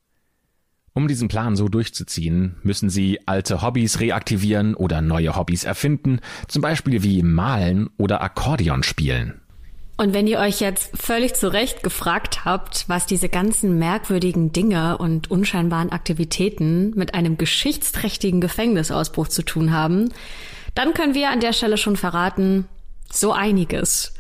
Um 0.94 1.08
diesen 1.08 1.28
Plan 1.28 1.56
so 1.56 1.70
durchzuziehen, 1.70 2.58
müssen 2.62 2.90
sie 2.92 3.26
alte 3.28 3.64
Hobbys 3.64 4.00
reaktivieren 4.00 4.76
oder 4.76 5.02
neue 5.02 5.36
Hobbys 5.36 5.64
erfinden, 5.64 6.20
zum 6.48 6.62
Beispiel 6.62 7.02
wie 7.02 7.24
Malen 7.24 7.90
oder 7.98 8.22
Akkordeon 8.22 8.84
spielen. 8.84 9.42
Und 9.96 10.14
wenn 10.14 10.28
ihr 10.28 10.40
euch 10.40 10.60
jetzt 10.60 10.90
völlig 11.00 11.36
zu 11.36 11.52
Recht 11.54 11.84
gefragt 11.84 12.46
habt, 12.46 12.86
was 12.88 13.06
diese 13.06 13.30
ganzen 13.30 13.78
merkwürdigen 13.78 14.52
Dinge 14.52 14.98
und 14.98 15.30
unscheinbaren 15.30 15.92
Aktivitäten 15.92 16.92
mit 16.96 17.14
einem 17.14 17.38
geschichtsträchtigen 17.38 18.42
Gefängnisausbruch 18.42 19.28
zu 19.28 19.44
tun 19.44 19.72
haben, 19.72 20.12
dann 20.74 20.94
können 20.94 21.14
wir 21.14 21.30
an 21.30 21.40
der 21.40 21.54
Stelle 21.54 21.78
schon 21.78 21.96
verraten, 21.96 22.68
so 23.12 23.32
einiges. 23.34 24.14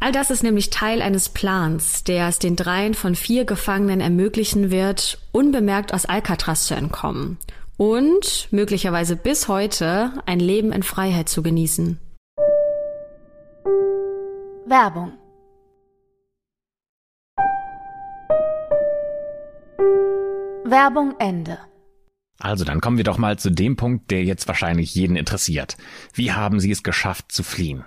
All 0.00 0.10
das 0.10 0.30
ist 0.30 0.42
nämlich 0.42 0.70
Teil 0.70 1.02
eines 1.02 1.28
Plans, 1.28 2.04
der 2.04 2.28
es 2.28 2.38
den 2.38 2.56
dreien 2.56 2.94
von 2.94 3.14
vier 3.14 3.44
Gefangenen 3.44 4.00
ermöglichen 4.00 4.70
wird, 4.70 5.18
unbemerkt 5.32 5.92
aus 5.92 6.06
Alcatraz 6.06 6.66
zu 6.66 6.74
entkommen 6.74 7.38
und 7.76 8.48
möglicherweise 8.50 9.16
bis 9.16 9.48
heute 9.48 10.12
ein 10.26 10.40
Leben 10.40 10.72
in 10.72 10.82
Freiheit 10.82 11.28
zu 11.28 11.42
genießen. 11.42 11.98
Werbung 14.66 15.12
Werbung 20.64 21.14
Ende 21.18 21.58
Also 22.38 22.64
dann 22.64 22.80
kommen 22.80 22.96
wir 22.96 23.04
doch 23.04 23.18
mal 23.18 23.38
zu 23.38 23.50
dem 23.50 23.76
Punkt, 23.76 24.10
der 24.10 24.24
jetzt 24.24 24.48
wahrscheinlich 24.48 24.94
jeden 24.94 25.16
interessiert. 25.16 25.76
Wie 26.14 26.32
haben 26.32 26.60
sie 26.60 26.70
es 26.70 26.82
geschafft 26.82 27.30
zu 27.30 27.42
fliehen? 27.42 27.84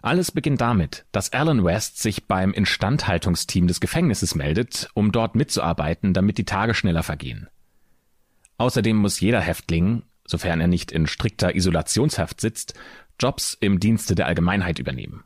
Alles 0.00 0.32
beginnt 0.32 0.62
damit, 0.62 1.04
dass 1.12 1.34
Alan 1.34 1.64
West 1.64 2.00
sich 2.00 2.26
beim 2.26 2.54
Instandhaltungsteam 2.54 3.66
des 3.66 3.80
Gefängnisses 3.80 4.34
meldet, 4.34 4.88
um 4.94 5.12
dort 5.12 5.34
mitzuarbeiten, 5.34 6.14
damit 6.14 6.38
die 6.38 6.46
Tage 6.46 6.72
schneller 6.72 7.02
vergehen. 7.02 7.50
Außerdem 8.56 8.96
muss 8.96 9.20
jeder 9.20 9.42
Häftling, 9.42 10.04
sofern 10.26 10.62
er 10.62 10.66
nicht 10.66 10.92
in 10.92 11.06
strikter 11.06 11.54
Isolationshaft 11.54 12.40
sitzt, 12.40 12.72
Jobs 13.20 13.54
im 13.60 13.80
Dienste 13.80 14.14
der 14.14 14.26
Allgemeinheit 14.26 14.78
übernehmen. 14.78 15.24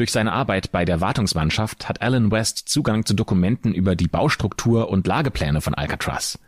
Durch 0.00 0.12
seine 0.12 0.32
Arbeit 0.32 0.72
bei 0.72 0.86
der 0.86 1.02
Wartungsmannschaft 1.02 1.86
hat 1.86 2.00
Alan 2.00 2.30
West 2.30 2.70
Zugang 2.70 3.04
zu 3.04 3.12
Dokumenten 3.12 3.74
über 3.74 3.96
die 3.96 4.08
Baustruktur 4.08 4.88
und 4.88 5.06
Lagepläne 5.06 5.60
von 5.60 5.74
Alcatraz. 5.74 6.38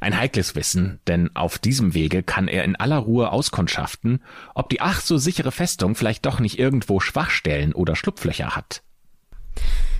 Ein 0.00 0.18
heikles 0.18 0.56
Wissen, 0.56 0.98
denn 1.06 1.30
auf 1.36 1.60
diesem 1.60 1.94
Wege 1.94 2.24
kann 2.24 2.48
er 2.48 2.64
in 2.64 2.74
aller 2.74 2.96
Ruhe 2.96 3.30
auskundschaften, 3.30 4.20
ob 4.52 4.68
die 4.68 4.80
ach 4.80 5.00
so 5.00 5.16
sichere 5.16 5.52
Festung 5.52 5.94
vielleicht 5.94 6.26
doch 6.26 6.40
nicht 6.40 6.58
irgendwo 6.58 6.98
Schwachstellen 6.98 7.72
oder 7.72 7.94
Schlupflöcher 7.94 8.56
hat. 8.56 8.82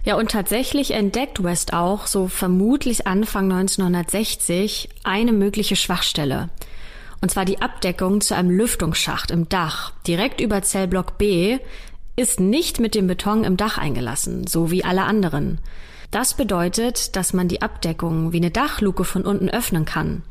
Ja, 0.02 0.16
und 0.16 0.32
tatsächlich 0.32 0.90
entdeckt 0.90 1.44
West 1.44 1.74
auch, 1.74 2.08
so 2.08 2.26
vermutlich 2.26 3.06
Anfang 3.06 3.44
1960, 3.44 4.88
eine 5.04 5.32
mögliche 5.32 5.76
Schwachstelle. 5.76 6.48
Und 7.20 7.30
zwar 7.30 7.44
die 7.44 7.60
Abdeckung 7.60 8.20
zu 8.20 8.34
einem 8.34 8.50
Lüftungsschacht 8.50 9.30
im 9.30 9.48
Dach, 9.48 9.92
direkt 10.04 10.40
über 10.40 10.62
Zellblock 10.62 11.18
B, 11.18 11.58
ist 12.18 12.40
nicht 12.40 12.80
mit 12.80 12.94
dem 12.94 13.06
Beton 13.06 13.44
im 13.44 13.56
Dach 13.56 13.78
eingelassen, 13.78 14.46
so 14.46 14.70
wie 14.70 14.84
alle 14.84 15.04
anderen. 15.04 15.58
Das 16.10 16.34
bedeutet, 16.34 17.16
dass 17.16 17.32
man 17.32 17.48
die 17.48 17.62
Abdeckung 17.62 18.32
wie 18.32 18.38
eine 18.38 18.50
Dachluke 18.50 19.04
von 19.04 19.24
unten 19.24 19.48
öffnen 19.48 19.84
kann. 19.84 20.22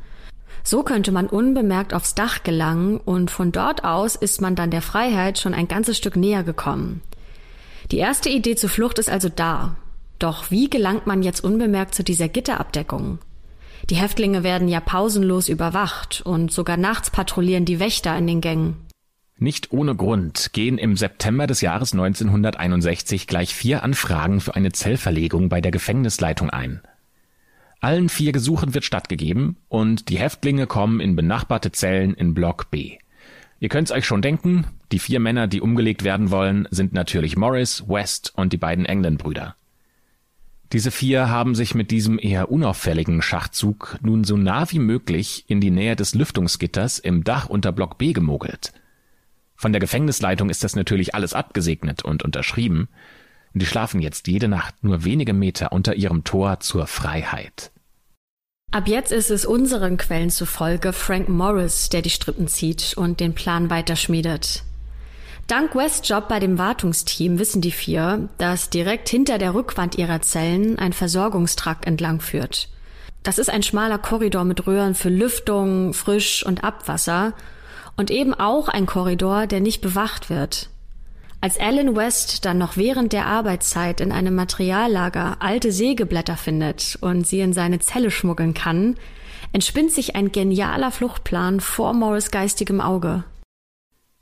So 0.64 0.84
könnte 0.84 1.12
man 1.12 1.28
unbemerkt 1.28 1.94
aufs 1.94 2.16
Dach 2.16 2.44
gelangen 2.44 2.98
und 2.98 3.32
von 3.32 3.52
dort 3.52 3.86
aus 3.86 4.16
ist 4.16 4.42
man 4.42 4.56
dann 4.56 4.72
der 4.72 4.82
Freiheit 4.82 5.40
schon 5.40 5.54
ein 5.54 5.68
ganzes 5.68 5.98
Stück 5.98 6.16
näher 6.16 6.44
gekommen. 6.44 7.02
Die 7.92 8.00
erste 8.00 8.30
Idee 8.30 8.56
zur 8.56 8.70
Flucht 8.70 9.00
ist 9.00 9.10
also 9.10 9.30
da. 9.30 9.78
Doch 10.20 10.52
wie 10.52 10.70
gelangt 10.70 11.08
man 11.08 11.24
jetzt 11.24 11.44
unbemerkt 11.44 11.96
zu 11.96 12.04
dieser 12.04 12.28
Gitterabdeckung? 12.28 13.20
Die 13.90 13.96
Häftlinge 13.96 14.44
werden 14.44 14.68
ja 14.68 14.82
pausenlos 14.82 15.48
überwacht 15.48 16.22
und 16.26 16.52
sogar 16.52 16.76
nachts 16.76 17.12
patrouillieren 17.12 17.66
die 17.66 17.80
Wächter 17.80 18.18
in 18.18 18.28
den 18.28 18.42
Gängen. 18.42 18.87
Nicht 19.40 19.72
ohne 19.72 19.96
Grund 19.96 20.52
gehen 20.54 20.80
im 20.80 20.98
September 20.98 21.46
des 21.46 21.62
Jahres 21.62 21.94
1961 21.94 23.28
gleich 23.28 23.54
vier 23.54 23.84
Anfragen 23.84 24.42
für 24.42 24.56
eine 24.56 24.72
Zellverlegung 24.72 25.48
bei 25.48 25.62
der 25.62 25.72
Gefängnisleitung 25.72 26.50
ein. 26.50 26.82
Allen 27.80 28.10
vier 28.10 28.32
Gesuchen 28.32 28.74
wird 28.74 28.84
stattgegeben 28.84 29.58
und 29.70 30.10
die 30.10 30.18
Häftlinge 30.18 30.66
kommen 30.66 31.00
in 31.00 31.16
benachbarte 31.16 31.72
Zellen 31.72 32.16
in 32.16 32.34
Block 32.34 32.72
B. 32.72 32.98
Ihr 33.60 33.70
könnt's 33.70 33.92
euch 33.92 34.06
schon 34.06 34.24
denken, 34.24 34.66
die 34.92 34.98
vier 34.98 35.20
Männer, 35.20 35.46
die 35.48 35.62
umgelegt 35.62 36.04
werden 36.04 36.32
wollen, 36.32 36.68
sind 36.72 36.94
natürlich 36.94 37.38
Morris, 37.38 37.84
West 37.88 38.34
und 38.36 38.54
die 38.54 38.58
beiden 38.58 38.86
England-Brüder. 38.86 39.56
Diese 40.74 40.90
vier 40.90 41.30
haben 41.30 41.54
sich 41.54 41.76
mit 41.76 41.92
diesem 41.92 42.18
eher 42.20 42.52
unauffälligen 42.52 43.22
Schachzug 43.22 44.00
nun 44.02 44.24
so 44.24 44.36
nah 44.36 44.70
wie 44.72 44.80
möglich 44.80 45.46
in 45.48 45.62
die 45.62 45.72
Nähe 45.72 45.96
des 45.96 46.16
Lüftungsgitters 46.16 46.98
im 46.98 47.24
Dach 47.24 47.48
unter 47.48 47.72
Block 47.72 48.00
B 48.00 48.14
gemogelt. 48.14 48.74
Von 49.58 49.74
der 49.74 49.82
Gefängnisleitung 49.82 50.50
ist 50.50 50.64
das 50.64 50.76
natürlich 50.76 51.16
alles 51.16 51.34
abgesegnet 51.34 52.06
und 52.06 52.24
unterschrieben. 52.24 52.88
Die 53.54 53.66
schlafen 53.66 54.02
jetzt 54.02 54.28
jede 54.28 54.48
Nacht 54.48 54.76
nur 54.84 55.04
wenige 55.04 55.34
Meter 55.34 55.72
unter 55.72 55.96
ihrem 55.96 56.24
Tor 56.24 56.60
zur 56.60 56.86
Freiheit. 56.86 57.72
Ab 58.72 58.88
jetzt 58.88 59.12
ist 59.12 59.32
es 59.32 59.46
unseren 59.46 59.98
Quellen 59.98 60.30
zufolge 60.30 60.94
Frank 60.94 61.28
Morris, 61.28 61.90
der 61.90 62.04
die 62.04 62.10
Strippen 62.10 62.48
zieht 62.48 62.94
und 62.96 63.20
den 63.20 63.34
Plan 63.34 63.70
weiterschmiedet. 63.70 64.64
Dank 65.48 65.74
Wests 65.74 66.08
Job 66.08 66.28
bei 66.28 66.40
dem 66.40 66.58
Wartungsteam 66.58 67.40
wissen 67.40 67.62
die 67.62 67.72
vier, 67.72 68.28
dass 68.38 68.70
direkt 68.70 69.08
hinter 69.08 69.38
der 69.38 69.56
Rückwand 69.56 69.98
ihrer 69.98 70.22
Zellen 70.22 70.78
ein 70.78 70.92
Versorgungstrakt 70.94 71.88
entlang 71.88 72.20
führt. 72.20 72.70
Das 73.24 73.40
ist 73.40 73.50
ein 73.50 73.64
schmaler 73.64 73.98
Korridor 73.98 74.44
mit 74.44 74.68
Röhren 74.68 74.94
für 74.94 75.10
Lüftung, 75.10 75.94
Frisch- 75.94 76.46
und 76.46 76.64
Abwasser 76.66 77.34
und 77.98 78.12
eben 78.12 78.34
auch 78.34 78.70
ein 78.70 78.86
Korridor, 78.86 79.48
der 79.48 79.60
nicht 79.60 79.82
bewacht 79.82 80.30
wird. 80.30 80.70
Als 81.42 81.60
Alan 81.60 81.96
West 81.96 82.46
dann 82.46 82.58
noch 82.58 82.78
während 82.78 83.14
der 83.14 83.26
Arbeitszeit 83.26 84.02
in 84.02 84.12
einem 84.12 84.34
Materiallager 84.34 85.38
alte 85.40 85.72
Sägeblätter 85.72 86.38
findet 86.38 86.98
und 87.02 87.28
sie 87.28 87.42
in 87.42 87.54
seine 87.54 87.80
Zelle 87.80 88.10
schmuggeln 88.10 88.54
kann, 88.54 88.96
entspinnt 89.54 89.92
sich 89.92 90.16
ein 90.16 90.32
genialer 90.32 90.92
Fluchtplan 90.92 91.60
vor 91.60 91.94
Morris 91.94 92.32
geistigem 92.32 92.82
Auge. 92.82 93.24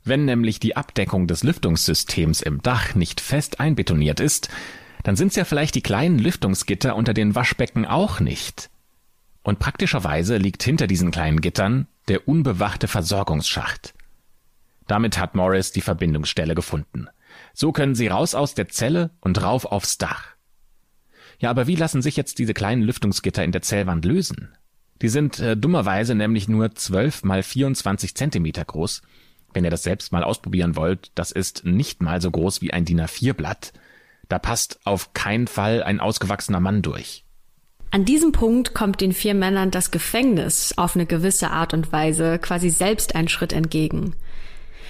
Wenn 0.04 0.24
nämlich 0.24 0.60
die 0.60 0.76
Abdeckung 0.76 1.26
des 1.26 1.42
Lüftungssystems 1.42 2.42
im 2.42 2.62
Dach 2.62 2.94
nicht 2.94 3.20
fest 3.20 3.60
einbetoniert 3.60 4.20
ist, 4.20 4.50
dann 5.02 5.16
sind's 5.16 5.36
ja 5.36 5.44
vielleicht 5.44 5.74
die 5.74 5.82
kleinen 5.82 6.18
Lüftungsgitter 6.18 6.94
unter 6.94 7.14
den 7.14 7.34
Waschbecken 7.34 7.86
auch 7.86 8.20
nicht. 8.20 8.70
Und 9.46 9.60
praktischerweise 9.60 10.38
liegt 10.38 10.64
hinter 10.64 10.88
diesen 10.88 11.12
kleinen 11.12 11.40
Gittern 11.40 11.86
der 12.08 12.26
unbewachte 12.26 12.88
Versorgungsschacht. 12.88 13.94
Damit 14.88 15.18
hat 15.18 15.36
Morris 15.36 15.70
die 15.70 15.82
Verbindungsstelle 15.82 16.56
gefunden. 16.56 17.06
So 17.54 17.70
können 17.70 17.94
sie 17.94 18.08
raus 18.08 18.34
aus 18.34 18.54
der 18.54 18.66
Zelle 18.66 19.12
und 19.20 19.40
rauf 19.40 19.64
aufs 19.64 19.98
Dach. 19.98 20.34
Ja, 21.38 21.48
aber 21.50 21.68
wie 21.68 21.76
lassen 21.76 22.02
sich 22.02 22.16
jetzt 22.16 22.40
diese 22.40 22.54
kleinen 22.54 22.82
Lüftungsgitter 22.82 23.44
in 23.44 23.52
der 23.52 23.62
Zellwand 23.62 24.04
lösen? 24.04 24.48
Die 25.00 25.08
sind 25.08 25.38
äh, 25.38 25.56
dummerweise 25.56 26.16
nämlich 26.16 26.48
nur 26.48 26.74
12 26.74 27.22
mal 27.22 27.44
24 27.44 28.16
Zentimeter 28.16 28.64
groß. 28.64 29.00
Wenn 29.52 29.62
ihr 29.62 29.70
das 29.70 29.84
selbst 29.84 30.10
mal 30.10 30.24
ausprobieren 30.24 30.74
wollt, 30.74 31.12
das 31.14 31.30
ist 31.30 31.64
nicht 31.64 32.02
mal 32.02 32.20
so 32.20 32.32
groß 32.32 32.62
wie 32.62 32.72
ein 32.72 32.84
DIN 32.84 33.00
A4-Blatt. 33.00 33.74
Da 34.28 34.40
passt 34.40 34.80
auf 34.82 35.12
keinen 35.12 35.46
Fall 35.46 35.84
ein 35.84 36.00
ausgewachsener 36.00 36.58
Mann 36.58 36.82
durch. 36.82 37.25
An 37.90 38.04
diesem 38.04 38.32
Punkt 38.32 38.74
kommt 38.74 39.00
den 39.00 39.12
vier 39.12 39.34
Männern 39.34 39.70
das 39.70 39.90
Gefängnis 39.90 40.74
auf 40.76 40.96
eine 40.96 41.06
gewisse 41.06 41.50
Art 41.50 41.72
und 41.72 41.92
Weise 41.92 42.38
quasi 42.38 42.68
selbst 42.70 43.14
einen 43.14 43.28
Schritt 43.28 43.52
entgegen. 43.52 44.14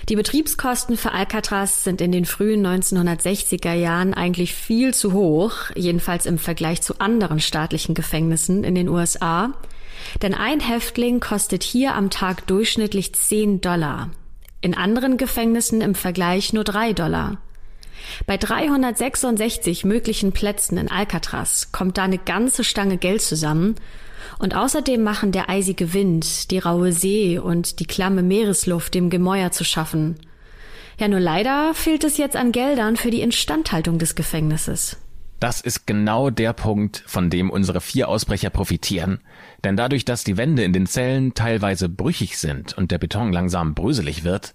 Die 0.08 0.16
Betriebskosten 0.16 0.96
für 0.96 1.12
Alcatraz 1.12 1.82
sind 1.82 2.00
in 2.00 2.12
den 2.12 2.26
frühen 2.26 2.64
1960er 2.64 3.72
Jahren 3.72 4.14
eigentlich 4.14 4.54
viel 4.54 4.94
zu 4.94 5.12
hoch, 5.12 5.54
jedenfalls 5.74 6.26
im 6.26 6.38
Vergleich 6.38 6.80
zu 6.80 7.00
anderen 7.00 7.40
staatlichen 7.40 7.94
Gefängnissen 7.94 8.62
in 8.62 8.74
den 8.74 8.88
USA. 8.88 9.54
Denn 10.22 10.34
ein 10.34 10.60
Häftling 10.60 11.18
kostet 11.20 11.64
hier 11.64 11.94
am 11.94 12.10
Tag 12.10 12.46
durchschnittlich 12.46 13.14
10 13.14 13.60
Dollar. 13.60 14.10
In 14.60 14.76
anderen 14.76 15.16
Gefängnissen 15.16 15.80
im 15.80 15.94
Vergleich 15.94 16.52
nur 16.52 16.64
3 16.64 16.92
Dollar. 16.92 17.38
Bei 18.26 18.36
366 18.36 19.84
möglichen 19.84 20.32
Plätzen 20.32 20.78
in 20.78 20.90
Alcatraz 20.90 21.72
kommt 21.72 21.98
da 21.98 22.04
eine 22.04 22.18
ganze 22.18 22.64
Stange 22.64 22.96
Geld 22.96 23.22
zusammen 23.22 23.76
und 24.38 24.54
außerdem 24.54 25.02
machen 25.02 25.32
der 25.32 25.48
eisige 25.48 25.92
Wind, 25.92 26.50
die 26.50 26.58
raue 26.58 26.92
See 26.92 27.38
und 27.38 27.80
die 27.80 27.86
klamme 27.86 28.22
Meeresluft 28.22 28.94
dem 28.94 29.10
Gemäuer 29.10 29.52
zu 29.52 29.64
schaffen. 29.64 30.16
Ja, 30.98 31.08
nur 31.08 31.20
leider 31.20 31.74
fehlt 31.74 32.04
es 32.04 32.16
jetzt 32.16 32.36
an 32.36 32.52
Geldern 32.52 32.96
für 32.96 33.10
die 33.10 33.20
Instandhaltung 33.20 33.98
des 33.98 34.14
Gefängnisses. 34.14 34.96
Das 35.40 35.60
ist 35.60 35.86
genau 35.86 36.30
der 36.30 36.54
Punkt, 36.54 37.02
von 37.06 37.28
dem 37.28 37.50
unsere 37.50 37.82
vier 37.82 38.08
Ausbrecher 38.08 38.48
profitieren. 38.48 39.20
Denn 39.64 39.76
dadurch, 39.76 40.06
dass 40.06 40.24
die 40.24 40.38
Wände 40.38 40.64
in 40.64 40.72
den 40.72 40.86
Zellen 40.86 41.34
teilweise 41.34 41.90
brüchig 41.90 42.38
sind 42.38 42.76
und 42.76 42.90
der 42.90 42.96
Beton 42.96 43.32
langsam 43.32 43.74
bröselig 43.74 44.24
wird, 44.24 44.54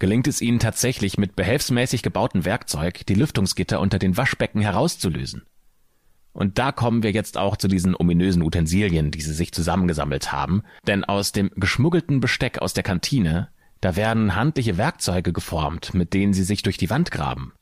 gelingt 0.00 0.26
es 0.26 0.40
ihnen 0.40 0.58
tatsächlich 0.58 1.16
mit 1.18 1.36
behelfsmäßig 1.36 2.02
gebautem 2.02 2.44
Werkzeug, 2.44 3.06
die 3.06 3.14
Lüftungsgitter 3.14 3.78
unter 3.78 4.00
den 4.00 4.16
Waschbecken 4.16 4.60
herauszulösen. 4.60 5.42
Und 6.32 6.58
da 6.58 6.72
kommen 6.72 7.02
wir 7.02 7.12
jetzt 7.12 7.38
auch 7.38 7.56
zu 7.56 7.68
diesen 7.68 7.94
ominösen 7.94 8.42
Utensilien, 8.42 9.10
die 9.10 9.20
sie 9.20 9.34
sich 9.34 9.52
zusammengesammelt 9.52 10.32
haben, 10.32 10.62
denn 10.86 11.04
aus 11.04 11.32
dem 11.32 11.50
geschmuggelten 11.54 12.20
Besteck 12.20 12.58
aus 12.58 12.72
der 12.72 12.82
Kantine, 12.82 13.48
da 13.80 13.94
werden 13.94 14.34
handliche 14.34 14.78
Werkzeuge 14.78 15.32
geformt, 15.32 15.94
mit 15.94 16.14
denen 16.14 16.32
sie 16.32 16.44
sich 16.44 16.62
durch 16.62 16.76
die 16.76 16.90
Wand 16.90 17.10
graben. 17.10 17.52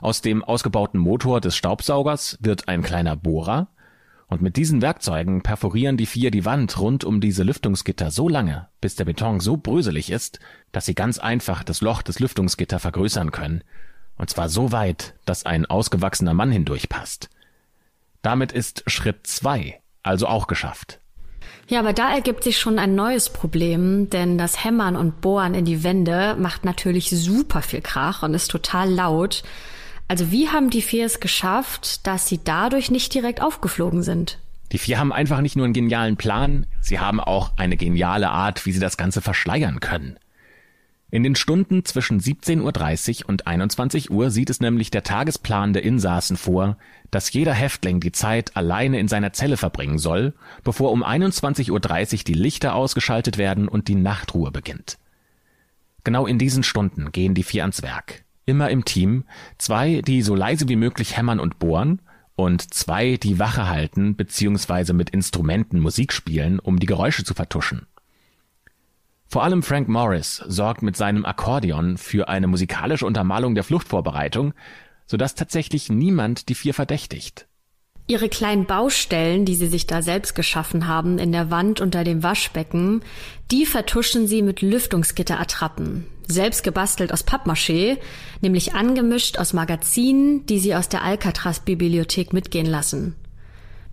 Aus 0.00 0.20
dem 0.20 0.42
ausgebauten 0.42 1.00
Motor 1.00 1.40
des 1.40 1.56
Staubsaugers 1.56 2.38
wird 2.40 2.68
ein 2.68 2.82
kleiner 2.82 3.16
Bohrer, 3.16 3.68
und 4.32 4.42
mit 4.42 4.56
diesen 4.56 4.82
Werkzeugen 4.82 5.42
perforieren 5.42 5.96
die 5.96 6.06
vier 6.06 6.30
die 6.30 6.44
Wand 6.44 6.78
rund 6.78 7.04
um 7.04 7.20
diese 7.20 7.44
Lüftungsgitter 7.44 8.10
so 8.10 8.28
lange, 8.28 8.68
bis 8.80 8.96
der 8.96 9.04
Beton 9.04 9.40
so 9.40 9.56
bröselig 9.56 10.10
ist, 10.10 10.40
dass 10.72 10.86
sie 10.86 10.94
ganz 10.94 11.18
einfach 11.18 11.62
das 11.62 11.80
Loch 11.80 12.02
des 12.02 12.18
Lüftungsgitter 12.18 12.78
vergrößern 12.78 13.30
können, 13.30 13.62
und 14.16 14.30
zwar 14.30 14.48
so 14.48 14.72
weit, 14.72 15.14
dass 15.24 15.46
ein 15.46 15.66
ausgewachsener 15.66 16.34
Mann 16.34 16.50
hindurchpasst. 16.50 17.30
Damit 18.22 18.52
ist 18.52 18.82
Schritt 18.86 19.26
zwei 19.26 19.82
also 20.02 20.26
auch 20.26 20.46
geschafft. 20.46 20.98
Ja, 21.68 21.78
aber 21.78 21.92
da 21.92 22.12
ergibt 22.12 22.44
sich 22.44 22.58
schon 22.58 22.78
ein 22.78 22.94
neues 22.94 23.30
Problem, 23.30 24.10
denn 24.10 24.36
das 24.36 24.64
Hämmern 24.64 24.96
und 24.96 25.20
Bohren 25.20 25.54
in 25.54 25.64
die 25.64 25.84
Wände 25.84 26.36
macht 26.38 26.64
natürlich 26.64 27.10
super 27.10 27.62
viel 27.62 27.80
Krach 27.80 28.22
und 28.22 28.34
ist 28.34 28.50
total 28.50 28.90
laut. 28.90 29.42
Also 30.12 30.30
wie 30.30 30.50
haben 30.50 30.68
die 30.68 30.82
vier 30.82 31.06
es 31.06 31.20
geschafft, 31.20 32.06
dass 32.06 32.28
sie 32.28 32.38
dadurch 32.44 32.90
nicht 32.90 33.14
direkt 33.14 33.40
aufgeflogen 33.40 34.02
sind? 34.02 34.38
Die 34.70 34.76
vier 34.76 34.98
haben 34.98 35.10
einfach 35.10 35.40
nicht 35.40 35.56
nur 35.56 35.64
einen 35.64 35.72
genialen 35.72 36.18
Plan, 36.18 36.66
sie 36.82 37.00
haben 37.00 37.18
auch 37.18 37.56
eine 37.56 37.78
geniale 37.78 38.28
Art, 38.28 38.66
wie 38.66 38.72
sie 38.72 38.78
das 38.78 38.98
Ganze 38.98 39.22
verschleiern 39.22 39.80
können. 39.80 40.18
In 41.10 41.22
den 41.22 41.34
Stunden 41.34 41.86
zwischen 41.86 42.20
17.30 42.20 43.22
Uhr 43.22 43.30
und 43.30 43.46
21 43.46 44.10
Uhr 44.10 44.30
sieht 44.30 44.50
es 44.50 44.60
nämlich 44.60 44.90
der 44.90 45.02
Tagesplan 45.02 45.72
der 45.72 45.82
Insassen 45.82 46.36
vor, 46.36 46.76
dass 47.10 47.32
jeder 47.32 47.54
Häftling 47.54 47.98
die 47.98 48.12
Zeit 48.12 48.54
alleine 48.54 48.98
in 48.98 49.08
seiner 49.08 49.32
Zelle 49.32 49.56
verbringen 49.56 49.96
soll, 49.96 50.34
bevor 50.62 50.92
um 50.92 51.02
21.30 51.02 51.70
Uhr 51.70 52.24
die 52.26 52.34
Lichter 52.34 52.74
ausgeschaltet 52.74 53.38
werden 53.38 53.66
und 53.66 53.88
die 53.88 53.94
Nachtruhe 53.94 54.50
beginnt. 54.50 54.98
Genau 56.04 56.26
in 56.26 56.36
diesen 56.36 56.64
Stunden 56.64 57.12
gehen 57.12 57.32
die 57.32 57.44
vier 57.44 57.62
ans 57.62 57.80
Werk. 57.80 58.24
Immer 58.44 58.70
im 58.70 58.84
Team, 58.84 59.24
zwei, 59.58 60.02
die 60.02 60.22
so 60.22 60.34
leise 60.34 60.68
wie 60.68 60.76
möglich 60.76 61.16
hämmern 61.16 61.40
und 61.40 61.58
bohren, 61.58 62.00
und 62.34 62.74
zwei, 62.74 63.16
die 63.16 63.38
Wache 63.38 63.68
halten 63.68 64.16
bzw. 64.16 64.92
mit 64.92 65.10
Instrumenten 65.10 65.80
Musik 65.80 66.12
spielen, 66.12 66.58
um 66.58 66.78
die 66.78 66.86
Geräusche 66.86 67.24
zu 67.24 67.34
vertuschen. 67.34 67.86
Vor 69.26 69.44
allem 69.44 69.62
Frank 69.62 69.88
Morris 69.88 70.42
sorgt 70.46 70.82
mit 70.82 70.96
seinem 70.96 71.24
Akkordeon 71.24 71.96
für 71.96 72.28
eine 72.28 72.48
musikalische 72.48 73.06
Untermalung 73.06 73.54
der 73.54 73.64
Fluchtvorbereitung, 73.64 74.52
sodass 75.06 75.34
tatsächlich 75.34 75.88
niemand 75.88 76.48
die 76.48 76.54
vier 76.54 76.74
verdächtigt. 76.74 77.46
Ihre 78.08 78.28
kleinen 78.28 78.66
Baustellen, 78.66 79.44
die 79.44 79.54
sie 79.54 79.68
sich 79.68 79.86
da 79.86 80.02
selbst 80.02 80.34
geschaffen 80.34 80.86
haben, 80.86 81.18
in 81.18 81.32
der 81.32 81.50
Wand 81.50 81.80
unter 81.80 82.04
dem 82.04 82.22
Waschbecken, 82.22 83.02
die 83.50 83.64
vertuschen 83.64 84.26
sie 84.26 84.42
mit 84.42 84.60
Lüftungsgitterattrappen. 84.60 86.06
Selbst 86.32 86.64
gebastelt 86.64 87.12
aus 87.12 87.26
Pappmaché, 87.26 87.98
nämlich 88.40 88.74
angemischt 88.74 89.38
aus 89.38 89.52
Magazinen, 89.52 90.46
die 90.46 90.58
sie 90.58 90.74
aus 90.74 90.88
der 90.88 91.02
Alcatraz-Bibliothek 91.02 92.32
mitgehen 92.32 92.66
lassen. 92.66 93.14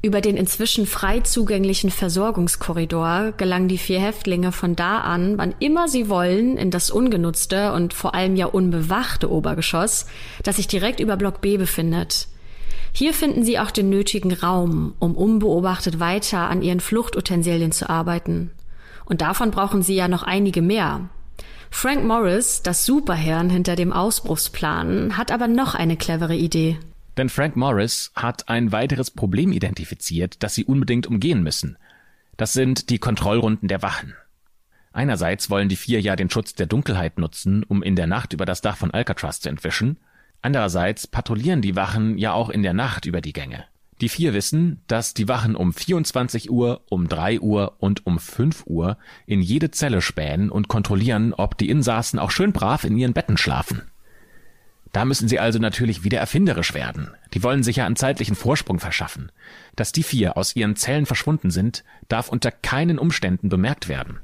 Über 0.02 0.22
den 0.22 0.38
inzwischen 0.38 0.86
frei 0.86 1.20
zugänglichen 1.20 1.90
Versorgungskorridor 1.90 3.34
gelangen 3.36 3.68
die 3.68 3.78
vier 3.78 4.00
Häftlinge 4.00 4.54
von 4.54 4.78
da 4.78 5.00
an, 5.00 5.38
wann 5.38 5.54
immer 5.60 5.90
sie 5.90 6.08
wollen, 6.08 6.56
in 6.56 6.72
das 6.72 6.90
ungenutzte 6.90 7.74
und 7.74 7.94
vor 7.94 8.16
allem 8.16 8.38
ja 8.38 8.46
unbewachte 8.46 9.30
Obergeschoss, 9.30 10.06
das 10.44 10.56
sich 10.56 10.68
direkt 10.68 11.02
über 11.02 11.18
Block 11.18 11.42
B 11.42 11.58
befindet. 11.58 12.30
Hier 12.94 13.14
finden 13.14 13.44
sie 13.44 13.60
auch 13.60 13.72
den 13.72 13.90
nötigen 13.90 14.32
Raum, 14.32 14.94
um 15.00 15.16
unbeobachtet 15.16 16.00
weiter 16.00 16.50
an 16.50 16.62
ihren 16.62 16.80
Fluchtutensilien 16.80 17.74
zu 17.74 17.90
arbeiten. 17.90 18.52
Und 19.04 19.20
davon 19.20 19.52
brauchen 19.52 19.82
sie 19.82 19.96
ja 19.96 20.08
noch 20.08 20.24
einige 20.24 20.62
mehr. 20.62 21.10
Frank 21.72 22.04
Morris, 22.04 22.62
das 22.62 22.86
Superhirn 22.86 23.50
hinter 23.50 23.76
dem 23.76 23.94
Ausbruchsplan, 23.94 25.18
hat 25.18 25.32
aber 25.32 25.48
noch 25.48 25.76
eine 25.76 25.98
clevere 25.98 26.36
Idee. 26.36 26.78
Denn 27.18 27.30
Frank 27.30 27.56
Morris 27.56 28.12
hat 28.16 28.50
ein 28.50 28.72
weiteres 28.72 29.12
Problem 29.12 29.52
identifiziert, 29.52 30.42
das 30.44 30.56
sie 30.56 30.66
unbedingt 30.66 31.08
umgehen 31.08 31.44
müssen. 31.44 31.78
Das 32.38 32.54
sind 32.54 32.90
die 32.90 33.00
Kontrollrunden 33.00 33.68
der 33.68 33.82
Wachen. 33.82 34.14
Einerseits 34.92 35.50
wollen 35.50 35.70
die 35.70 35.76
vier 35.76 36.02
ja 36.02 36.16
den 36.16 36.30
Schutz 36.30 36.54
der 36.56 36.66
Dunkelheit 36.66 37.18
nutzen, 37.20 37.64
um 37.64 37.84
in 37.84 37.96
der 37.96 38.08
Nacht 38.08 38.34
über 38.34 38.46
das 38.46 38.62
Dach 38.62 38.78
von 38.78 38.92
Alcatraz 38.92 39.40
zu 39.40 39.50
entwischen. 39.50 39.98
Andererseits 40.42 41.08
patrouillieren 41.08 41.62
die 41.62 41.76
Wachen 41.76 42.18
ja 42.18 42.34
auch 42.34 42.50
in 42.50 42.64
der 42.64 42.74
Nacht 42.74 43.06
über 43.06 43.22
die 43.22 43.34
Gänge. 43.34 43.66
Die 44.02 44.10
vier 44.10 44.34
wissen, 44.34 44.82
dass 44.88 45.14
die 45.14 45.28
Wachen 45.28 45.56
um 45.56 45.74
24 45.74 46.50
Uhr, 46.50 46.82
um 46.90 47.10
3 47.10 47.42
Uhr 47.42 47.76
und 47.80 48.06
um 48.06 48.18
5 48.18 48.64
Uhr 48.66 48.98
in 49.26 49.42
jede 49.42 49.72
Zelle 49.72 50.02
spähen 50.02 50.50
und 50.50 50.70
kontrollieren, 50.70 51.34
ob 51.34 51.58
die 51.58 51.70
Insassen 51.70 52.18
auch 52.18 52.32
schön 52.32 52.54
brav 52.54 52.86
in 52.86 52.98
ihren 52.98 53.14
Betten 53.14 53.38
schlafen. 53.38 53.82
Da 54.94 55.06
müssen 55.06 55.28
sie 55.28 55.40
also 55.40 55.60
natürlich 55.60 56.04
wieder 56.04 56.20
erfinderisch 56.20 56.74
werden. 56.74 57.12
Die 57.34 57.44
wollen 57.44 57.62
sich 57.62 57.76
ja 57.76 57.86
einen 57.86 57.98
zeitlichen 57.98 58.36
Vorsprung 58.36 58.80
verschaffen. 58.80 59.32
Dass 59.76 59.92
die 59.92 60.04
vier 60.04 60.36
aus 60.36 60.56
ihren 60.56 60.76
Zellen 60.76 61.06
verschwunden 61.06 61.52
sind, 61.52 61.84
darf 62.08 62.30
unter 62.30 62.52
keinen 62.52 62.98
Umständen 62.98 63.50
bemerkt 63.50 63.88
werden. 63.88 64.20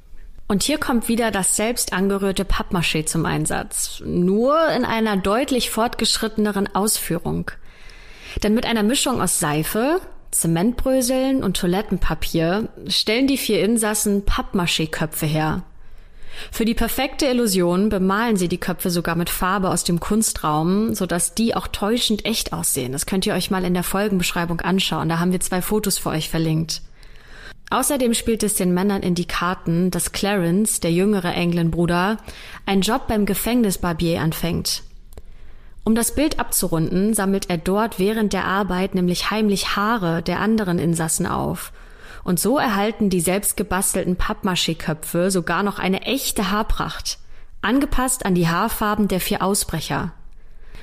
Und 0.48 0.64
hier 0.64 0.78
kommt 0.78 1.08
wieder 1.08 1.32
das 1.32 1.56
selbst 1.56 1.92
angerührte 1.94 2.46
Pappmaché 2.46 3.06
zum 3.06 3.26
Einsatz. 3.26 4.02
Nur 4.06 4.70
in 4.70 4.86
einer 4.86 5.18
deutlich 5.18 5.70
fortgeschritteneren 5.70 6.74
Ausführung. 6.74 7.52
Denn 8.43 8.54
mit 8.54 8.65
einer 8.65 8.84
Mischung 8.84 9.21
aus 9.21 9.39
Seife, 9.39 10.02
Zementbröseln 10.32 11.43
und 11.43 11.58
Toilettenpapier 11.58 12.69
stellen 12.88 13.28
die 13.28 13.38
vier 13.38 13.63
Insassen 13.63 14.26
Pappmaché-Köpfe 14.26 15.26
her. 15.26 15.63
Für 16.52 16.65
die 16.65 16.74
perfekte 16.74 17.28
Illusion 17.28 17.89
bemalen 17.89 18.36
sie 18.36 18.50
die 18.50 18.58
Köpfe 18.58 18.89
sogar 18.89 19.15
mit 19.15 19.30
Farbe 19.30 19.69
aus 19.69 19.86
dem 19.86 20.02
Kunstraum, 20.02 20.93
sodass 20.93 21.34
die 21.34 21.56
auch 21.56 21.67
täuschend 21.67 22.26
echt 22.26 22.52
aussehen. 22.52 22.91
Das 22.91 23.06
könnt 23.06 23.26
ihr 23.26 23.34
euch 23.34 23.52
mal 23.52 23.63
in 23.63 23.74
der 23.74 23.84
Folgenbeschreibung 23.84 24.60
anschauen. 24.62 25.08
Da 25.08 25.19
haben 25.19 25.32
wir 25.32 25.39
zwei 25.39 25.62
Fotos 25.62 25.98
für 25.98 26.10
euch 26.10 26.30
verlinkt. 26.30 26.82
Außerdem 27.69 28.13
spielt 28.13 28.43
es 28.43 28.56
den 28.56 28.74
Männern 28.74 29.02
in 29.02 29.15
die 29.15 29.26
Karten, 29.26 29.89
dass 29.91 30.12
Clarence, 30.12 30.82
der 30.82 30.91
jüngere 30.91 31.34
England-Bruder, 31.34 32.17
einen 32.65 32.82
Job 32.82 33.08
beim 33.08 33.26
Gefängnisbarbier 33.26 34.21
anfängt. 34.21 34.84
Um 35.86 35.95
das 35.95 36.13
Bild 36.13 36.39
abzurunden, 36.39 37.13
sammelt 37.13 37.50
er 37.50 37.58
dort 37.58 38.00
während 38.00 38.34
der 38.34 38.43
Arbeit 38.43 38.93
nämlich 38.93 39.32
heimlich 39.32 39.78
Haare 39.78 40.21
der 40.21 40.41
anderen 40.41 40.80
Insassen 40.80 41.26
auf– 41.26 41.71
und 42.26 42.39
so 42.39 42.58
erhalten 42.58 43.12
die 43.12 43.21
selbst 43.21 43.56
gebastelten 43.56 44.17
Pappmaché-Köpfe 44.17 45.30
sogar 45.30 45.62
noch 45.62 45.78
eine 45.78 46.02
echte 46.02 46.50
Haarpracht, 46.50 47.19
angepasst 47.62 48.26
an 48.26 48.34
die 48.34 48.48
Haarfarben 48.48 49.08
der 49.08 49.19
vier 49.19 49.43
Ausbrecher. 49.43 50.12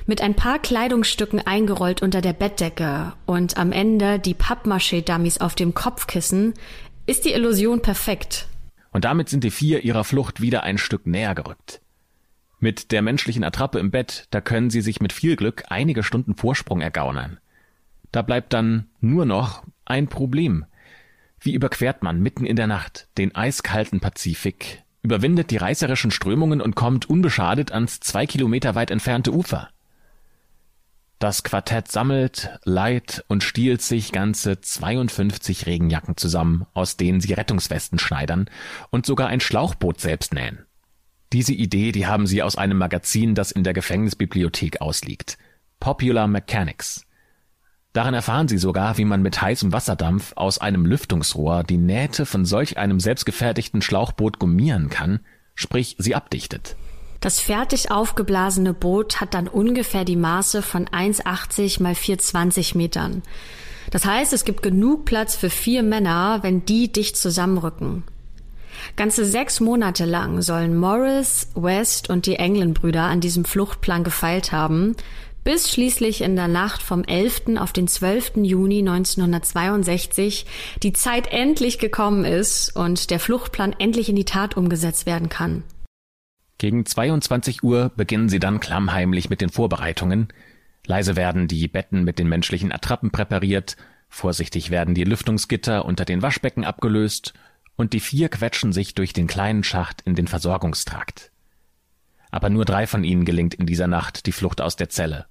Mit 0.05 0.21
ein 0.21 0.35
paar 0.35 0.57
Kleidungsstücken 0.59 1.45
eingerollt 1.45 2.01
unter 2.01 2.21
der 2.21 2.31
Bettdecke 2.31 3.11
und 3.25 3.57
am 3.57 3.73
Ende 3.73 4.19
die 4.19 4.33
Pappmaché-Dummies 4.33 5.41
auf 5.41 5.53
dem 5.53 5.73
Kopfkissen 5.73 6.53
ist 7.05 7.25
die 7.25 7.33
Illusion 7.33 7.81
perfekt. 7.81 8.47
Und 8.91 9.03
damit 9.03 9.27
sind 9.27 9.43
die 9.43 9.51
vier 9.51 9.83
ihrer 9.83 10.05
Flucht 10.05 10.39
wieder 10.39 10.63
ein 10.63 10.77
Stück 10.77 11.05
näher 11.05 11.35
gerückt. 11.35 11.81
Mit 12.63 12.93
der 12.93 13.01
menschlichen 13.01 13.43
Attrappe 13.43 13.77
im 13.77 13.91
Bett, 13.91 14.25
da 14.31 14.39
können 14.39 14.69
sie 14.69 14.79
sich 14.79 15.01
mit 15.01 15.11
viel 15.11 15.35
Glück 15.35 15.65
einige 15.67 16.01
Stunden 16.01 16.37
Vorsprung 16.37 16.79
ergaunern. 16.79 17.37
Da 18.13 18.21
bleibt 18.21 18.53
dann 18.53 18.87
nur 19.01 19.25
noch 19.25 19.65
ein 19.83 20.07
Problem. 20.07 20.63
Wie 21.41 21.55
überquert 21.55 22.03
man 22.03 22.21
mitten 22.21 22.45
in 22.45 22.55
der 22.55 22.67
Nacht 22.67 23.09
den 23.17 23.35
eiskalten 23.35 23.99
Pazifik, 23.99 24.81
überwindet 25.01 25.51
die 25.51 25.57
reißerischen 25.57 26.09
Strömungen 26.09 26.61
und 26.61 26.73
kommt 26.73 27.09
unbeschadet 27.09 27.73
ans 27.73 27.99
zwei 27.99 28.25
Kilometer 28.25 28.75
weit 28.75 28.91
entfernte 28.91 29.33
Ufer? 29.33 29.67
Das 31.19 31.43
Quartett 31.43 31.91
sammelt, 31.91 32.49
leiht 32.63 33.25
und 33.27 33.43
stiehlt 33.43 33.81
sich 33.81 34.13
ganze 34.13 34.61
52 34.61 35.65
Regenjacken 35.65 36.15
zusammen, 36.15 36.65
aus 36.73 36.95
denen 36.95 37.19
sie 37.19 37.33
Rettungswesten 37.33 37.99
schneidern 37.99 38.49
und 38.89 39.05
sogar 39.05 39.27
ein 39.27 39.41
Schlauchboot 39.41 39.99
selbst 39.99 40.33
nähen. 40.33 40.65
Diese 41.33 41.53
Idee, 41.53 41.91
die 41.91 42.05
haben 42.05 42.27
sie 42.27 42.43
aus 42.43 42.55
einem 42.55 42.77
Magazin, 42.77 43.33
das 43.33 43.51
in 43.51 43.63
der 43.63 43.73
Gefängnisbibliothek 43.73 44.81
ausliegt. 44.81 45.39
Popular 45.79 46.27
Mechanics. 46.27 47.05
Darin 47.91 48.13
erfahren 48.13 48.47
Sie 48.47 48.57
sogar, 48.57 48.97
wie 48.97 49.05
man 49.05 49.21
mit 49.21 49.41
heißem 49.41 49.73
Wasserdampf 49.73 50.33
aus 50.35 50.59
einem 50.59 50.85
Lüftungsrohr 50.85 51.63
die 51.63 51.77
Nähte 51.77 52.25
von 52.25 52.45
solch 52.45 52.77
einem 52.77 52.99
selbstgefertigten 52.99 53.81
Schlauchboot 53.81 54.39
gummieren 54.39 54.89
kann, 54.89 55.21
sprich 55.55 55.95
sie 55.99 56.15
abdichtet. 56.15 56.75
Das 57.19 57.39
fertig 57.39 57.89
aufgeblasene 57.89 58.73
Boot 58.73 59.19
hat 59.19 59.33
dann 59.33 59.47
ungefähr 59.47 60.05
die 60.05 60.15
Maße 60.15 60.61
von 60.61 60.87
1,80 60.87 61.81
mal 61.81 61.93
4,20 61.93 62.77
Metern. 62.77 63.23
Das 63.91 64.05
heißt, 64.05 64.33
es 64.33 64.45
gibt 64.45 64.61
genug 64.61 65.05
Platz 65.05 65.35
für 65.35 65.49
vier 65.49 65.83
Männer, 65.83 66.39
wenn 66.41 66.65
die 66.65 66.91
dicht 66.91 67.17
zusammenrücken. 67.17 68.03
Ganze 68.95 69.25
sechs 69.25 69.59
Monate 69.59 70.05
lang 70.05 70.41
sollen 70.41 70.77
Morris, 70.77 71.49
West 71.55 72.09
und 72.09 72.25
die 72.25 72.35
England-Brüder 72.35 73.03
an 73.03 73.21
diesem 73.21 73.45
Fluchtplan 73.45 74.03
gefeilt 74.03 74.51
haben, 74.51 74.95
bis 75.43 75.71
schließlich 75.71 76.21
in 76.21 76.35
der 76.35 76.47
Nacht 76.47 76.81
vom 76.81 77.03
11. 77.03 77.57
auf 77.57 77.73
den 77.73 77.87
12. 77.87 78.37
Juni 78.37 78.79
1962 78.79 80.45
die 80.81 80.93
Zeit 80.93 81.27
endlich 81.31 81.79
gekommen 81.79 82.23
ist 82.25 82.75
und 82.75 83.09
der 83.09 83.19
Fluchtplan 83.19 83.75
endlich 83.77 84.09
in 84.09 84.15
die 84.15 84.25
Tat 84.25 84.55
umgesetzt 84.55 85.05
werden 85.05 85.29
kann. 85.29 85.63
Gegen 86.57 86.85
22 86.85 87.63
Uhr 87.63 87.91
beginnen 87.95 88.29
sie 88.29 88.39
dann 88.39 88.61
klammheimlich 88.61 89.29
mit 89.29 89.41
den 89.41 89.49
Vorbereitungen. 89.49 90.29
Leise 90.85 91.15
werden 91.15 91.47
die 91.47 91.67
Betten 91.67 92.03
mit 92.03 92.19
den 92.19 92.29
menschlichen 92.29 92.71
Attrappen 92.71 93.11
präpariert, 93.11 93.75
vorsichtig 94.07 94.69
werden 94.69 94.95
die 94.95 95.03
Lüftungsgitter 95.03 95.83
unter 95.83 96.05
den 96.05 96.21
Waschbecken 96.21 96.63
abgelöst 96.63 97.33
und 97.75 97.93
die 97.93 97.99
vier 97.99 98.29
quetschen 98.29 98.73
sich 98.73 98.93
durch 98.93 99.13
den 99.13 99.27
kleinen 99.27 99.63
Schacht 99.63 100.01
in 100.01 100.15
den 100.15 100.27
Versorgungstrakt. 100.27 101.31
Aber 102.31 102.49
nur 102.49 102.65
drei 102.65 102.87
von 102.87 103.03
ihnen 103.03 103.25
gelingt 103.25 103.53
in 103.53 103.65
dieser 103.65 103.87
Nacht 103.87 104.25
die 104.25 104.31
Flucht 104.31 104.61
aus 104.61 104.75
der 104.75 104.89
Zelle. 104.89 105.25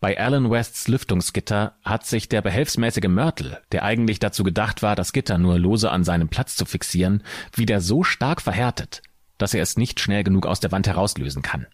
Bei 0.00 0.18
Alan 0.18 0.50
Wests 0.50 0.88
Lüftungsgitter 0.88 1.76
hat 1.84 2.06
sich 2.06 2.28
der 2.28 2.40
behelfsmäßige 2.40 3.08
Mörtel, 3.08 3.58
der 3.70 3.82
eigentlich 3.84 4.18
dazu 4.18 4.42
gedacht 4.42 4.82
war, 4.82 4.96
das 4.96 5.12
Gitter 5.12 5.36
nur 5.36 5.58
lose 5.58 5.90
an 5.90 6.04
seinem 6.04 6.28
Platz 6.28 6.56
zu 6.56 6.64
fixieren, 6.64 7.22
wieder 7.54 7.82
so 7.82 8.02
stark 8.02 8.40
verhärtet, 8.40 9.02
dass 9.36 9.52
er 9.52 9.62
es 9.62 9.76
nicht 9.76 10.00
schnell 10.00 10.24
genug 10.24 10.46
aus 10.46 10.60
der 10.60 10.72
Wand 10.72 10.86
herauslösen 10.86 11.42
kann. 11.42 11.66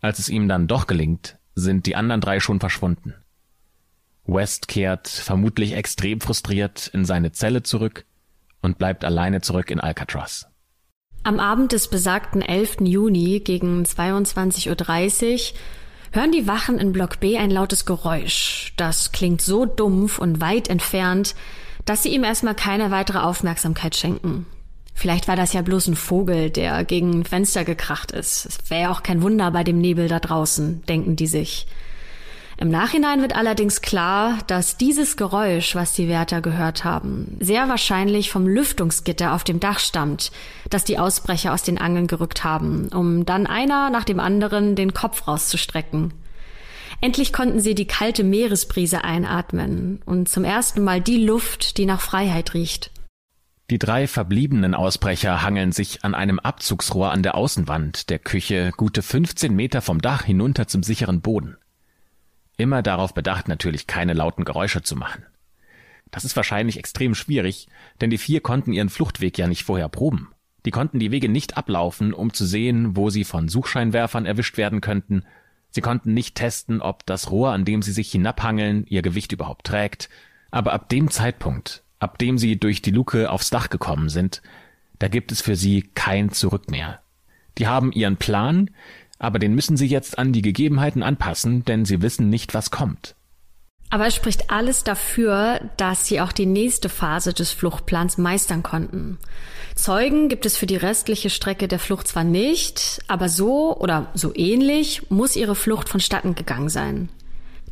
Als 0.00 0.18
es 0.18 0.28
ihm 0.28 0.48
dann 0.48 0.66
doch 0.66 0.88
gelingt, 0.88 1.38
sind 1.54 1.86
die 1.86 1.94
anderen 1.94 2.20
drei 2.20 2.40
schon 2.40 2.58
verschwunden. 2.58 3.14
West 4.26 4.66
kehrt, 4.66 5.06
vermutlich 5.06 5.74
extrem 5.74 6.20
frustriert, 6.20 6.88
in 6.88 7.04
seine 7.04 7.30
Zelle 7.30 7.62
zurück 7.62 8.04
und 8.64 8.78
bleibt 8.78 9.04
alleine 9.04 9.40
zurück 9.40 9.70
in 9.70 9.80
Alcatraz. 9.80 10.46
Am 11.22 11.40
Abend 11.40 11.72
des 11.72 11.88
besagten 11.88 12.42
11. 12.42 12.80
Juni 12.80 13.40
gegen 13.40 13.84
22.30 13.84 15.32
Uhr 15.32 15.58
hören 16.12 16.32
die 16.32 16.46
Wachen 16.46 16.78
in 16.78 16.92
Block 16.92 17.20
B 17.20 17.38
ein 17.38 17.50
lautes 17.50 17.86
Geräusch. 17.86 18.72
Das 18.76 19.12
klingt 19.12 19.40
so 19.40 19.64
dumpf 19.64 20.18
und 20.18 20.40
weit 20.40 20.68
entfernt, 20.68 21.34
dass 21.84 22.02
sie 22.02 22.14
ihm 22.14 22.24
erstmal 22.24 22.54
keine 22.54 22.90
weitere 22.90 23.18
Aufmerksamkeit 23.18 23.96
schenken. 23.96 24.46
Vielleicht 24.94 25.26
war 25.26 25.36
das 25.36 25.52
ja 25.52 25.62
bloß 25.62 25.88
ein 25.88 25.96
Vogel, 25.96 26.50
der 26.50 26.84
gegen 26.84 27.20
ein 27.20 27.24
Fenster 27.24 27.64
gekracht 27.64 28.12
ist. 28.12 28.46
Es 28.46 28.70
wäre 28.70 28.82
ja 28.82 28.92
auch 28.92 29.02
kein 29.02 29.22
Wunder 29.22 29.50
bei 29.50 29.64
dem 29.64 29.78
Nebel 29.78 30.08
da 30.08 30.20
draußen, 30.20 30.82
denken 30.86 31.16
die 31.16 31.26
sich. 31.26 31.66
Im 32.56 32.70
Nachhinein 32.70 33.20
wird 33.20 33.34
allerdings 33.34 33.80
klar, 33.80 34.38
dass 34.46 34.76
dieses 34.76 35.16
Geräusch, 35.16 35.74
was 35.74 35.92
die 35.92 36.08
Wärter 36.08 36.40
gehört 36.40 36.84
haben, 36.84 37.36
sehr 37.40 37.68
wahrscheinlich 37.68 38.30
vom 38.30 38.46
Lüftungsgitter 38.46 39.32
auf 39.34 39.42
dem 39.42 39.58
Dach 39.58 39.80
stammt, 39.80 40.30
das 40.70 40.84
die 40.84 40.98
Ausbrecher 40.98 41.52
aus 41.52 41.62
den 41.62 41.78
Angeln 41.78 42.06
gerückt 42.06 42.44
haben, 42.44 42.88
um 42.88 43.26
dann 43.26 43.46
einer 43.46 43.90
nach 43.90 44.04
dem 44.04 44.20
anderen 44.20 44.76
den 44.76 44.94
Kopf 44.94 45.26
rauszustrecken. 45.26 46.14
Endlich 47.00 47.32
konnten 47.32 47.58
sie 47.58 47.74
die 47.74 47.86
kalte 47.86 48.22
Meeresbrise 48.22 49.02
einatmen 49.02 50.00
und 50.06 50.28
zum 50.28 50.44
ersten 50.44 50.84
Mal 50.84 51.00
die 51.00 51.24
Luft, 51.24 51.76
die 51.76 51.86
nach 51.86 52.00
Freiheit 52.00 52.54
riecht. 52.54 52.92
Die 53.70 53.78
drei 53.78 54.06
verbliebenen 54.06 54.74
Ausbrecher 54.74 55.42
hangeln 55.42 55.72
sich 55.72 56.04
an 56.04 56.14
einem 56.14 56.38
Abzugsrohr 56.38 57.10
an 57.10 57.22
der 57.22 57.34
Außenwand 57.34 58.10
der 58.10 58.20
Küche 58.20 58.70
gute 58.76 59.02
15 59.02 59.54
Meter 59.54 59.82
vom 59.82 60.00
Dach 60.00 60.22
hinunter 60.22 60.68
zum 60.68 60.82
sicheren 60.82 61.20
Boden. 61.20 61.56
Immer 62.56 62.82
darauf 62.82 63.14
bedacht, 63.14 63.48
natürlich 63.48 63.86
keine 63.86 64.12
lauten 64.12 64.44
Geräusche 64.44 64.82
zu 64.82 64.96
machen. 64.96 65.24
Das 66.10 66.24
ist 66.24 66.36
wahrscheinlich 66.36 66.78
extrem 66.78 67.14
schwierig, 67.14 67.66
denn 68.00 68.10
die 68.10 68.18
vier 68.18 68.40
konnten 68.40 68.72
ihren 68.72 68.88
Fluchtweg 68.88 69.36
ja 69.36 69.48
nicht 69.48 69.64
vorher 69.64 69.88
proben. 69.88 70.30
Die 70.64 70.70
konnten 70.70 70.98
die 70.98 71.10
Wege 71.10 71.28
nicht 71.28 71.56
ablaufen, 71.56 72.14
um 72.14 72.32
zu 72.32 72.46
sehen, 72.46 72.96
wo 72.96 73.10
sie 73.10 73.24
von 73.24 73.48
Suchscheinwerfern 73.48 74.24
erwischt 74.24 74.56
werden 74.56 74.80
könnten. 74.80 75.24
Sie 75.70 75.80
konnten 75.80 76.14
nicht 76.14 76.36
testen, 76.36 76.80
ob 76.80 77.04
das 77.04 77.30
Rohr, 77.30 77.50
an 77.50 77.64
dem 77.64 77.82
sie 77.82 77.92
sich 77.92 78.12
hinabhangeln, 78.12 78.86
ihr 78.86 79.02
Gewicht 79.02 79.32
überhaupt 79.32 79.66
trägt. 79.66 80.08
Aber 80.50 80.72
ab 80.72 80.88
dem 80.88 81.10
Zeitpunkt, 81.10 81.82
ab 81.98 82.18
dem 82.18 82.38
sie 82.38 82.58
durch 82.58 82.80
die 82.80 82.92
Luke 82.92 83.30
aufs 83.30 83.50
Dach 83.50 83.68
gekommen 83.68 84.08
sind, 84.08 84.40
da 85.00 85.08
gibt 85.08 85.32
es 85.32 85.42
für 85.42 85.56
sie 85.56 85.82
kein 85.94 86.30
Zurück 86.30 86.70
mehr. 86.70 87.00
Die 87.58 87.66
haben 87.66 87.92
ihren 87.92 88.16
Plan, 88.16 88.70
aber 89.24 89.38
den 89.38 89.54
müssen 89.54 89.76
sie 89.76 89.86
jetzt 89.86 90.18
an 90.18 90.32
die 90.32 90.42
Gegebenheiten 90.42 91.02
anpassen, 91.02 91.64
denn 91.64 91.84
sie 91.84 92.02
wissen 92.02 92.30
nicht, 92.30 92.54
was 92.54 92.70
kommt. 92.70 93.14
Aber 93.90 94.06
es 94.06 94.14
spricht 94.14 94.50
alles 94.50 94.82
dafür, 94.82 95.60
dass 95.76 96.06
sie 96.06 96.20
auch 96.20 96.32
die 96.32 96.46
nächste 96.46 96.88
Phase 96.88 97.32
des 97.32 97.52
Fluchtplans 97.52 98.18
meistern 98.18 98.62
konnten. 98.62 99.18
Zeugen 99.76 100.28
gibt 100.28 100.46
es 100.46 100.56
für 100.56 100.66
die 100.66 100.76
restliche 100.76 101.30
Strecke 101.30 101.68
der 101.68 101.78
Flucht 101.78 102.08
zwar 102.08 102.24
nicht, 102.24 103.02
aber 103.06 103.28
so 103.28 103.76
oder 103.76 104.08
so 104.14 104.34
ähnlich 104.34 105.10
muss 105.10 105.36
ihre 105.36 105.54
Flucht 105.54 105.88
vonstatten 105.88 106.34
gegangen 106.34 106.68
sein. 106.68 107.08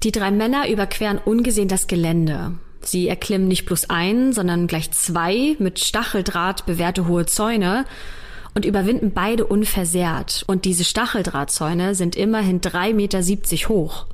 Die 0.02 0.12
drei 0.12 0.30
Männer 0.30 0.68
überqueren 0.68 1.18
ungesehen 1.18 1.68
das 1.68 1.86
Gelände. 1.86 2.52
Sie 2.80 3.08
erklimmen 3.08 3.48
nicht 3.48 3.66
bloß 3.66 3.90
einen, 3.90 4.32
sondern 4.32 4.66
gleich 4.66 4.90
zwei 4.90 5.56
mit 5.58 5.78
Stacheldraht 5.78 6.66
bewehrte 6.66 7.06
hohe 7.06 7.26
Zäune 7.26 7.84
und 8.54 8.64
überwinden 8.64 9.12
beide 9.12 9.46
unversehrt. 9.46 10.44
Und 10.46 10.64
diese 10.64 10.84
Stacheldrahtzäune 10.84 11.94
sind 11.94 12.16
immerhin 12.16 12.60
drei 12.60 12.92
Meter 12.92 13.22
siebzig 13.22 13.68
hoch. 13.68 14.06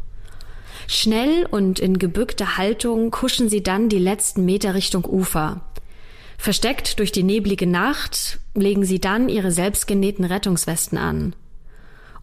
Schnell 0.87 1.47
und 1.51 1.79
in 1.79 1.99
gebückter 1.99 2.57
Haltung 2.57 3.11
kuschen 3.11 3.49
sie 3.49 3.63
dann 3.63 3.89
die 3.89 3.99
letzten 3.99 4.45
Meter 4.45 4.75
Richtung 4.75 5.05
Ufer. 5.05 5.61
Versteckt 6.39 6.99
durch 6.99 7.13
die 7.13 7.25
neblige 7.25 7.67
Nacht 7.67 8.39
legen 8.55 8.85
sie 8.85 9.01
dann 9.01 9.29
ihre 9.29 9.51
selbstgenähten 9.51 10.25
Rettungswesten 10.25 10.97
an. 10.97 11.35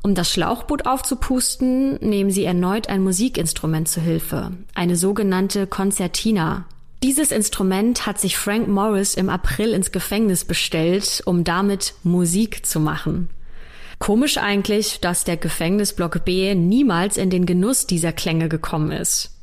Um 0.01 0.15
das 0.15 0.32
Schlauchboot 0.32 0.86
aufzupusten, 0.86 1.95
nehmen 1.95 2.32
sie 2.32 2.45
erneut 2.45 2.89
ein 2.89 3.04
Musikinstrument 3.04 3.88
zu 3.88 4.01
Hilfe, 4.01 4.51
eine 4.73 4.95
sogenannte 4.95 5.67
Konzertina, 5.67 6.65
dieses 7.06 7.32
Instrument 7.32 8.08
hat 8.08 8.20
sich 8.20 8.36
Frank 8.36 8.68
Morris 8.68 9.13
im 9.13 9.30
April 9.30 9.74
ins 9.74 9.91
Gefängnis 9.91 10.44
bestellt, 10.44 11.22
um 11.28 11.44
damit 11.44 11.94
Musik 12.02 12.65
zu 12.65 12.80
machen. 12.80 13.30
Komisch 14.00 14.39
eigentlich, 14.39 15.02
dass 15.02 15.24
der 15.24 15.38
Gefängnisblock 15.38 16.26
B 16.26 16.56
niemals 16.56 17.18
in 17.18 17.30
den 17.30 17.46
Genuss 17.46 17.86
dieser 17.86 18.12
Klänge 18.12 18.50
gekommen 18.50 18.89
ist. 18.89 19.36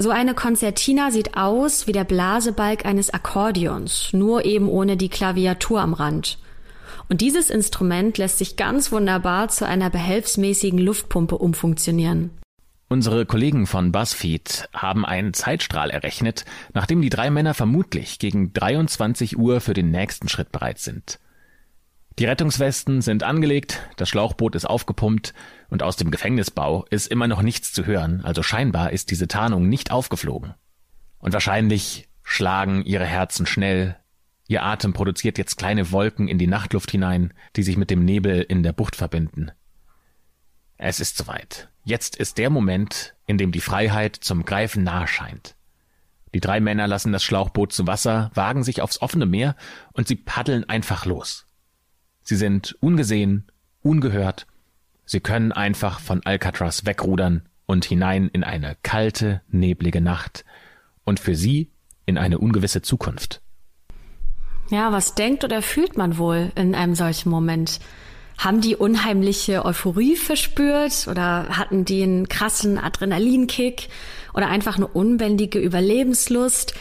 So 0.00 0.10
eine 0.10 0.34
Konzertina 0.34 1.12
sieht 1.12 1.36
aus 1.36 1.86
wie 1.86 1.92
der 1.92 2.02
Blasebalg 2.02 2.84
eines 2.84 3.14
Akkordeons, 3.14 4.08
nur 4.12 4.44
eben 4.44 4.68
ohne 4.68 4.96
die 4.96 5.10
Klaviatur 5.10 5.80
am 5.80 5.94
Rand. 5.94 6.38
Und 7.08 7.20
dieses 7.20 7.50
Instrument 7.50 8.18
lässt 8.18 8.38
sich 8.38 8.56
ganz 8.56 8.90
wunderbar 8.90 9.46
zu 9.46 9.64
einer 9.64 9.90
behelfsmäßigen 9.90 10.80
Luftpumpe 10.80 11.38
umfunktionieren. 11.38 12.30
Unsere 12.92 13.24
Kollegen 13.24 13.68
von 13.68 13.92
BuzzFeed 13.92 14.68
haben 14.72 15.06
einen 15.06 15.32
Zeitstrahl 15.32 15.90
errechnet, 15.90 16.44
nachdem 16.74 17.00
die 17.00 17.08
drei 17.08 17.30
Männer 17.30 17.54
vermutlich 17.54 18.18
gegen 18.18 18.52
23 18.52 19.38
Uhr 19.38 19.60
für 19.60 19.74
den 19.74 19.92
nächsten 19.92 20.28
Schritt 20.28 20.50
bereit 20.50 20.80
sind. 20.80 21.20
Die 22.18 22.24
Rettungswesten 22.24 23.00
sind 23.00 23.22
angelegt, 23.22 23.78
das 23.96 24.08
Schlauchboot 24.08 24.56
ist 24.56 24.64
aufgepumpt 24.64 25.34
und 25.68 25.84
aus 25.84 25.94
dem 25.94 26.10
Gefängnisbau 26.10 26.84
ist 26.90 27.06
immer 27.06 27.28
noch 27.28 27.42
nichts 27.42 27.72
zu 27.72 27.86
hören, 27.86 28.22
also 28.24 28.42
scheinbar 28.42 28.90
ist 28.90 29.12
diese 29.12 29.28
Tarnung 29.28 29.68
nicht 29.68 29.92
aufgeflogen. 29.92 30.54
Und 31.20 31.32
wahrscheinlich 31.32 32.08
schlagen 32.24 32.84
ihre 32.84 33.06
Herzen 33.06 33.46
schnell, 33.46 33.98
ihr 34.48 34.64
Atem 34.64 34.94
produziert 34.94 35.38
jetzt 35.38 35.58
kleine 35.58 35.92
Wolken 35.92 36.26
in 36.26 36.38
die 36.38 36.48
Nachtluft 36.48 36.90
hinein, 36.90 37.34
die 37.54 37.62
sich 37.62 37.76
mit 37.76 37.90
dem 37.90 38.04
Nebel 38.04 38.42
in 38.42 38.64
der 38.64 38.72
Bucht 38.72 38.96
verbinden. 38.96 39.52
Es 40.76 40.98
ist 40.98 41.16
soweit. 41.16 41.69
Jetzt 41.84 42.16
ist 42.16 42.38
der 42.38 42.50
Moment, 42.50 43.14
in 43.26 43.38
dem 43.38 43.52
die 43.52 43.60
Freiheit 43.60 44.16
zum 44.16 44.44
Greifen 44.44 44.84
nahe 44.84 45.06
scheint. 45.06 45.56
Die 46.34 46.40
drei 46.40 46.60
Männer 46.60 46.86
lassen 46.86 47.12
das 47.12 47.24
Schlauchboot 47.24 47.72
zu 47.72 47.86
Wasser, 47.86 48.30
wagen 48.34 48.62
sich 48.62 48.82
aufs 48.82 49.00
offene 49.00 49.26
Meer 49.26 49.56
und 49.92 50.06
sie 50.06 50.16
paddeln 50.16 50.68
einfach 50.68 51.04
los. 51.06 51.46
Sie 52.22 52.36
sind 52.36 52.76
ungesehen, 52.80 53.50
ungehört. 53.82 54.46
Sie 55.04 55.20
können 55.20 55.52
einfach 55.52 55.98
von 55.98 56.24
Alcatraz 56.24 56.86
wegrudern 56.86 57.48
und 57.66 57.84
hinein 57.84 58.28
in 58.28 58.44
eine 58.44 58.76
kalte, 58.82 59.42
neblige 59.48 60.00
Nacht 60.00 60.44
und 61.04 61.18
für 61.18 61.34
sie 61.34 61.72
in 62.06 62.18
eine 62.18 62.38
ungewisse 62.38 62.82
Zukunft. 62.82 63.42
Ja, 64.70 64.92
was 64.92 65.16
denkt 65.16 65.42
oder 65.42 65.62
fühlt 65.62 65.96
man 65.96 66.16
wohl 66.16 66.52
in 66.54 66.76
einem 66.76 66.94
solchen 66.94 67.30
Moment? 67.30 67.80
Haben 68.40 68.62
die 68.62 68.74
unheimliche 68.74 69.66
Euphorie 69.66 70.16
verspürt 70.16 71.08
oder 71.08 71.58
hatten 71.58 71.84
die 71.84 72.02
einen 72.02 72.26
krassen 72.26 72.78
Adrenalinkick 72.78 73.88
oder 74.32 74.48
einfach 74.48 74.76
eine 74.76 74.86
unbändige 74.86 75.58
Überlebenslust? 75.58 76.72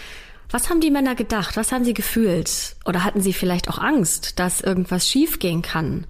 Was 0.49 0.69
haben 0.69 0.79
die 0.79 0.89
Männer 0.89 1.15
gedacht? 1.15 1.57
Was 1.57 1.73
haben 1.73 1.83
sie 1.83 1.93
gefühlt? 1.93 2.77
Oder 2.85 3.03
hatten 3.03 3.19
sie 3.19 3.33
vielleicht 3.33 3.67
auch 3.67 3.77
Angst, 3.77 4.39
dass 4.39 4.61
irgendwas 4.61 5.09
schiefgehen 5.09 5.61
kann? 5.61 6.07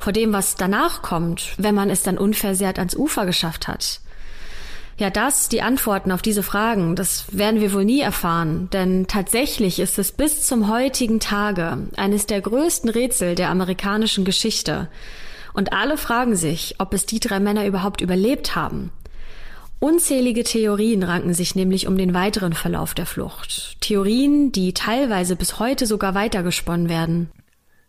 Vor 0.00 0.12
dem, 0.12 0.32
was 0.32 0.56
danach 0.56 1.00
kommt, 1.00 1.54
wenn 1.58 1.76
man 1.76 1.90
es 1.90 2.02
dann 2.02 2.18
unversehrt 2.18 2.80
ans 2.80 2.96
Ufer 2.96 3.24
geschafft 3.24 3.68
hat? 3.68 4.00
Ja, 4.98 5.10
das, 5.10 5.48
die 5.48 5.62
Antworten 5.62 6.10
auf 6.10 6.22
diese 6.22 6.42
Fragen, 6.42 6.96
das 6.96 7.26
werden 7.30 7.60
wir 7.60 7.72
wohl 7.72 7.84
nie 7.84 8.00
erfahren, 8.00 8.68
denn 8.72 9.06
tatsächlich 9.06 9.78
ist 9.78 9.96
es 9.96 10.10
bis 10.10 10.44
zum 10.44 10.68
heutigen 10.68 11.20
Tage 11.20 11.86
eines 11.96 12.26
der 12.26 12.40
größten 12.40 12.90
Rätsel 12.90 13.36
der 13.36 13.50
amerikanischen 13.50 14.24
Geschichte. 14.24 14.88
Und 15.54 15.72
alle 15.72 15.98
fragen 15.98 16.34
sich, 16.34 16.74
ob 16.78 16.92
es 16.94 17.06
die 17.06 17.20
drei 17.20 17.38
Männer 17.38 17.64
überhaupt 17.64 18.00
überlebt 18.00 18.56
haben. 18.56 18.90
Unzählige 19.78 20.42
Theorien 20.42 21.04
ranken 21.04 21.32
sich 21.32 21.54
nämlich 21.54 21.86
um 21.86 21.96
den 21.96 22.12
weiteren 22.12 22.52
Verlauf 22.52 22.94
der 22.94 23.06
Flucht. 23.06 23.80
Theorien, 23.80 24.50
die 24.50 24.74
teilweise 24.74 25.36
bis 25.36 25.60
heute 25.60 25.86
sogar 25.86 26.16
weitergesponnen 26.16 26.88
werden. 26.88 27.30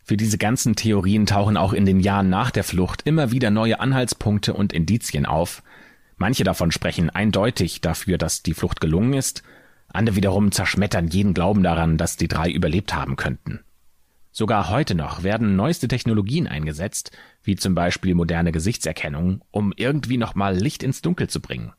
Für 0.03 0.15
diese 0.15 0.37
ganzen 0.37 0.75
Theorien 0.75 1.25
tauchen 1.25 1.57
auch 1.57 1.73
in 1.73 1.87
den 1.87 1.99
Jahren 1.99 2.29
nach 2.29 2.51
der 2.51 2.63
Flucht 2.63 3.01
immer 3.05 3.31
wieder 3.31 3.49
neue 3.49 3.79
Anhaltspunkte 3.79 4.53
und 4.53 4.73
Indizien 4.73 5.25
auf, 5.25 5.63
Manche 6.19 6.43
davon 6.43 6.71
sprechen 6.71 7.09
eindeutig 7.09 7.81
dafür, 7.81 8.17
dass 8.17 8.43
die 8.43 8.53
Flucht 8.53 8.81
gelungen 8.81 9.13
ist, 9.13 9.41
andere 9.87 10.17
wiederum 10.17 10.51
zerschmettern 10.51 11.07
jeden 11.07 11.33
Glauben 11.33 11.63
daran, 11.63 11.97
dass 11.97 12.17
die 12.17 12.27
drei 12.27 12.51
überlebt 12.51 12.93
haben 12.93 13.15
könnten. 13.15 13.61
Sogar 14.31 14.69
heute 14.69 14.95
noch 14.95 15.23
werden 15.23 15.55
neueste 15.55 15.87
Technologien 15.87 16.45
eingesetzt, 16.45 17.11
wie 17.41 17.55
zum 17.55 17.73
Beispiel 17.73 18.13
moderne 18.13 18.51
Gesichtserkennung, 18.51 19.41
um 19.49 19.73
irgendwie 19.75 20.17
nochmal 20.17 20.55
Licht 20.55 20.83
ins 20.83 21.01
Dunkel 21.01 21.29
zu 21.29 21.39
bringen. 21.41 21.73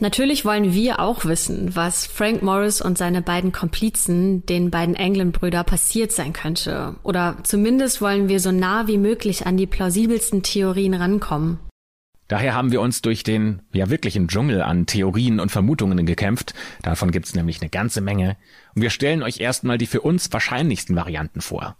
Natürlich 0.00 0.44
wollen 0.44 0.74
wir 0.74 0.98
auch 0.98 1.24
wissen, 1.24 1.76
was 1.76 2.04
Frank 2.04 2.42
Morris 2.42 2.80
und 2.80 2.98
seine 2.98 3.22
beiden 3.22 3.52
Komplizen, 3.52 4.44
den 4.44 4.72
beiden 4.72 4.96
England-Brüder, 4.96 5.62
passiert 5.62 6.10
sein 6.10 6.32
könnte. 6.32 6.96
Oder 7.04 7.36
zumindest 7.44 8.00
wollen 8.00 8.28
wir 8.28 8.40
so 8.40 8.50
nah 8.50 8.88
wie 8.88 8.98
möglich 8.98 9.46
an 9.46 9.56
die 9.56 9.68
plausibelsten 9.68 10.42
Theorien 10.42 10.94
rankommen. 10.94 11.60
Daher 12.28 12.54
haben 12.54 12.72
wir 12.72 12.80
uns 12.80 13.02
durch 13.02 13.22
den 13.22 13.60
ja 13.72 13.90
wirklichen 13.90 14.28
Dschungel 14.28 14.62
an 14.62 14.86
Theorien 14.86 15.40
und 15.40 15.50
Vermutungen 15.52 16.06
gekämpft. 16.06 16.54
Davon 16.82 17.10
gibt's 17.10 17.34
nämlich 17.34 17.60
eine 17.60 17.70
ganze 17.70 18.00
Menge. 18.00 18.36
Und 18.74 18.82
wir 18.82 18.90
stellen 18.90 19.22
euch 19.22 19.40
erstmal 19.40 19.78
die 19.78 19.86
für 19.86 20.00
uns 20.00 20.32
wahrscheinlichsten 20.32 20.96
Varianten 20.96 21.40
vor. 21.40 21.76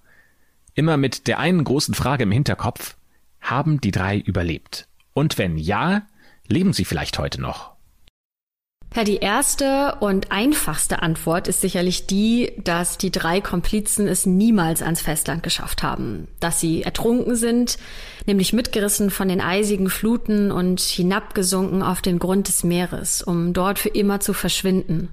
Immer 0.75 0.97
mit 0.97 1.29
der 1.29 1.39
einen 1.39 1.65
großen 1.65 1.95
Frage 1.95 2.25
im 2.25 2.33
Hinterkopf. 2.33 2.97
Haben 3.41 3.81
die 3.81 3.91
drei 3.91 4.19
überlebt? 4.19 4.89
Und 5.13 5.39
wenn 5.39 5.57
ja, 5.57 6.03
leben 6.49 6.73
sie 6.73 6.85
vielleicht 6.85 7.19
heute 7.19 7.41
noch? 7.41 7.74
Ja, 8.95 9.03
die 9.03 9.17
erste 9.17 9.97
und 9.99 10.31
einfachste 10.31 11.03
Antwort 11.03 11.49
ist 11.49 11.61
sicherlich 11.61 12.07
die, 12.07 12.53
dass 12.63 12.97
die 12.97 13.11
drei 13.11 13.41
Komplizen 13.41 14.07
es 14.07 14.25
niemals 14.25 14.83
ans 14.83 15.01
Festland 15.01 15.43
geschafft 15.43 15.83
haben, 15.83 16.29
dass 16.39 16.61
sie 16.61 16.85
ertrunken 16.85 17.35
sind, 17.35 17.77
nämlich 18.27 18.53
mitgerissen 18.53 19.11
von 19.11 19.27
den 19.27 19.41
eisigen 19.41 19.91
Fluten 19.91 20.53
und 20.53 20.81
hinabgesunken 20.81 21.83
auf 21.83 22.03
den 22.03 22.21
Grund 22.21 22.47
des 22.47 22.63
Meeres, 22.63 23.21
um 23.21 23.53
dort 23.53 23.81
für 23.81 23.89
immer 23.89 24.21
zu 24.21 24.33
verschwinden. 24.33 25.09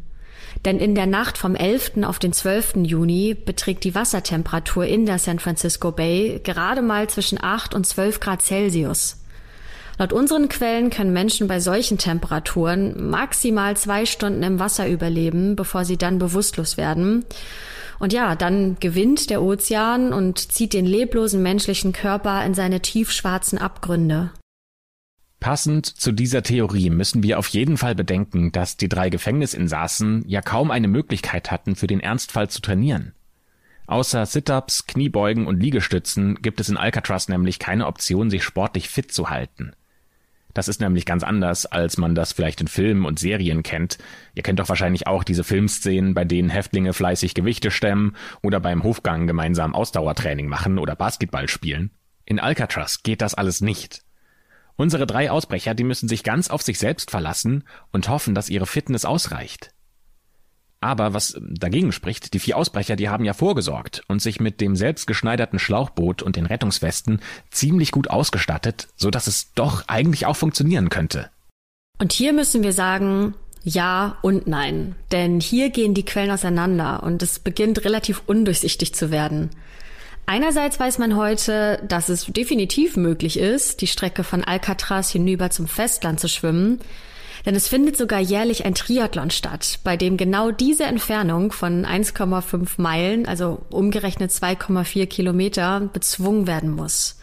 Denn 0.64 0.78
in 0.78 0.94
der 0.94 1.08
Nacht 1.08 1.40
vom 1.40 1.56
11. 1.56 2.04
auf 2.04 2.20
den 2.20 2.34
12. 2.34 2.84
Juni 2.84 3.34
beträgt 3.34 3.84
die 3.84 3.96
Wassertemperatur 3.96 4.86
in 4.86 5.08
der 5.08 5.18
San 5.18 5.40
Francisco 5.40 5.92
Bay 5.92 6.40
gerade 6.44 6.84
mal 6.84 7.10
zwischen 7.10 7.44
8 7.44 7.74
und 7.74 7.88
12 7.88 8.20
Grad 8.20 8.44
Celsius. 8.44 9.21
Laut 10.02 10.14
unseren 10.14 10.50
Quellen 10.50 10.90
können 10.90 11.14
Menschen 11.14 11.48
bei 11.48 11.60
solchen 11.60 12.00
Temperaturen 12.00 13.12
maximal 13.12 13.78
zwei 13.78 14.08
Stunden 14.08 14.42
im 14.42 14.58
Wasser 14.58 14.90
überleben, 14.90 15.56
bevor 15.56 15.86
sie 15.86 15.96
dann 15.96 16.18
bewusstlos 16.18 16.76
werden. 16.76 17.24
Und 18.00 18.12
ja, 18.12 18.36
dann 18.36 18.78
gewinnt 18.80 19.30
der 19.30 19.44
Ozean 19.44 20.12
und 20.12 20.40
zieht 20.40 20.74
den 20.74 20.88
leblosen 20.88 21.44
menschlichen 21.44 21.94
Körper 21.94 22.44
in 22.44 22.56
seine 22.56 22.80
tiefschwarzen 22.80 23.60
Abgründe. 23.60 24.32
Passend 25.40 25.86
zu 25.86 26.12
dieser 26.12 26.42
Theorie 26.42 26.90
müssen 26.90 27.22
wir 27.22 27.38
auf 27.38 27.50
jeden 27.50 27.78
Fall 27.78 27.94
bedenken, 27.94 28.52
dass 28.52 28.78
die 28.78 28.90
drei 28.90 29.12
Gefängnisinsassen 29.12 30.24
ja 30.28 30.42
kaum 30.42 30.72
eine 30.72 30.88
Möglichkeit 30.88 31.52
hatten, 31.52 31.76
für 31.76 31.86
den 31.86 32.00
Ernstfall 32.00 32.50
zu 32.50 32.60
trainieren. 32.60 33.14
Außer 33.86 34.26
Sit-ups, 34.26 34.88
Kniebeugen 34.88 35.46
und 35.46 35.62
Liegestützen 35.62 36.42
gibt 36.42 36.60
es 36.60 36.70
in 36.70 36.78
Alcatraz 36.78 37.28
nämlich 37.28 37.60
keine 37.60 37.86
Option, 37.86 38.32
sich 38.32 38.44
sportlich 38.44 38.90
fit 38.90 39.12
zu 39.12 39.30
halten. 39.30 39.74
Das 40.54 40.68
ist 40.68 40.82
nämlich 40.82 41.06
ganz 41.06 41.24
anders, 41.24 41.66
als 41.66 41.98
man 41.98 42.16
das 42.16 42.34
vielleicht 42.34 42.62
in 42.62 42.68
Filmen 42.68 43.06
und 43.06 43.20
Serien 43.20 43.64
kennt. 43.64 43.98
Ihr 44.36 44.44
kennt 44.44 44.60
doch 44.60 44.70
wahrscheinlich 44.70 45.08
auch 45.08 45.24
diese 45.24 45.44
Filmszenen, 45.44 46.14
bei 46.14 46.26
denen 46.26 46.50
Häftlinge 46.50 46.94
fleißig 46.94 47.34
Gewichte 47.34 47.72
stemmen 47.72 48.16
oder 48.42 48.60
beim 48.60 48.84
Hofgang 48.84 49.28
gemeinsam 49.28 49.74
Ausdauertraining 49.76 50.48
machen 50.48 50.78
oder 50.78 50.96
Basketball 50.96 51.48
spielen. 51.48 51.92
In 52.26 52.40
Alcatraz 52.40 53.04
geht 53.04 53.22
das 53.22 53.34
alles 53.34 53.62
nicht. 53.62 54.04
Unsere 54.76 55.06
drei 55.06 55.30
Ausbrecher, 55.32 55.76
die 55.76 55.84
müssen 55.84 56.10
sich 56.10 56.24
ganz 56.24 56.50
auf 56.50 56.62
sich 56.62 56.80
selbst 56.80 57.12
verlassen 57.12 57.66
und 57.92 58.10
hoffen, 58.10 58.34
dass 58.34 58.50
ihre 58.50 58.66
Fitness 58.66 59.06
ausreicht. 59.06 59.74
Aber 60.82 61.14
was 61.14 61.40
dagegen 61.40 61.92
spricht, 61.92 62.34
die 62.34 62.40
vier 62.40 62.58
Ausbrecher, 62.58 62.96
die 62.96 63.08
haben 63.08 63.24
ja 63.24 63.34
vorgesorgt 63.34 64.04
und 64.08 64.20
sich 64.22 64.40
mit 64.40 64.60
dem 64.60 64.76
selbstgeschneiderten 64.76 65.60
Schlauchboot 65.60 66.24
und 66.24 66.36
den 66.36 66.48
Rettungswesten 66.48 67.22
ziemlich 67.52 67.92
gut 67.92 68.10
ausgestattet, 68.10 68.88
so 68.96 69.12
dass 69.12 69.28
es 69.28 69.54
doch 69.54 69.84
eigentlich 69.88 70.26
auch 70.26 70.36
funktionieren 70.36 70.90
könnte. 70.90 71.30
Und 72.00 72.12
hier 72.12 72.34
müssen 72.34 72.64
wir 72.64 72.74
sagen, 72.74 73.36
ja 73.64 74.18
und 74.24 74.48
nein. 74.48 74.96
Denn 75.12 75.40
hier 75.40 75.70
gehen 75.70 75.94
die 75.94 76.06
Quellen 76.06 76.32
auseinander 76.32 77.04
und 77.04 77.22
es 77.22 77.38
beginnt 77.38 77.86
relativ 77.86 78.24
undurchsichtig 78.26 78.96
zu 78.96 79.12
werden. 79.12 79.52
Einerseits 80.26 80.80
weiß 80.80 80.98
man 80.98 81.16
heute, 81.16 81.84
dass 81.88 82.10
es 82.10 82.26
definitiv 82.26 82.96
möglich 82.96 83.38
ist, 83.38 83.82
die 83.82 83.88
Strecke 83.88 84.24
von 84.24 84.44
Alcatraz 84.44 85.12
hinüber 85.12 85.52
zum 85.52 85.68
Festland 85.68 86.20
zu 86.20 86.28
schwimmen. 86.28 86.80
Denn 87.46 87.56
es 87.56 87.68
findet 87.68 87.98
sogar 87.98 88.20
jährlich 88.20 88.66
ein 88.66 88.76
Triathlon 88.76 89.32
statt, 89.32 89.80
bei 89.84 89.98
dem 89.98 90.18
genau 90.18 90.52
diese 90.52 90.84
Entfernung 90.84 91.52
von 91.52 91.86
1,5 91.86 92.70
Meilen, 92.78 93.26
also 93.28 93.62
umgerechnet 93.70 94.32
2,4 94.32 95.08
Kilometer, 95.08 95.90
bezwungen 95.94 96.48
werden 96.48 96.72
muss. 96.72 97.18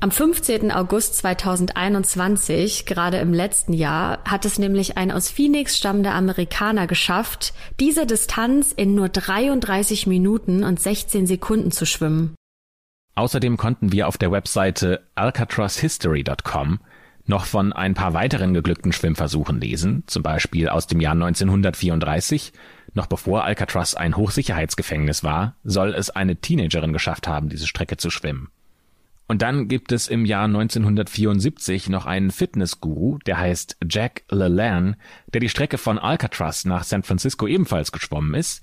Am 0.00 0.10
15. 0.10 0.70
August 0.70 1.16
2021, 1.16 2.84
gerade 2.84 3.18
im 3.18 3.32
letzten 3.32 3.72
Jahr, 3.72 4.18
hat 4.24 4.44
es 4.44 4.58
nämlich 4.58 4.98
ein 4.98 5.10
aus 5.10 5.30
Phoenix 5.30 5.78
stammender 5.78 6.12
Amerikaner 6.12 6.86
geschafft, 6.86 7.54
diese 7.80 8.04
Distanz 8.04 8.72
in 8.72 8.94
nur 8.94 9.08
33 9.08 10.06
Minuten 10.06 10.62
und 10.62 10.78
16 10.78 11.26
Sekunden 11.26 11.70
zu 11.70 11.86
schwimmen. 11.86 12.34
Außerdem 13.14 13.56
konnten 13.56 13.92
wir 13.92 14.08
auf 14.08 14.18
der 14.18 14.30
Webseite 14.30 15.06
alcatrazhistory.com 15.14 16.80
noch 17.26 17.46
von 17.46 17.72
ein 17.72 17.94
paar 17.94 18.12
weiteren 18.12 18.54
geglückten 18.54 18.92
Schwimmversuchen 18.92 19.60
lesen, 19.60 20.04
zum 20.06 20.22
Beispiel 20.22 20.68
aus 20.68 20.86
dem 20.86 21.00
Jahr 21.00 21.12
1934. 21.12 22.52
Noch 22.92 23.06
bevor 23.06 23.44
Alcatraz 23.44 23.94
ein 23.94 24.16
Hochsicherheitsgefängnis 24.16 25.24
war, 25.24 25.56
soll 25.64 25.94
es 25.94 26.10
eine 26.10 26.36
Teenagerin 26.36 26.92
geschafft 26.92 27.26
haben, 27.26 27.48
diese 27.48 27.66
Strecke 27.66 27.96
zu 27.96 28.10
schwimmen. 28.10 28.48
Und 29.26 29.40
dann 29.40 29.68
gibt 29.68 29.90
es 29.90 30.08
im 30.08 30.26
Jahr 30.26 30.44
1974 30.44 31.88
noch 31.88 32.04
einen 32.04 32.30
Fitnessguru, 32.30 33.18
der 33.26 33.38
heißt 33.38 33.78
Jack 33.88 34.22
LeLanne, 34.30 34.98
der 35.32 35.40
die 35.40 35.48
Strecke 35.48 35.78
von 35.78 35.98
Alcatraz 35.98 36.66
nach 36.66 36.84
San 36.84 37.02
Francisco 37.02 37.46
ebenfalls 37.46 37.90
geschwommen 37.90 38.34
ist, 38.34 38.62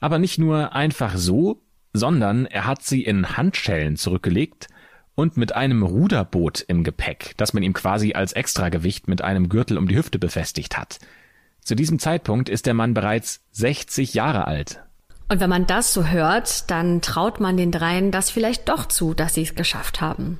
aber 0.00 0.18
nicht 0.18 0.38
nur 0.38 0.74
einfach 0.74 1.16
so, 1.16 1.62
sondern 1.94 2.44
er 2.46 2.66
hat 2.66 2.82
sie 2.82 3.02
in 3.02 3.36
Handschellen 3.36 3.96
zurückgelegt 3.96 4.68
und 5.14 5.36
mit 5.36 5.54
einem 5.54 5.82
Ruderboot 5.82 6.64
im 6.66 6.84
Gepäck, 6.84 7.34
das 7.36 7.52
man 7.52 7.62
ihm 7.62 7.72
quasi 7.72 8.14
als 8.14 8.32
Extragewicht 8.32 9.08
mit 9.08 9.22
einem 9.22 9.48
Gürtel 9.48 9.78
um 9.78 9.88
die 9.88 9.96
Hüfte 9.96 10.18
befestigt 10.18 10.78
hat. 10.78 10.98
Zu 11.60 11.74
diesem 11.74 11.98
Zeitpunkt 11.98 12.48
ist 12.48 12.66
der 12.66 12.74
Mann 12.74 12.94
bereits 12.94 13.40
60 13.52 14.14
Jahre 14.14 14.46
alt. 14.46 14.80
Und 15.28 15.40
wenn 15.40 15.50
man 15.50 15.66
das 15.66 15.94
so 15.94 16.06
hört, 16.06 16.70
dann 16.70 17.00
traut 17.00 17.40
man 17.40 17.56
den 17.56 17.70
dreien 17.70 18.10
das 18.10 18.30
vielleicht 18.30 18.68
doch 18.68 18.86
zu, 18.86 19.14
dass 19.14 19.34
sie 19.34 19.42
es 19.42 19.54
geschafft 19.54 20.00
haben. 20.00 20.38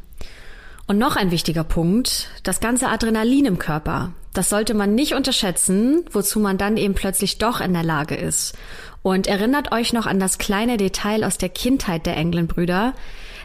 Und 0.87 0.99
noch 0.99 1.17
ein 1.17 1.31
wichtiger 1.31 1.65
Punkt, 1.65 2.29
das 2.43 2.61
ganze 2.61 2.89
Adrenalin 2.89 3.47
im 3.47 3.59
Körper. 3.59 4.13
Das 4.35 4.49
sollte 4.49 4.75
man 4.75 4.95
nicht 4.95 5.15
unterschätzen, 5.15 6.05
wozu 6.11 6.41
man 6.41 6.59
dann 6.59 6.77
eben 6.77 6.95
plötzlich 6.95 7.39
doch 7.39 7.61
in 7.61 7.73
der 7.73 7.85
Lage 7.85 8.17
ist. 8.17 8.55
Und 9.03 9.27
erinnert 9.27 9.73
euch 9.73 9.93
noch 9.93 10.07
an 10.07 10.19
das 10.19 10.39
kleine 10.39 10.77
Detail 10.77 11.25
aus 11.25 11.39
der 11.39 11.49
Kindheit 11.49 12.07
der 12.07 12.17
Englenbrüder, 12.17 12.95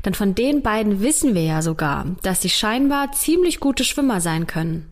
denn 0.07 0.13
von 0.13 0.35
den 0.35 0.61
beiden 0.61 1.01
wissen 1.01 1.35
wir 1.35 1.43
ja 1.43 1.61
sogar, 1.61 2.05
dass 2.23 2.41
sie 2.41 2.49
scheinbar 2.49 3.11
ziemlich 3.11 3.59
gute 3.59 3.83
Schwimmer 3.83 4.21
sein 4.21 4.47
können. 4.47 4.89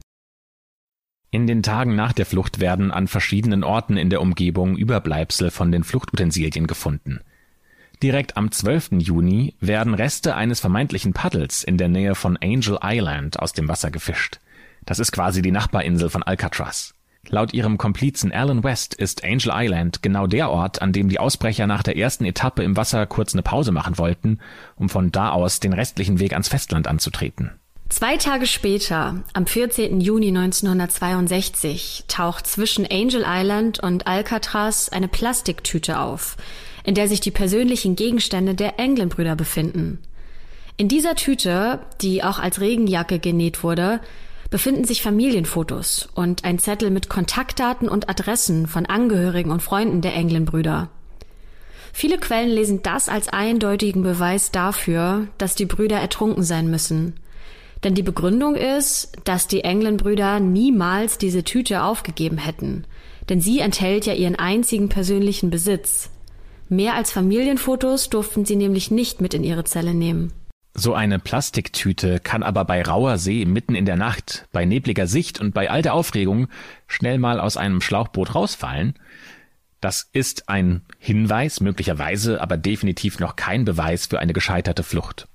In 1.31 1.47
den 1.47 1.63
Tagen 1.63 1.95
nach 1.95 2.11
der 2.11 2.25
Flucht 2.25 2.59
werden 2.59 2.91
an 2.91 3.07
verschiedenen 3.07 3.63
Orten 3.63 3.95
in 3.95 4.09
der 4.09 4.19
Umgebung 4.19 4.75
Überbleibsel 4.75 5.51
von 5.51 5.71
den 5.71 5.85
Fluchtutensilien 5.85 6.67
gefunden. 6.67 7.21
Direkt 8.03 8.35
am 8.35 8.51
12. 8.51 8.89
Juni 8.97 9.55
werden 9.61 9.93
Reste 9.93 10.35
eines 10.35 10.59
vermeintlichen 10.59 11.13
Paddels 11.13 11.63
in 11.63 11.77
der 11.77 11.87
Nähe 11.87 12.13
von 12.13 12.35
Angel 12.35 12.77
Island 12.83 13.39
aus 13.39 13.53
dem 13.53 13.69
Wasser 13.69 13.91
gefischt. 13.91 14.41
Das 14.85 14.99
ist 14.99 15.13
quasi 15.13 15.41
die 15.41 15.51
Nachbarinsel 15.51 16.09
von 16.09 16.23
Alcatraz. 16.23 16.93
Laut 17.29 17.53
ihrem 17.53 17.77
Komplizen 17.77 18.31
Alan 18.31 18.63
West 18.63 18.93
ist 18.93 19.23
Angel 19.23 19.51
Island 19.53 20.01
genau 20.01 20.27
der 20.27 20.49
Ort, 20.49 20.81
an 20.81 20.93
dem 20.93 21.09
die 21.09 21.19
Ausbrecher 21.19 21.67
nach 21.67 21.83
der 21.83 21.97
ersten 21.97 22.25
Etappe 22.25 22.63
im 22.63 22.77
Wasser 22.77 23.05
kurz 23.05 23.33
eine 23.33 23.43
Pause 23.43 23.71
machen 23.71 23.97
wollten, 23.97 24.39
um 24.75 24.89
von 24.89 25.11
da 25.11 25.31
aus 25.31 25.59
den 25.59 25.73
restlichen 25.73 26.19
Weg 26.19 26.33
ans 26.33 26.47
Festland 26.47 26.87
anzutreten. 26.87 27.51
Zwei 27.89 28.17
Tage 28.17 28.47
später, 28.47 29.23
am 29.33 29.45
14. 29.45 30.01
Juni 30.01 30.29
1962, 30.29 32.05
taucht 32.07 32.47
zwischen 32.47 32.85
Angel 32.85 33.23
Island 33.27 33.79
und 33.79 34.07
Alcatraz 34.07 34.89
eine 34.89 35.07
Plastiktüte 35.07 35.99
auf, 35.99 36.35
in 36.83 36.95
der 36.95 37.07
sich 37.07 37.19
die 37.19 37.31
persönlichen 37.31 37.95
Gegenstände 37.95 38.55
der 38.55 38.79
Englenbrüder 38.79 39.35
befinden. 39.35 39.99
In 40.77 40.87
dieser 40.87 41.15
Tüte, 41.15 41.79
die 42.01 42.23
auch 42.23 42.39
als 42.39 42.59
Regenjacke 42.59 43.19
genäht 43.19 43.63
wurde, 43.63 44.01
befinden 44.55 44.85
sich 44.85 45.01
Familienfotos 45.01 46.07
und 46.15 46.45
ein 46.45 46.59
Zettel 46.59 46.89
mit 46.89 47.09
Kontaktdaten 47.09 47.89
und 47.89 48.07
Adressen 48.07 48.67
von 48.67 48.85
Angehörigen 48.85 49.51
und 49.51 49.61
Freunden 49.61 49.99
der 49.99 50.13
Englenbrüder. 50.13 50.87
Viele 51.91 52.17
Quellen 52.17 52.51
lesen 52.51 52.81
das 52.81 53.09
als 53.09 53.27
eindeutigen 53.27 54.01
Beweis 54.01 54.51
dafür, 54.51 55.27
dass 55.37 55.55
die 55.55 55.65
Brüder 55.65 55.97
ertrunken 55.97 56.43
sein 56.43 56.71
müssen. 56.71 57.15
Denn 57.83 57.95
die 57.95 58.01
Begründung 58.01 58.55
ist, 58.55 59.17
dass 59.25 59.47
die 59.47 59.65
Englenbrüder 59.65 60.39
niemals 60.39 61.17
diese 61.17 61.43
Tüte 61.43 61.83
aufgegeben 61.83 62.37
hätten, 62.37 62.85
denn 63.27 63.41
sie 63.41 63.59
enthält 63.59 64.05
ja 64.05 64.13
ihren 64.13 64.37
einzigen 64.37 64.87
persönlichen 64.87 65.49
Besitz. 65.49 66.11
Mehr 66.69 66.93
als 66.93 67.11
Familienfotos 67.11 68.09
durften 68.09 68.45
sie 68.45 68.55
nämlich 68.55 68.89
nicht 68.89 69.19
mit 69.19 69.33
in 69.33 69.43
ihre 69.43 69.65
Zelle 69.65 69.93
nehmen. 69.93 70.31
So 70.77 70.93
eine 70.93 71.19
Plastiktüte 71.19 72.19
kann 72.19 72.43
aber 72.43 72.65
bei 72.65 72.83
rauer 72.83 73.17
See 73.17 73.45
mitten 73.45 73.75
in 73.75 73.85
der 73.85 73.95
Nacht, 73.95 74.45
bei 74.51 74.65
nebliger 74.65 75.07
Sicht 75.07 75.39
und 75.39 75.53
bei 75.53 75.69
all 75.71 75.81
der 75.81 75.93
Aufregung 75.93 76.49
schnell 76.85 77.17
mal 77.17 77.39
aus 77.39 77.55
einem 77.55 77.79
Schlauchboot 77.79 78.35
rausfallen. 78.35 78.95
Das 79.79 80.09
ist 80.11 80.49
ein 80.49 80.81
Hinweis, 80.99 81.61
möglicherweise, 81.61 82.41
aber 82.41 82.57
definitiv 82.57 83.19
noch 83.21 83.37
kein 83.37 83.63
Beweis 83.63 84.07
für 84.07 84.19
eine 84.19 84.33
gescheiterte 84.33 84.83
Flucht. 84.83 85.29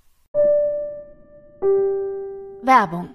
Werbung 2.63 3.09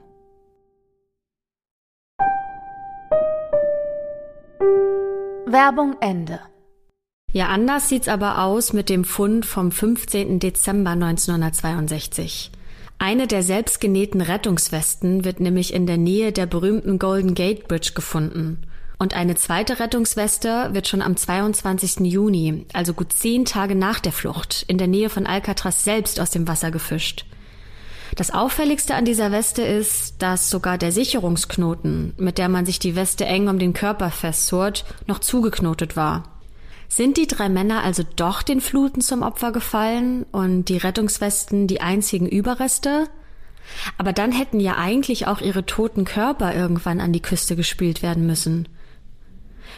Werbung 5.46 5.96
Ende 6.02 6.40
ja, 7.36 7.48
anders 7.48 7.90
sieht's 7.90 8.08
aber 8.08 8.42
aus 8.42 8.72
mit 8.72 8.88
dem 8.88 9.04
Fund 9.04 9.46
vom 9.46 9.70
15. 9.70 10.40
Dezember 10.40 10.92
1962. 10.92 12.50
Eine 12.98 13.28
der 13.28 13.44
selbstgenähten 13.44 14.22
Rettungswesten 14.22 15.26
wird 15.26 15.42
nämlich 15.42 15.74
in 15.74 15.86
der 15.86 15.98
Nähe 15.98 16.32
der 16.32 16.46
berühmten 16.46 16.98
Golden 16.98 17.34
Gate 17.34 17.68
Bridge 17.68 17.92
gefunden. 17.94 18.60
Und 19.00 19.18
eine 19.18 19.36
zweite 19.36 19.82
Rettungsweste 19.82 20.70
wird 20.72 20.88
schon 20.88 21.02
am 21.02 21.18
22. 21.18 22.10
Juni, 22.10 22.68
also 22.72 22.94
gut 22.94 23.12
zehn 23.12 23.44
Tage 23.44 23.76
nach 23.76 24.00
der 24.00 24.14
Flucht, 24.14 24.64
in 24.70 24.78
der 24.78 24.88
Nähe 24.88 25.10
von 25.10 25.28
Alcatraz 25.28 25.84
selbst 25.84 26.22
aus 26.22 26.30
dem 26.30 26.48
Wasser 26.48 26.72
gefischt. 26.72 27.26
Das 28.16 28.32
auffälligste 28.34 28.96
an 28.96 29.04
dieser 29.04 29.34
Weste 29.34 29.62
ist, 29.62 30.22
dass 30.22 30.50
sogar 30.50 30.78
der 30.78 30.94
Sicherungsknoten, 30.94 32.14
mit 32.16 32.38
der 32.38 32.48
man 32.48 32.66
sich 32.66 32.80
die 32.80 32.96
Weste 32.96 33.26
eng 33.26 33.50
um 33.50 33.60
den 33.60 33.74
Körper 33.74 34.10
festzurrt, 34.10 34.86
noch 35.06 35.20
zugeknotet 35.20 35.98
war. 35.98 36.35
Sind 36.96 37.18
die 37.18 37.28
drei 37.28 37.50
Männer 37.50 37.84
also 37.84 38.04
doch 38.16 38.42
den 38.42 38.62
Fluten 38.62 39.02
zum 39.02 39.22
Opfer 39.22 39.52
gefallen 39.52 40.26
und 40.32 40.70
die 40.70 40.78
Rettungswesten 40.78 41.68
die 41.68 41.82
einzigen 41.82 42.26
Überreste? 42.26 43.10
Aber 43.98 44.14
dann 44.14 44.32
hätten 44.32 44.62
ja 44.62 44.78
eigentlich 44.78 45.28
auch 45.28 45.42
ihre 45.42 45.66
toten 45.66 46.06
Körper 46.06 46.56
irgendwann 46.56 47.02
an 47.02 47.12
die 47.12 47.22
Küste 47.22 47.58
gespielt 47.58 48.02
werden 48.02 48.26
müssen. 48.26 48.70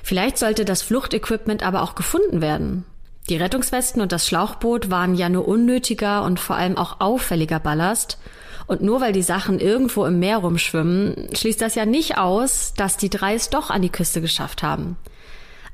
Vielleicht 0.03 0.38
sollte 0.38 0.63
das 0.63 0.84
Fluchtequipment 0.84 1.63
aber 1.63 1.82
auch 1.82 1.95
gefunden 1.95 2.39
werden. 2.39 2.86
Die 3.30 3.38
Rettungswesten 3.38 3.99
und 3.99 4.11
das 4.11 4.28
Schlauchboot 4.28 4.91
waren 4.91 5.15
ja 5.15 5.28
nur 5.28 5.47
unnötiger 5.47 6.24
und 6.24 6.39
vor 6.39 6.55
allem 6.55 6.78
auch 6.78 6.99
auffälliger 6.99 7.59
Ballast. 7.59 8.20
Und 8.68 8.84
nur 8.84 9.01
weil 9.01 9.13
die 9.13 9.24
Sachen 9.24 9.59
irgendwo 9.59 10.05
im 10.05 10.20
Meer 10.20 10.38
rumschwimmen, 10.38 11.30
schließt 11.34 11.61
das 11.61 11.74
ja 11.74 11.88
nicht 11.88 12.20
aus, 12.20 12.76
dass 12.78 12.95
die 12.95 13.09
drei 13.09 13.34
es 13.34 13.49
doch 13.49 13.72
an 13.72 13.82
die 13.82 13.89
Küste 13.89 14.22
geschafft 14.22 14.61
haben. 14.61 14.97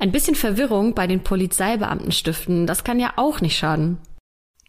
Ein 0.03 0.11
bisschen 0.11 0.35
Verwirrung 0.35 0.95
bei 0.95 1.07
den 1.07 1.23
Polizeibeamten 1.23 2.11
stiften, 2.11 2.67
das 2.67 2.83
kann 2.83 2.99
ja 2.99 3.13
auch 3.15 3.39
nicht 3.39 3.57
schaden. 3.57 3.99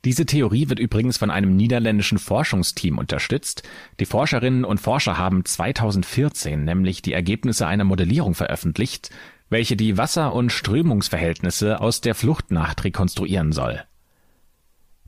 Diese 0.04 0.26
Theorie 0.26 0.68
wird 0.68 0.78
übrigens 0.78 1.16
von 1.16 1.28
einem 1.28 1.56
niederländischen 1.56 2.18
Forschungsteam 2.18 2.98
unterstützt. 2.98 3.64
Die 3.98 4.06
Forscherinnen 4.06 4.64
und 4.64 4.78
Forscher 4.78 5.18
haben 5.18 5.44
2014 5.44 6.62
nämlich 6.62 7.02
die 7.02 7.14
Ergebnisse 7.14 7.66
einer 7.66 7.82
Modellierung 7.82 8.36
veröffentlicht, 8.36 9.10
welche 9.50 9.74
die 9.74 9.98
Wasser- 9.98 10.32
und 10.32 10.50
Strömungsverhältnisse 10.50 11.80
aus 11.80 12.00
der 12.00 12.14
Fluchtnacht 12.14 12.84
rekonstruieren 12.84 13.50
soll. 13.50 13.82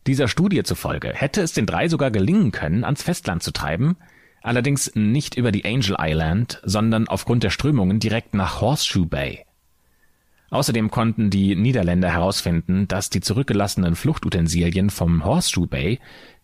Dieser 0.09 0.27
Studie 0.27 0.65
zufolge 0.65 1.13
hätte 1.15 1.41
es 1.41 1.53
den 1.53 1.67
drei 1.67 1.87
sogar 1.87 2.11
gelingen 2.11 2.51
können, 2.51 2.83
ans 2.83 3.05
Festland 3.05 3.45
zu 3.45 3.53
treiben, 3.53 3.97
allerdings 4.43 4.91
nicht 4.97 5.37
über 5.37 5.53
die 5.53 5.65
Angel 5.65 5.95
Island, 6.01 6.61
sondern 6.65 7.07
aufgrund 7.07 7.45
der 7.45 7.51
Strömungen 7.51 8.01
direkt 8.01 8.35
nach 8.35 8.61
Horseshoe 8.61 9.07
Bay. 9.07 9.46
Außerdem 10.51 10.91
konnten 10.91 11.31
die 11.31 11.57
Niederländer 11.57 12.11
herausfinden, 12.11 12.87
dass 12.89 13.11
die 13.11 13.21
zurückgelassenen 13.21 13.97
Fluchtutensilien 13.97 14.91
vom 14.91 15.25
Horseshoe 15.25 15.67
Bay 15.67 15.99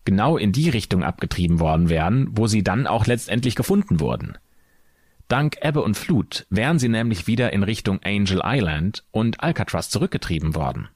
genau 0.05 0.37
in 0.37 0.51
die 0.51 0.69
Richtung 0.69 1.03
abgetrieben 1.03 1.59
worden 1.59 1.89
wären, 1.89 2.27
wo 2.31 2.47
sie 2.47 2.63
dann 2.63 2.87
auch 2.87 3.05
letztendlich 3.05 3.55
gefunden 3.55 3.99
wurden. 3.99 4.37
Dank 5.29 5.55
Ebbe 5.61 5.81
und 5.81 5.95
Flut 5.95 6.45
wären 6.49 6.79
sie 6.79 6.89
nämlich 6.89 7.27
wieder 7.27 7.53
in 7.53 7.63
Richtung 7.63 7.99
Angel 8.03 8.41
Island 8.43 9.05
und 9.11 9.41
Alcatraz 9.41 9.89
zurückgetrieben 9.89 10.53
worden. 10.53 10.89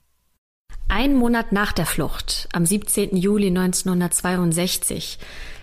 Ein 0.89 1.15
Monat 1.15 1.51
nach 1.51 1.73
der 1.73 1.85
Flucht, 1.85 2.47
am 2.53 2.65
17. 2.65 3.15
Juli 3.15 3.47
1962, 3.47 5.19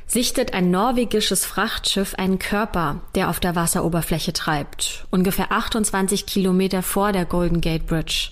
sichtet 0.06 0.54
ein 0.54 0.70
norwegisches 0.70 1.44
Frachtschiff 1.44 2.14
einen 2.14 2.38
Körper, 2.38 3.00
der 3.14 3.30
auf 3.30 3.40
der 3.40 3.56
Wasseroberfläche 3.56 4.32
treibt, 4.32 5.06
ungefähr 5.10 5.50
28 5.50 6.26
Kilometer 6.26 6.82
vor 6.82 7.12
der 7.12 7.24
Golden 7.24 7.60
Gate 7.60 7.86
Bridge. 7.86 8.30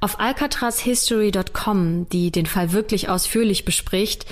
Auf 0.00 0.20
alcatrazhistory.com, 0.20 2.08
die 2.10 2.30
den 2.30 2.46
Fall 2.46 2.72
wirklich 2.72 3.08
ausführlich 3.08 3.64
bespricht, 3.64 4.26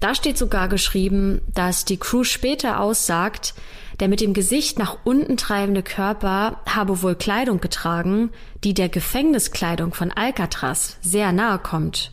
da 0.00 0.16
steht 0.16 0.36
sogar 0.36 0.68
geschrieben, 0.68 1.40
dass 1.54 1.84
die 1.84 1.96
Crew 1.96 2.24
später 2.24 2.80
aussagt, 2.80 3.54
der 4.00 4.08
mit 4.08 4.20
dem 4.20 4.32
Gesicht 4.32 4.80
nach 4.80 4.98
unten 5.04 5.36
treibende 5.36 5.84
Körper 5.84 6.60
habe 6.66 7.02
wohl 7.02 7.14
Kleidung 7.14 7.60
getragen, 7.60 8.30
die 8.64 8.74
der 8.74 8.88
Gefängniskleidung 8.88 9.94
von 9.94 10.10
Alcatraz 10.10 10.96
sehr 11.02 11.30
nahe 11.30 11.60
kommt. 11.60 12.10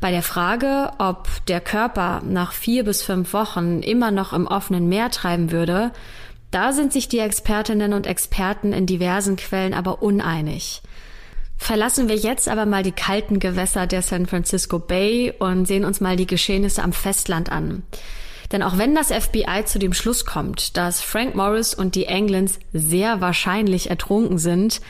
Bei 0.00 0.10
der 0.10 0.22
Frage, 0.22 0.90
ob 0.98 1.28
der 1.46 1.60
Körper 1.60 2.22
nach 2.24 2.52
vier 2.52 2.84
bis 2.84 3.02
fünf 3.02 3.32
Wochen 3.32 3.80
immer 3.80 4.10
noch 4.10 4.32
im 4.32 4.46
offenen 4.46 4.88
Meer 4.88 5.10
treiben 5.10 5.50
würde, 5.50 5.92
da 6.50 6.72
sind 6.72 6.92
sich 6.92 7.08
die 7.08 7.18
Expertinnen 7.18 7.92
und 7.92 8.06
Experten 8.06 8.72
in 8.72 8.86
diversen 8.86 9.36
Quellen 9.36 9.74
aber 9.74 10.02
uneinig. 10.02 10.82
Verlassen 11.58 12.08
wir 12.08 12.16
jetzt 12.16 12.48
aber 12.48 12.66
mal 12.66 12.82
die 12.82 12.92
kalten 12.92 13.40
Gewässer 13.40 13.86
der 13.86 14.02
San 14.02 14.26
Francisco 14.26 14.78
Bay 14.78 15.34
und 15.38 15.66
sehen 15.66 15.84
uns 15.84 16.00
mal 16.00 16.16
die 16.16 16.26
Geschehnisse 16.26 16.82
am 16.82 16.92
Festland 16.92 17.50
an. 17.50 17.82
Denn 18.52 18.62
auch 18.62 18.78
wenn 18.78 18.94
das 18.94 19.12
FBI 19.12 19.64
zu 19.66 19.78
dem 19.78 19.92
Schluss 19.92 20.24
kommt, 20.24 20.76
dass 20.76 21.02
Frank 21.02 21.34
Morris 21.34 21.74
und 21.74 21.94
die 21.96 22.06
Englands 22.06 22.58
sehr 22.72 23.20
wahrscheinlich 23.20 23.90
ertrunken 23.90 24.38
sind, 24.38 24.80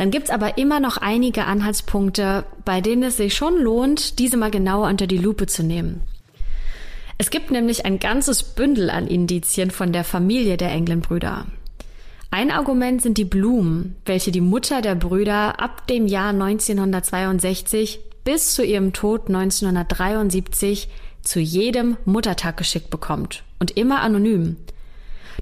dann 0.00 0.10
gibt's 0.10 0.30
aber 0.30 0.56
immer 0.56 0.80
noch 0.80 0.96
einige 0.96 1.44
Anhaltspunkte, 1.44 2.46
bei 2.64 2.80
denen 2.80 3.02
es 3.02 3.18
sich 3.18 3.34
schon 3.34 3.58
lohnt, 3.58 4.18
diese 4.18 4.38
mal 4.38 4.50
genauer 4.50 4.88
unter 4.88 5.06
die 5.06 5.18
Lupe 5.18 5.46
zu 5.46 5.62
nehmen. 5.62 6.00
Es 7.18 7.28
gibt 7.28 7.50
nämlich 7.50 7.84
ein 7.84 7.98
ganzes 7.98 8.42
Bündel 8.42 8.88
an 8.88 9.06
Indizien 9.06 9.70
von 9.70 9.92
der 9.92 10.04
Familie 10.04 10.56
der 10.56 10.70
England-Brüder. 10.70 11.44
Ein 12.30 12.50
Argument 12.50 13.02
sind 13.02 13.18
die 13.18 13.26
Blumen, 13.26 13.94
welche 14.06 14.32
die 14.32 14.40
Mutter 14.40 14.80
der 14.80 14.94
Brüder 14.94 15.60
ab 15.60 15.86
dem 15.86 16.06
Jahr 16.06 16.30
1962 16.30 18.00
bis 18.24 18.54
zu 18.54 18.64
ihrem 18.64 18.94
Tod 18.94 19.28
1973 19.28 20.88
zu 21.20 21.40
jedem 21.40 21.98
Muttertag 22.06 22.56
geschickt 22.56 22.88
bekommt 22.88 23.44
und 23.58 23.72
immer 23.72 24.00
anonym. 24.00 24.56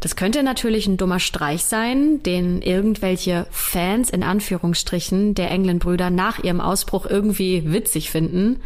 Das 0.01 0.14
könnte 0.14 0.42
natürlich 0.42 0.86
ein 0.86 0.96
dummer 0.96 1.18
Streich 1.18 1.64
sein, 1.64 2.22
den 2.22 2.62
irgendwelche 2.62 3.46
Fans 3.51 4.11
in 4.11 4.22
Anführungsstrichen 4.22 5.34
der 5.34 5.51
England-Brüder 5.51 6.11
nach 6.11 6.38
ihrem 6.38 6.61
Ausbruch 6.61 7.07
irgendwie 7.07 7.72
witzig 7.72 8.11
finden. 8.11 8.61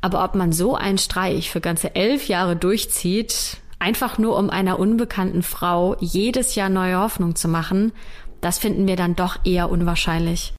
Aber 0.00 0.24
ob 0.24 0.34
man 0.34 0.52
so 0.52 0.76
einen 0.76 0.98
Streich 0.98 1.50
für 1.50 1.60
ganze 1.60 1.94
elf 1.94 2.28
Jahre 2.28 2.56
durchzieht, 2.56 3.58
einfach 3.78 4.18
nur 4.18 4.38
um 4.38 4.48
einer 4.48 4.78
unbekannten 4.78 5.42
Frau 5.42 5.96
jedes 5.98 6.54
Jahr 6.54 6.68
neue 6.68 6.98
Hoffnung 6.98 7.34
zu 7.34 7.48
machen, 7.48 7.92
das 8.40 8.58
finden 8.58 8.86
wir 8.86 8.96
dann 8.96 9.16
doch 9.16 9.44
eher 9.44 9.70
unwahrscheinlich. 9.70 10.54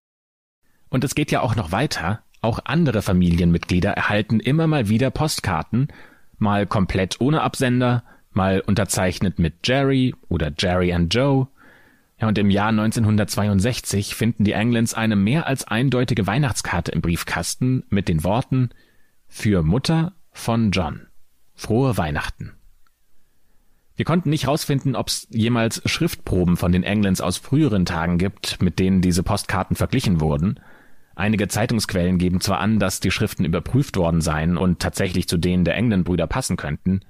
Und 0.90 1.04
es 1.04 1.16
geht 1.16 1.32
ja 1.32 1.42
auch 1.42 1.56
noch 1.56 1.72
weiter. 1.72 2.22
Auch 2.42 2.60
andere 2.66 3.02
Familienmitglieder 3.02 3.92
erhalten 3.92 4.40
immer 4.40 4.68
mal 4.68 4.90
wieder 4.90 5.10
Postkarten, 5.10 5.88
mal 6.38 6.68
komplett 6.68 7.22
ohne 7.22 7.42
Absender, 7.42 8.04
mal 8.36 8.62
unterzeichnet 8.62 9.40
mit 9.40 9.68
Jerry 9.68 10.16
oder 10.30 10.52
Jerry 10.58 10.94
and 10.94 11.14
Joe. 11.14 11.48
Ja, 12.20 12.28
und 12.28 12.38
im 12.38 12.50
Jahr 12.50 12.70
1962 12.70 14.16
finden 14.16 14.44
die 14.44 14.52
Englands 14.52 14.94
eine 14.94 15.16
mehr 15.16 15.48
als 15.48 15.66
eindeutige 15.66 16.28
Weihnachtskarte 16.28 16.92
im 16.92 17.02
Briefkasten 17.02 17.84
mit 17.90 18.08
den 18.08 18.24
Worten 18.24 18.70
Für 19.28 19.64
Mutter 19.64 20.14
von 20.32 20.72
John. 20.72 21.08
Frohe 21.56 21.98
Weihnachten. 21.98 22.54
Wir 23.96 24.06
konnten 24.06 24.30
nicht 24.30 24.46
herausfinden, 24.46 24.96
ob 24.96 25.10
es 25.10 25.28
jemals 25.30 25.82
Schriftproben 25.86 26.58
von 26.58 26.72
den 26.72 26.84
Englands 26.84 27.22
aus 27.22 27.38
früheren 27.38 27.86
Tagen 27.86 28.18
gibt, 28.18 28.62
mit 28.62 28.80
denen 28.80 29.02
diese 29.02 29.22
Postkarten 29.22 29.76
verglichen 29.76 30.22
wurden. 30.22 30.60
Einige 31.14 31.48
Zeitungsquellen 31.48 32.18
geben 32.18 32.42
zwar 32.42 32.60
an, 32.60 32.80
dass 32.80 33.00
die 33.00 33.12
Schriften 33.12 33.46
überprüft 33.46 33.98
worden 33.98 34.22
seien 34.22 34.58
und 34.58 34.80
tatsächlich 34.80 35.28
zu 35.28 35.38
denen 35.38 35.66
der 35.66 35.76
England-Brüder 35.76 36.26
passen 36.26 36.58
könnten, 36.58 37.02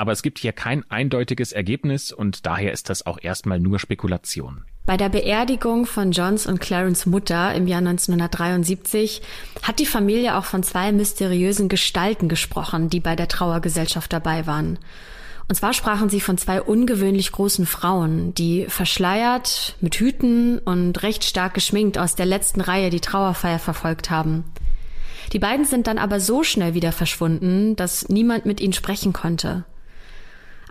aber 0.00 0.12
es 0.12 0.22
gibt 0.22 0.38
hier 0.38 0.52
kein 0.52 0.90
eindeutiges 0.90 1.52
Ergebnis 1.52 2.10
und 2.10 2.46
daher 2.46 2.72
ist 2.72 2.88
das 2.88 3.04
auch 3.04 3.18
erstmal 3.20 3.60
nur 3.60 3.78
Spekulation. 3.78 4.64
Bei 4.86 4.96
der 4.96 5.10
Beerdigung 5.10 5.84
von 5.84 6.12
Johns 6.12 6.46
und 6.46 6.58
Clarence 6.58 7.04
Mutter 7.04 7.54
im 7.54 7.66
Jahr 7.66 7.80
1973 7.80 9.20
hat 9.62 9.78
die 9.78 9.84
Familie 9.84 10.38
auch 10.38 10.46
von 10.46 10.62
zwei 10.62 10.90
mysteriösen 10.90 11.68
Gestalten 11.68 12.30
gesprochen, 12.30 12.88
die 12.88 13.00
bei 13.00 13.14
der 13.14 13.28
Trauergesellschaft 13.28 14.10
dabei 14.10 14.46
waren. 14.46 14.78
Und 15.48 15.56
zwar 15.56 15.74
sprachen 15.74 16.08
sie 16.08 16.22
von 16.22 16.38
zwei 16.38 16.62
ungewöhnlich 16.62 17.30
großen 17.30 17.66
Frauen, 17.66 18.32
die 18.34 18.64
verschleiert, 18.68 19.76
mit 19.82 19.96
Hüten 19.96 20.60
und 20.60 21.02
recht 21.02 21.24
stark 21.24 21.52
geschminkt 21.52 21.98
aus 21.98 22.14
der 22.14 22.26
letzten 22.26 22.62
Reihe 22.62 22.88
die 22.88 23.00
Trauerfeier 23.00 23.58
verfolgt 23.58 24.08
haben. 24.08 24.44
Die 25.34 25.38
beiden 25.38 25.66
sind 25.66 25.86
dann 25.86 25.98
aber 25.98 26.20
so 26.20 26.42
schnell 26.42 26.72
wieder 26.72 26.92
verschwunden, 26.92 27.76
dass 27.76 28.08
niemand 28.08 28.46
mit 28.46 28.62
ihnen 28.62 28.72
sprechen 28.72 29.12
konnte. 29.12 29.64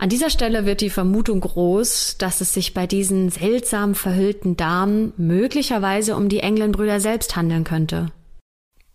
An 0.00 0.08
dieser 0.08 0.30
Stelle 0.30 0.64
wird 0.64 0.80
die 0.80 0.88
Vermutung 0.88 1.40
groß, 1.40 2.16
dass 2.16 2.40
es 2.40 2.54
sich 2.54 2.72
bei 2.72 2.86
diesen 2.86 3.28
seltsam 3.28 3.94
verhüllten 3.94 4.56
Damen 4.56 5.12
möglicherweise 5.18 6.16
um 6.16 6.30
die 6.30 6.40
England-Brüder 6.40 7.00
selbst 7.00 7.36
handeln 7.36 7.64
könnte. 7.64 8.10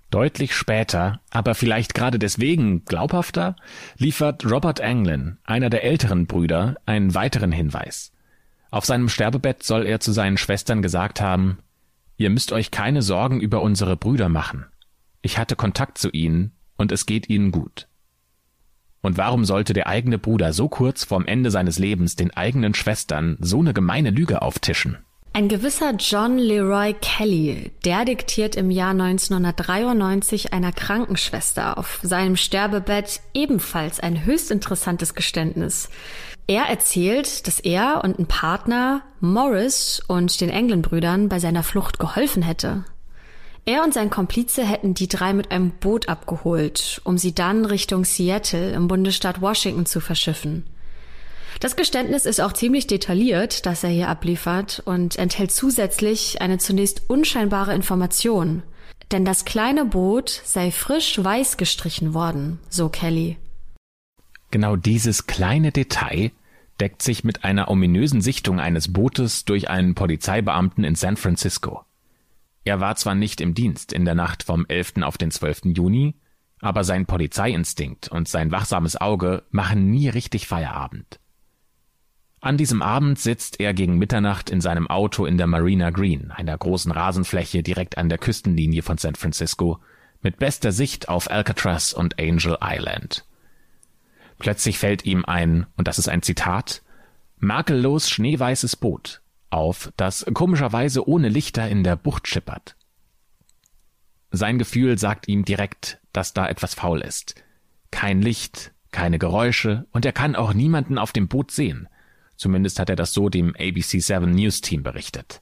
Deutlich 0.10 0.56
später, 0.56 1.22
aber 1.30 1.53
vielleicht 1.53 1.93
gerade 1.93 2.18
deswegen 2.18 2.86
glaubhafter, 2.86 3.56
liefert 3.99 4.49
Robert 4.49 4.82
Anglin, 4.82 5.38
einer 5.43 5.70
der 5.70 5.84
älteren 5.84 6.26
Brüder, 6.26 6.74
einen 6.88 7.14
weiteren 7.14 7.51
Hinweis. 7.51 8.12
Auf 8.72 8.86
seinem 8.86 9.08
Sterbebett 9.08 9.62
soll 9.62 9.86
er 9.86 9.99
zu 9.99 10.12
seinen 10.12 10.38
Schwestern 10.38 10.82
gesagt 10.82 11.22
haben, 11.22 11.60
Ihr 12.18 12.32
müsst 12.32 12.51
euch 12.51 12.72
keine 12.72 13.03
Sorgen 13.03 13.41
über 13.41 13.62
unsere 13.62 13.95
Brüder 13.95 14.28
machen. 14.28 14.66
Ich 15.22 15.38
hatte 15.38 15.56
Kontakt 15.56 15.99
zu 15.99 16.10
ihnen 16.10 16.53
und 16.78 16.91
es 16.91 17.06
geht 17.06 17.30
ihnen 17.30 17.51
gut. 17.51 17.88
Und 19.06 19.20
warum 19.20 19.45
sollte 19.45 19.74
der 19.74 19.86
eigene 19.86 20.18
Bruder 20.18 20.51
so 20.51 20.68
kurz 20.68 21.03
vorm 21.03 21.28
Ende 21.28 21.51
seines 21.51 21.78
Lebens 21.78 22.16
den 22.16 22.32
eigenen 22.32 22.74
Schwestern 22.74 23.38
so 23.39 23.60
eine 23.60 23.72
gemeine 23.72 24.10
Lüge 24.10 24.41
auftischen? 24.41 24.97
Ein 25.32 25.47
gewisser 25.47 25.91
John 25.91 26.39
Leroy 26.39 26.95
Kelly, 27.01 27.72
der 27.86 28.03
diktiert 28.06 28.56
im 28.56 28.72
Jahr 28.72 28.91
1993 28.91 30.53
einer 30.53 30.72
Krankenschwester 30.72 31.78
auf 31.78 31.99
seinem 32.01 32.36
Sterbebett 32.36 33.22
ebenfalls 33.36 33.99
ein 33.99 34.26
höchst 34.26 34.49
interessantes 34.49 35.14
Geständnis. 35.14 35.89
Er 36.47 36.64
erzählt, 36.64 37.45
dass 37.45 37.60
er 37.60 38.03
und 38.03 38.18
ein 38.18 38.26
Partner 38.26 39.03
Morris 39.20 40.01
und 40.08 40.41
den 40.41 40.49
England-Brüdern 40.49 41.30
bei 41.30 41.38
seiner 41.38 41.62
Flucht 41.62 41.99
geholfen 41.99 42.41
hätte. 42.41 42.86
Er 43.68 43.84
und 43.84 43.95
sein 43.95 44.11
Komplize 44.11 44.63
hätten 44.63 44.93
die 44.93 45.07
drei 45.07 45.34
mit 45.34 45.49
einem 45.49 45.72
Boot 45.72 46.07
abgeholt, 46.07 47.01
um 47.03 47.18
sie 47.18 47.34
dann 47.34 47.66
Richtung 47.66 48.05
Seattle 48.05 48.72
im 48.72 48.88
Bundesstaat 48.88 49.41
Washington 49.41 49.88
zu 49.88 49.99
verschiffen. 49.99 50.66
Das 51.59 51.76
Geständnis 51.76 52.28
ist 52.28 52.41
auch 52.41 52.53
ziemlich 52.53 52.86
detailliert, 52.86 53.66
das 53.66 53.84
er 53.84 53.89
hier 53.89 54.09
abliefert 54.09 54.84
und 54.86 55.18
enthält 55.18 55.51
zusätzlich 55.51 56.41
eine 56.41 56.59
zunächst 56.59 57.09
unscheinbare 57.09 57.74
Information. 57.74 58.61
Denn 59.11 59.26
das 59.26 59.45
kleine 59.45 59.86
Boot 59.86 60.41
sei 60.43 60.70
frisch 60.70 61.24
weiß 61.24 61.57
gestrichen 61.57 62.13
worden, 62.13 62.59
so 62.70 62.89
Kelly. 62.89 63.38
Genau 64.51 64.76
dieses 64.76 65.26
kleine 65.26 65.72
Detail 65.72 66.32
deckt 66.80 67.01
sich 67.01 67.24
mit 67.24 67.43
einer 67.43 67.70
ominösen 67.70 68.22
Sichtung 68.22 68.59
eines 68.59 68.93
Bootes 68.93 69.45
durch 69.45 69.70
einen 69.70 69.95
Polizeibeamten 69.95 70.84
in 70.84 70.95
San 70.95 71.18
Francisco. 71.18 71.84
Er 72.66 72.80
war 72.80 72.95
zwar 72.95 73.13
nicht 73.13 73.41
im 73.41 73.53
Dienst 73.53 73.93
in 73.93 74.05
der 74.05 74.16
Nacht 74.16 74.43
vom 74.43 74.66
11. 74.68 75.03
auf 75.03 75.20
den 75.20 75.30
12. 75.30 75.76
Juni, 75.76 76.16
aber 76.59 76.84
sein 76.84 77.05
Polizeiinstinkt 77.05 78.07
und 78.07 78.28
sein 78.28 78.51
wachsames 78.51 78.99
Auge 78.99 79.43
machen 79.51 79.91
nie 79.91 80.09
richtig 80.09 80.47
Feierabend. 80.47 81.20
An 82.41 82.57
diesem 82.57 82.82
Abend 82.82 83.20
sitzt 83.20 83.59
er 83.59 83.76
gegen 83.76 83.99
Mitternacht 83.99 84.49
in 84.49 84.61
seinem 84.61 84.88
Auto 84.88 85.26
in 85.26 85.38
der 85.38 85.45
Marina 85.45 85.91
Green, 85.91 86.32
einer 86.32 86.57
großen 86.57 86.91
Rasenfläche 86.91 87.61
direkt 87.61 87.99
an 87.99 88.09
der 88.09 88.18
Küstenlinie 88.18 88.82
von 88.82 88.97
San 88.97 89.16
Francisco, 89.16 89.80
mit 90.22 90.38
bester 90.38 90.72
Sicht 90.72 91.07
auf 91.07 91.30
Alcatraz 91.30 91.93
und 91.93 92.20
Angel 92.20 92.57
Island. 92.61 93.26
Plötzlich 94.39 94.80
fällt 94.80 95.05
ihm 95.05 95.24
ein, 95.24 95.68
und 95.78 95.88
das 95.88 95.99
ist 95.99 96.09
ein 96.09 96.24
Zitat, 96.24 96.82
makellos 97.38 98.09
schneeweißes 98.09 98.76
Boot 98.76 99.22
auf, 99.49 99.91
das 99.97 100.25
komischerweise 100.33 101.07
ohne 101.07 101.29
Lichter 101.29 101.67
in 101.69 101.83
der 101.83 101.95
Bucht 101.95 102.27
schippert. 102.27 102.75
Sein 104.31 104.59
Gefühl 104.59 104.97
sagt 104.97 105.27
ihm 105.27 105.45
direkt, 105.45 106.01
dass 106.11 106.33
da 106.33 106.47
etwas 106.47 106.73
faul 106.73 107.01
ist. 107.01 107.35
Kein 107.91 108.21
Licht, 108.21 108.73
keine 108.91 109.19
Geräusche, 109.19 109.85
und 109.91 110.05
er 110.05 110.11
kann 110.11 110.35
auch 110.35 110.53
niemanden 110.53 110.97
auf 110.97 111.13
dem 111.13 111.27
Boot 111.27 111.51
sehen. 111.51 111.87
Zumindest 112.35 112.79
hat 112.79 112.89
er 112.89 112.95
das 112.95 113.13
so 113.13 113.29
dem 113.29 113.53
ABC7 113.53 114.25
News 114.25 114.61
Team 114.61 114.83
berichtet. 114.83 115.41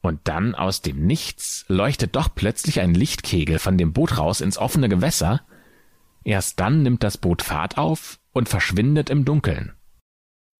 Und 0.00 0.20
dann 0.24 0.54
aus 0.54 0.80
dem 0.80 1.06
Nichts 1.06 1.64
leuchtet 1.68 2.16
doch 2.16 2.34
plötzlich 2.34 2.80
ein 2.80 2.94
Lichtkegel 2.94 3.58
von 3.58 3.76
dem 3.76 3.92
Boot 3.92 4.16
raus 4.16 4.40
ins 4.40 4.56
offene 4.56 4.88
Gewässer. 4.88 5.42
Erst 6.24 6.60
dann 6.60 6.82
nimmt 6.82 7.02
das 7.02 7.18
Boot 7.18 7.42
Fahrt 7.42 7.76
auf 7.76 8.18
und 8.32 8.48
verschwindet 8.48 9.10
im 9.10 9.24
Dunkeln. 9.24 9.74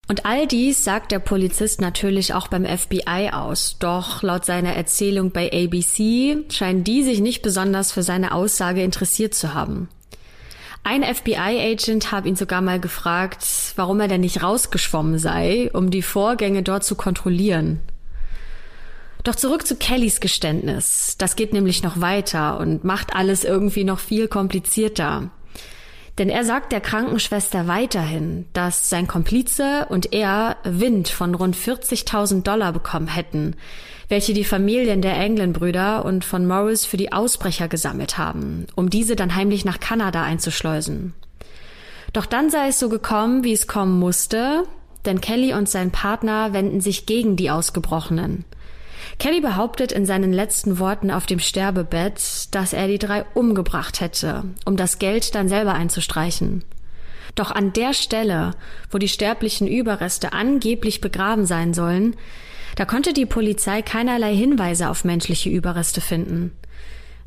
Und 0.08 0.24
all 0.24 0.46
dies 0.46 0.84
sagt 0.84 1.12
der 1.12 1.18
Polizist 1.18 1.82
natürlich 1.82 2.32
auch 2.32 2.48
beim 2.48 2.64
FBI 2.64 3.30
aus. 3.32 3.76
Doch 3.78 4.22
laut 4.22 4.46
seiner 4.46 4.72
Erzählung 4.72 5.32
bei 5.32 5.52
ABC 5.52 6.44
scheinen 6.48 6.82
die 6.82 7.02
sich 7.02 7.20
nicht 7.20 7.42
besonders 7.42 7.92
für 7.92 8.02
seine 8.02 8.32
Aussage 8.32 8.82
interessiert 8.82 9.34
zu 9.34 9.52
haben. 9.52 9.90
Ein 10.82 11.02
FBI-Agent 11.02 12.10
habe 12.10 12.28
ihn 12.28 12.36
sogar 12.36 12.62
mal 12.62 12.80
gefragt, 12.80 13.44
warum 13.76 14.00
er 14.00 14.08
denn 14.08 14.22
nicht 14.22 14.42
rausgeschwommen 14.42 15.18
sei, 15.18 15.70
um 15.74 15.90
die 15.90 16.00
Vorgänge 16.00 16.62
dort 16.62 16.84
zu 16.84 16.94
kontrollieren. 16.94 17.80
Doch 19.24 19.34
zurück 19.34 19.66
zu 19.66 19.76
Kellys 19.76 20.20
Geständnis. 20.20 21.16
Das 21.18 21.36
geht 21.36 21.52
nämlich 21.52 21.82
noch 21.82 22.00
weiter 22.00 22.58
und 22.58 22.84
macht 22.84 23.14
alles 23.14 23.44
irgendwie 23.44 23.84
noch 23.84 23.98
viel 23.98 24.28
komplizierter. 24.28 25.30
Denn 26.18 26.28
er 26.30 26.44
sagt 26.44 26.72
der 26.72 26.80
Krankenschwester 26.80 27.68
weiterhin, 27.68 28.46
dass 28.52 28.90
sein 28.90 29.06
Komplize 29.06 29.86
und 29.88 30.12
er 30.12 30.56
Wind 30.64 31.08
von 31.08 31.36
rund 31.36 31.56
40.000 31.56 32.42
Dollar 32.42 32.72
bekommen 32.72 33.06
hätten, 33.06 33.54
welche 34.08 34.34
die 34.34 34.44
Familien 34.44 35.00
der 35.00 35.16
England-Brüder 35.16 36.04
und 36.04 36.24
von 36.24 36.44
Morris 36.44 36.84
für 36.84 36.96
die 36.96 37.12
Ausbrecher 37.12 37.68
gesammelt 37.68 38.18
haben, 38.18 38.66
um 38.74 38.90
diese 38.90 39.14
dann 39.14 39.36
heimlich 39.36 39.64
nach 39.64 39.78
Kanada 39.78 40.24
einzuschleusen. 40.24 41.14
Doch 42.12 42.26
dann 42.26 42.50
sei 42.50 42.68
es 42.68 42.80
so 42.80 42.88
gekommen, 42.88 43.44
wie 43.44 43.52
es 43.52 43.68
kommen 43.68 43.98
musste, 43.98 44.64
denn 45.04 45.20
Kelly 45.20 45.54
und 45.54 45.68
sein 45.68 45.92
Partner 45.92 46.52
wenden 46.52 46.80
sich 46.80 47.06
gegen 47.06 47.36
die 47.36 47.50
Ausgebrochenen. 47.50 48.44
Kelly 49.18 49.40
behauptet 49.40 49.90
in 49.90 50.06
seinen 50.06 50.32
letzten 50.32 50.78
Worten 50.78 51.10
auf 51.10 51.26
dem 51.26 51.40
Sterbebett, 51.40 52.54
dass 52.54 52.72
er 52.72 52.86
die 52.86 52.98
drei 52.98 53.24
umgebracht 53.34 54.00
hätte, 54.00 54.44
um 54.64 54.76
das 54.76 55.00
Geld 55.00 55.34
dann 55.34 55.48
selber 55.48 55.74
einzustreichen. 55.74 56.64
Doch 57.34 57.50
an 57.50 57.72
der 57.72 57.94
Stelle, 57.94 58.52
wo 58.90 58.98
die 58.98 59.08
sterblichen 59.08 59.66
Überreste 59.66 60.32
angeblich 60.32 61.00
begraben 61.00 61.46
sein 61.46 61.74
sollen, 61.74 62.16
da 62.76 62.84
konnte 62.84 63.12
die 63.12 63.26
Polizei 63.26 63.82
keinerlei 63.82 64.34
Hinweise 64.34 64.88
auf 64.88 65.04
menschliche 65.04 65.50
Überreste 65.50 66.00
finden. 66.00 66.52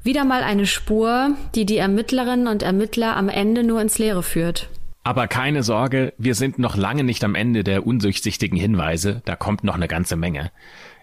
Wieder 0.03 0.23
mal 0.23 0.43
eine 0.43 0.65
Spur, 0.65 1.35
die 1.55 1.65
die 1.65 1.77
Ermittlerinnen 1.77 2.47
und 2.47 2.63
Ermittler 2.63 3.17
am 3.17 3.27
Ende 3.27 3.63
nur 3.63 3.81
ins 3.81 3.99
Leere 3.99 4.23
führt. 4.23 4.69
Aber 5.03 5.27
keine 5.27 5.63
Sorge, 5.63 6.13
wir 6.17 6.35
sind 6.35 6.59
noch 6.59 6.75
lange 6.77 7.03
nicht 7.03 7.23
am 7.23 7.35
Ende 7.35 7.63
der 7.63 7.85
undurchsichtigen 7.85 8.57
Hinweise, 8.57 9.21
da 9.25 9.35
kommt 9.35 9.63
noch 9.63 9.75
eine 9.75 9.87
ganze 9.87 10.15
Menge. 10.15 10.51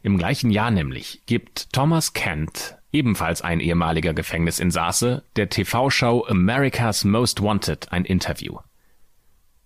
Im 0.02 0.18
gleichen 0.18 0.50
Jahr 0.50 0.70
nämlich 0.70 1.22
gibt 1.26 1.72
Thomas 1.72 2.12
Kent, 2.12 2.76
ebenfalls 2.92 3.42
ein 3.42 3.60
ehemaliger 3.60 4.14
Gefängnisinsasse, 4.14 5.22
der 5.36 5.48
TV-Show 5.48 6.26
America's 6.28 7.04
Most 7.04 7.42
Wanted 7.42 7.92
ein 7.92 8.04
Interview. 8.04 8.58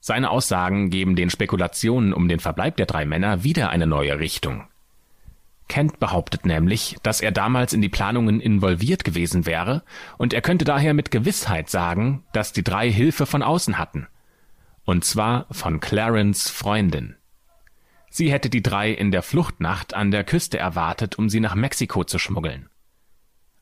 Seine 0.00 0.30
Aussagen 0.30 0.90
geben 0.90 1.14
den 1.14 1.30
Spekulationen 1.30 2.12
um 2.12 2.26
den 2.26 2.40
Verbleib 2.40 2.76
der 2.76 2.86
drei 2.86 3.04
Männer 3.04 3.44
wieder 3.44 3.70
eine 3.70 3.86
neue 3.86 4.18
Richtung. 4.18 4.66
Kent 5.68 6.00
behauptet 6.00 6.44
nämlich, 6.44 6.96
dass 7.02 7.20
er 7.20 7.30
damals 7.30 7.72
in 7.72 7.80
die 7.80 7.88
Planungen 7.88 8.40
involviert 8.40 9.04
gewesen 9.04 9.46
wäre 9.46 9.82
und 10.18 10.34
er 10.34 10.42
könnte 10.42 10.64
daher 10.64 10.92
mit 10.92 11.10
Gewissheit 11.10 11.70
sagen, 11.70 12.24
dass 12.32 12.52
die 12.52 12.64
drei 12.64 12.90
Hilfe 12.90 13.26
von 13.26 13.42
außen 13.42 13.78
hatten. 13.78 14.08
Und 14.84 15.04
zwar 15.04 15.46
von 15.50 15.80
Clarence 15.80 16.50
Freundin. 16.50 17.14
Sie 18.14 18.30
hätte 18.30 18.50
die 18.50 18.62
drei 18.62 18.90
in 18.90 19.10
der 19.10 19.22
Fluchtnacht 19.22 19.94
an 19.94 20.10
der 20.10 20.22
Küste 20.22 20.58
erwartet, 20.58 21.16
um 21.16 21.30
sie 21.30 21.40
nach 21.40 21.54
Mexiko 21.54 22.04
zu 22.04 22.18
schmuggeln. 22.18 22.68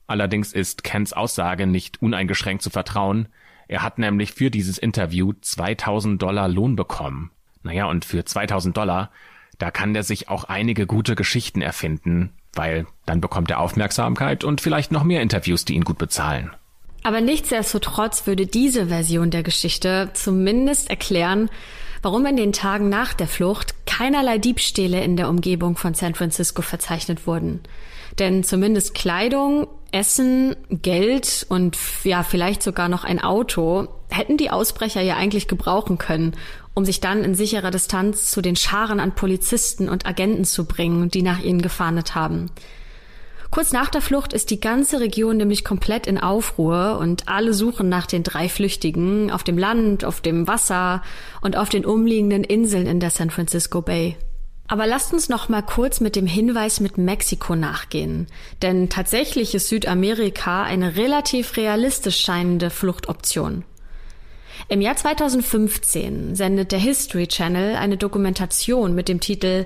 Allerdings 0.09 0.53
ist 0.53 0.83
Kents 0.83 1.13
Aussage 1.13 1.69
nicht 1.69 2.03
uneingeschränkt 2.03 2.61
zu 2.61 2.69
vertrauen. 2.69 3.29
Er 3.69 3.85
hat 3.85 4.01
nämlich 4.01 4.33
für 4.33 4.51
dieses 4.51 4.77
Interview 4.77 5.35
2000 5.41 6.21
Dollar 6.21 6.49
Lohn 6.49 6.75
bekommen. 6.75 7.31
Naja, 7.63 7.85
und 7.85 8.05
für 8.05 8.25
2000 8.25 8.77
Dollar, 8.77 9.13
da 9.59 9.71
kann 9.71 9.95
der 9.95 10.03
sich 10.03 10.29
auch 10.29 10.43
einige 10.43 10.85
gute 10.85 11.15
Geschichten 11.15 11.63
erfinden, 11.63 12.33
weil 12.53 12.89
dann 13.07 13.21
bekommt 13.21 13.53
er 13.53 13.61
Aufmerksamkeit 13.61 14.43
und 14.43 14.61
vielleicht 14.61 14.91
noch 14.91 15.05
mehr 15.05 15.23
Interviews, 15.23 15.65
die 15.65 15.75
ihn 15.75 15.85
gut 15.85 15.99
bezahlen. 15.99 16.51
Aber 17.05 17.21
nichtsdestotrotz 17.21 18.27
würde 18.27 18.49
diese 18.49 18.89
Version 18.89 19.31
der 19.31 19.45
Geschichte 19.45 20.11
zumindest 20.13 20.91
erklären, 20.91 21.51
warum 22.03 22.27
in 22.27 22.37
den 22.37 22.53
Tagen 22.53 22.89
nach 22.89 23.15
der 23.15 23.29
Flucht 23.29 23.75
keinerlei 23.87 24.39
Diebstähle 24.39 25.03
in 25.03 25.17
der 25.17 25.29
Umgebung 25.29 25.77
von 25.77 25.95
San 25.95 26.15
Francisco 26.15 26.63
verzeichnet 26.63 27.27
wurden. 27.27 27.61
Denn 28.19 28.43
zumindest 28.45 28.95
Kleidung, 28.95 29.67
Essen, 29.93 30.57
Geld 30.71 31.47
und 31.49 31.77
ja, 32.05 32.23
vielleicht 32.23 32.63
sogar 32.63 32.89
noch 32.89 33.05
ein 33.05 33.21
Auto 33.21 33.89
hätten 34.09 34.37
die 34.37 34.51
Ausbrecher 34.51 35.01
ja 35.01 35.17
eigentlich 35.17 35.49
gebrauchen 35.49 35.99
können, 35.99 36.35
um 36.75 36.85
sich 36.85 37.01
dann 37.01 37.25
in 37.25 37.35
sicherer 37.35 37.71
Distanz 37.71 38.31
zu 38.31 38.41
den 38.41 38.57
Scharen 38.57 39.01
an 39.01 39.15
Polizisten 39.15 39.89
und 39.89 40.07
Agenten 40.07 40.45
zu 40.45 40.65
bringen, 40.65 41.11
die 41.11 41.23
nach 41.23 41.41
ihnen 41.41 41.63
gefahndet 41.63 42.15
haben. 42.15 42.51
Kurz 43.51 43.73
nach 43.73 43.91
der 43.91 44.01
Flucht 44.01 44.33
ist 44.33 44.51
die 44.51 44.61
ganze 44.61 45.01
Region 45.01 45.37
nämlich 45.37 45.65
komplett 45.65 46.07
in 46.07 46.19
Aufruhr 46.19 46.99
und 47.01 47.29
alle 47.29 47.53
suchen 47.53 47.89
nach 47.89 48.07
den 48.07 48.23
drei 48.23 48.49
Flüchtigen 48.49 49.33
auf 49.33 49.43
dem 49.43 49.59
Land, 49.59 50.05
auf 50.05 50.21
dem 50.21 50.47
Wasser 50.47 51.03
und 51.41 51.57
auf 51.57 51.69
den 51.69 51.85
umliegenden 51.85 52.45
Inseln 52.45 52.87
in 52.87 53.01
der 53.01 53.11
San 53.11 53.31
Francisco 53.31 53.83
Bay. 53.83 54.17
Aber 54.69 54.87
lasst 54.87 55.13
uns 55.13 55.29
noch 55.29 55.49
mal 55.49 55.63
kurz 55.63 55.99
mit 55.99 56.15
dem 56.15 56.29
Hinweis 56.29 56.79
mit 56.79 56.97
Mexiko 56.97 57.57
nachgehen, 57.57 58.29
denn 58.63 58.89
tatsächlich 58.89 59.53
ist 59.53 59.67
Südamerika 59.67 60.63
eine 60.63 60.95
relativ 60.95 61.57
realistisch 61.57 62.21
scheinende 62.21 62.71
Fluchtoption. 62.71 63.65
Im 64.69 64.81
Jahr 64.81 64.95
2015 64.95 66.37
sendet 66.37 66.71
der 66.71 66.79
History 66.79 67.27
Channel 67.27 67.75
eine 67.75 67.97
Dokumentation 67.97 68.95
mit 68.95 69.09
dem 69.09 69.19
Titel 69.19 69.65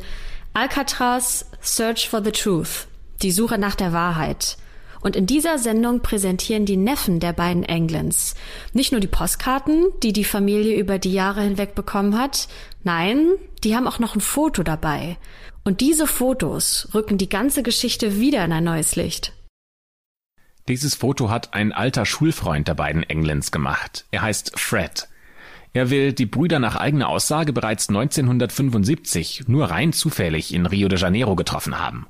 Alcatraz 0.54 1.50
Search 1.60 2.08
for 2.08 2.24
the 2.24 2.32
Truth 2.32 2.86
die 3.24 3.32
Suche 3.32 3.58
nach 3.58 3.74
der 3.74 3.92
Wahrheit. 3.92 4.56
Und 5.00 5.16
in 5.16 5.26
dieser 5.26 5.58
Sendung 5.58 6.00
präsentieren 6.00 6.64
die 6.64 6.78
Neffen 6.78 7.20
der 7.20 7.34
beiden 7.34 7.62
Englands 7.62 8.34
nicht 8.72 8.92
nur 8.92 9.02
die 9.02 9.06
Postkarten, 9.06 9.88
die 10.02 10.14
die 10.14 10.24
Familie 10.24 10.78
über 10.78 10.98
die 10.98 11.12
Jahre 11.12 11.42
hinweg 11.42 11.74
bekommen 11.74 12.18
hat, 12.18 12.48
nein, 12.84 13.32
die 13.64 13.76
haben 13.76 13.86
auch 13.86 13.98
noch 13.98 14.14
ein 14.14 14.22
Foto 14.22 14.62
dabei. 14.62 15.18
Und 15.62 15.80
diese 15.80 16.06
Fotos 16.06 16.88
rücken 16.94 17.18
die 17.18 17.28
ganze 17.28 17.62
Geschichte 17.62 18.18
wieder 18.18 18.44
in 18.44 18.52
ein 18.52 18.64
neues 18.64 18.96
Licht. 18.96 19.32
Dieses 20.68 20.94
Foto 20.94 21.28
hat 21.28 21.52
ein 21.52 21.72
alter 21.72 22.06
Schulfreund 22.06 22.68
der 22.68 22.74
beiden 22.74 23.02
Englands 23.02 23.52
gemacht. 23.52 24.06
Er 24.10 24.22
heißt 24.22 24.58
Fred. 24.58 25.08
Er 25.74 25.90
will 25.90 26.14
die 26.14 26.24
Brüder 26.24 26.58
nach 26.60 26.76
eigener 26.76 27.08
Aussage 27.08 27.52
bereits 27.52 27.90
1975 27.90 29.48
nur 29.48 29.66
rein 29.66 29.92
zufällig 29.92 30.54
in 30.54 30.64
Rio 30.64 30.88
de 30.88 30.98
Janeiro 30.98 31.36
getroffen 31.36 31.78
haben. 31.78 32.06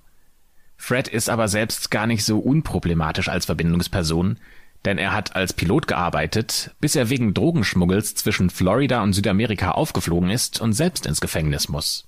Fred 0.84 1.08
ist 1.08 1.30
aber 1.30 1.48
selbst 1.48 1.90
gar 1.90 2.06
nicht 2.06 2.26
so 2.26 2.38
unproblematisch 2.38 3.30
als 3.30 3.46
Verbindungsperson, 3.46 4.36
denn 4.84 4.98
er 4.98 5.14
hat 5.14 5.34
als 5.34 5.54
Pilot 5.54 5.86
gearbeitet, 5.86 6.72
bis 6.78 6.94
er 6.94 7.08
wegen 7.08 7.32
Drogenschmuggels 7.32 8.16
zwischen 8.16 8.50
Florida 8.50 9.02
und 9.02 9.14
Südamerika 9.14 9.70
aufgeflogen 9.70 10.28
ist 10.28 10.60
und 10.60 10.74
selbst 10.74 11.06
ins 11.06 11.22
Gefängnis 11.22 11.70
muss. 11.70 12.04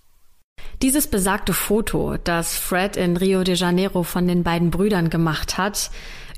Dieses 0.82 1.06
besagte 1.06 1.54
Foto, 1.54 2.18
das 2.22 2.58
Fred 2.58 2.98
in 2.98 3.16
Rio 3.16 3.44
de 3.44 3.54
Janeiro 3.54 4.02
von 4.02 4.28
den 4.28 4.42
beiden 4.42 4.70
Brüdern 4.70 5.08
gemacht 5.08 5.56
hat, 5.56 5.90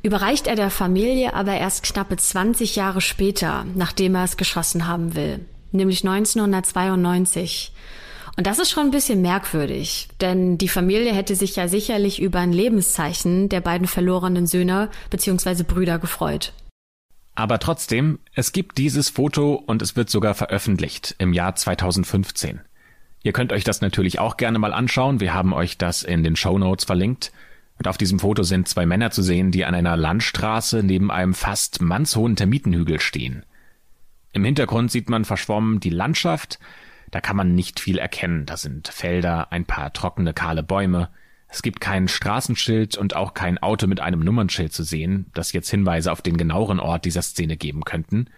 überreicht 0.05 0.47
er 0.47 0.55
der 0.55 0.71
Familie 0.71 1.35
aber 1.35 1.55
erst 1.55 1.83
knappe 1.83 2.19
20 2.19 2.77
Jahre 2.77 3.01
später, 3.01 3.67
nachdem 3.75 4.15
er 4.15 4.23
es 4.23 4.37
geschossen 4.37 4.87
haben 4.87 5.17
will, 5.17 5.45
nämlich 5.73 6.07
1992. 6.07 7.73
Und 8.39 8.47
das 8.47 8.61
ist 8.61 8.71
schon 8.71 8.85
ein 8.85 8.91
bisschen 8.93 9.21
merkwürdig, 9.21 10.07
denn 10.21 10.59
die 10.59 10.69
Familie 10.69 11.13
hätte 11.13 11.35
sich 11.35 11.57
ja 11.57 11.67
sicherlich 11.67 12.23
über 12.23 12.39
ein 12.39 12.53
Lebenszeichen 12.53 13.49
der 13.49 13.61
beiden 13.61 13.89
verlorenen 13.89 14.47
Söhne 14.47 14.91
bzw. 15.11 15.65
Brüder 15.65 15.99
gefreut. 15.99 16.53
Aber 17.35 17.59
trotzdem, 17.59 18.21
es 18.35 18.53
gibt 18.53 18.79
dieses 18.79 19.11
Foto 19.11 19.55
und 19.55 19.83
es 19.83 19.97
wird 19.97 20.09
sogar 20.09 20.35
veröffentlicht 20.35 21.17
im 21.19 21.33
Jahr 21.33 21.57
2015. 21.57 22.61
Ihr 23.25 23.33
könnt 23.33 23.53
euch 23.53 23.65
das 23.65 23.81
natürlich 23.81 24.21
auch 24.21 24.37
gerne 24.37 24.61
mal 24.61 24.73
anschauen. 24.73 25.19
Wir 25.19 25.35
haben 25.35 25.53
euch 25.53 25.77
das 25.77 26.05
in 26.05 26.23
den 26.23 26.37
Show 26.37 26.59
Notes 26.59 26.85
verlinkt. 26.85 27.33
Und 27.77 27.89
auf 27.89 27.99
diesem 27.99 28.21
Foto 28.21 28.45
sind 28.45 28.69
zwei 28.69 28.87
Männer 28.87 29.11
zu 29.11 29.23
sehen, 29.25 29.51
die 29.51 29.65
an 29.65 29.75
einer 29.75 29.97
Landstraße 29.97 30.85
neben 30.85 31.11
einem 31.11 31.35
fast 31.35 31.81
mannshohen 31.81 32.37
Termitenhügel 32.37 33.01
stehen. 33.01 33.45
Im 34.33 34.45
Hintergrund 34.45 34.93
sieht 34.93 35.11
man 35.11 35.25
verschwommen 35.25 35.81
die 35.81 35.91
Landschaft, 35.91 36.61
da 37.11 37.21
kann 37.21 37.37
man 37.37 37.55
nicht 37.55 37.81
viel 37.81 37.99
erkennen. 37.99 38.47
Da 38.47 38.57
sind 38.57 38.89
Felder, 38.89 39.53
ein 39.53 39.65
paar 39.65 39.93
trockene, 39.93 40.35
kahle 40.35 40.63
Bäume. 40.63 41.09
Es 41.49 41.63
gibt 41.63 41.81
kein 41.81 42.09
Straßenschild 42.09 42.97
und 42.97 43.17
auch 43.17 43.35
kein 43.35 43.59
Auto 43.59 43.87
mit 43.87 44.01
einem 44.01 44.21
Nummernschild 44.21 44.73
zu 44.73 44.83
sehen, 44.83 45.31
das 45.35 45.53
jetzt 45.53 45.71
Hinweise 45.71 46.13
auf 46.13 46.21
den 46.21 46.37
genaueren 46.37 46.81
Ort 46.81 47.05
dieser 47.05 47.23
Szene 47.23 47.57
geben 47.57 47.85
könnten. 47.85 48.29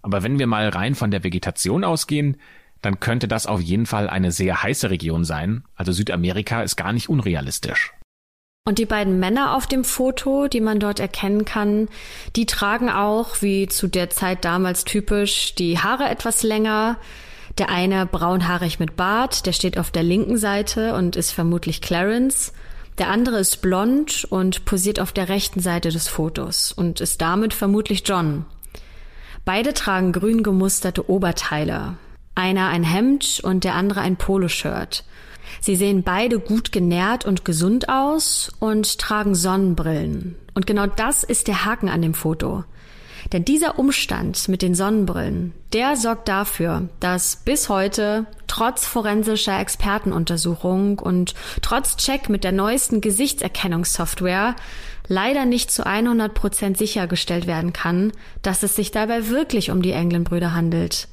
Aber 0.00 0.22
wenn 0.22 0.38
wir 0.38 0.46
mal 0.46 0.68
rein 0.68 0.94
von 0.94 1.10
der 1.10 1.24
Vegetation 1.24 1.84
ausgehen, 1.84 2.36
dann 2.82 3.00
könnte 3.00 3.28
das 3.28 3.46
auf 3.46 3.60
jeden 3.60 3.86
Fall 3.86 4.08
eine 4.08 4.32
sehr 4.32 4.62
heiße 4.62 4.90
Region 4.90 5.24
sein. 5.24 5.64
Also 5.76 5.92
Südamerika 5.92 6.62
ist 6.62 6.76
gar 6.76 6.92
nicht 6.92 7.08
unrealistisch. 7.08 7.92
Und 8.64 8.78
die 8.78 8.86
beiden 8.86 9.18
Männer 9.18 9.56
auf 9.56 9.66
dem 9.66 9.82
Foto, 9.82 10.46
die 10.46 10.60
man 10.60 10.78
dort 10.78 11.00
erkennen 11.00 11.44
kann, 11.44 11.88
die 12.36 12.46
tragen 12.46 12.90
auch, 12.90 13.42
wie 13.42 13.66
zu 13.66 13.88
der 13.88 14.08
Zeit 14.10 14.44
damals 14.44 14.84
typisch, 14.84 15.56
die 15.56 15.80
Haare 15.80 16.08
etwas 16.08 16.44
länger, 16.44 16.96
der 17.58 17.68
eine 17.68 18.06
braunhaarig 18.06 18.78
mit 18.78 18.96
Bart, 18.96 19.46
der 19.46 19.52
steht 19.52 19.78
auf 19.78 19.90
der 19.90 20.02
linken 20.02 20.38
Seite 20.38 20.94
und 20.94 21.16
ist 21.16 21.32
vermutlich 21.32 21.80
Clarence. 21.80 22.52
Der 22.98 23.08
andere 23.08 23.38
ist 23.38 23.62
blond 23.62 24.26
und 24.28 24.64
posiert 24.64 25.00
auf 25.00 25.12
der 25.12 25.28
rechten 25.28 25.60
Seite 25.60 25.90
des 25.90 26.08
Fotos 26.08 26.72
und 26.72 27.00
ist 27.00 27.20
damit 27.20 27.54
vermutlich 27.54 28.02
John. 28.06 28.44
Beide 29.44 29.74
tragen 29.74 30.12
grün 30.12 30.42
gemusterte 30.42 31.10
Oberteile. 31.10 31.96
Einer 32.34 32.68
ein 32.68 32.84
Hemd 32.84 33.40
und 33.42 33.64
der 33.64 33.74
andere 33.74 34.00
ein 34.00 34.16
Poloshirt. 34.16 35.04
Sie 35.60 35.76
sehen 35.76 36.02
beide 36.02 36.38
gut 36.38 36.72
genährt 36.72 37.24
und 37.24 37.44
gesund 37.44 37.88
aus 37.88 38.52
und 38.60 38.98
tragen 38.98 39.34
Sonnenbrillen. 39.34 40.36
Und 40.54 40.66
genau 40.66 40.86
das 40.86 41.24
ist 41.24 41.48
der 41.48 41.64
Haken 41.64 41.88
an 41.88 42.02
dem 42.02 42.14
Foto. 42.14 42.64
Denn 43.32 43.46
dieser 43.46 43.78
Umstand 43.78 44.48
mit 44.48 44.60
den 44.60 44.74
Sonnenbrillen, 44.74 45.54
der 45.72 45.96
sorgt 45.96 46.28
dafür, 46.28 46.88
dass 47.00 47.36
bis 47.36 47.70
heute 47.70 48.26
trotz 48.46 48.84
forensischer 48.84 49.58
Expertenuntersuchung 49.58 50.98
und 50.98 51.34
trotz 51.62 51.96
Check 51.96 52.28
mit 52.28 52.44
der 52.44 52.52
neuesten 52.52 53.00
Gesichtserkennungssoftware 53.00 54.54
leider 55.08 55.46
nicht 55.46 55.70
zu 55.70 55.86
100 55.86 56.34
Prozent 56.34 56.76
sichergestellt 56.76 57.46
werden 57.46 57.72
kann, 57.72 58.12
dass 58.42 58.62
es 58.62 58.76
sich 58.76 58.90
dabei 58.90 59.28
wirklich 59.28 59.70
um 59.70 59.80
die 59.80 59.92
Englenbrüder 59.92 60.54
handelt. 60.54 61.08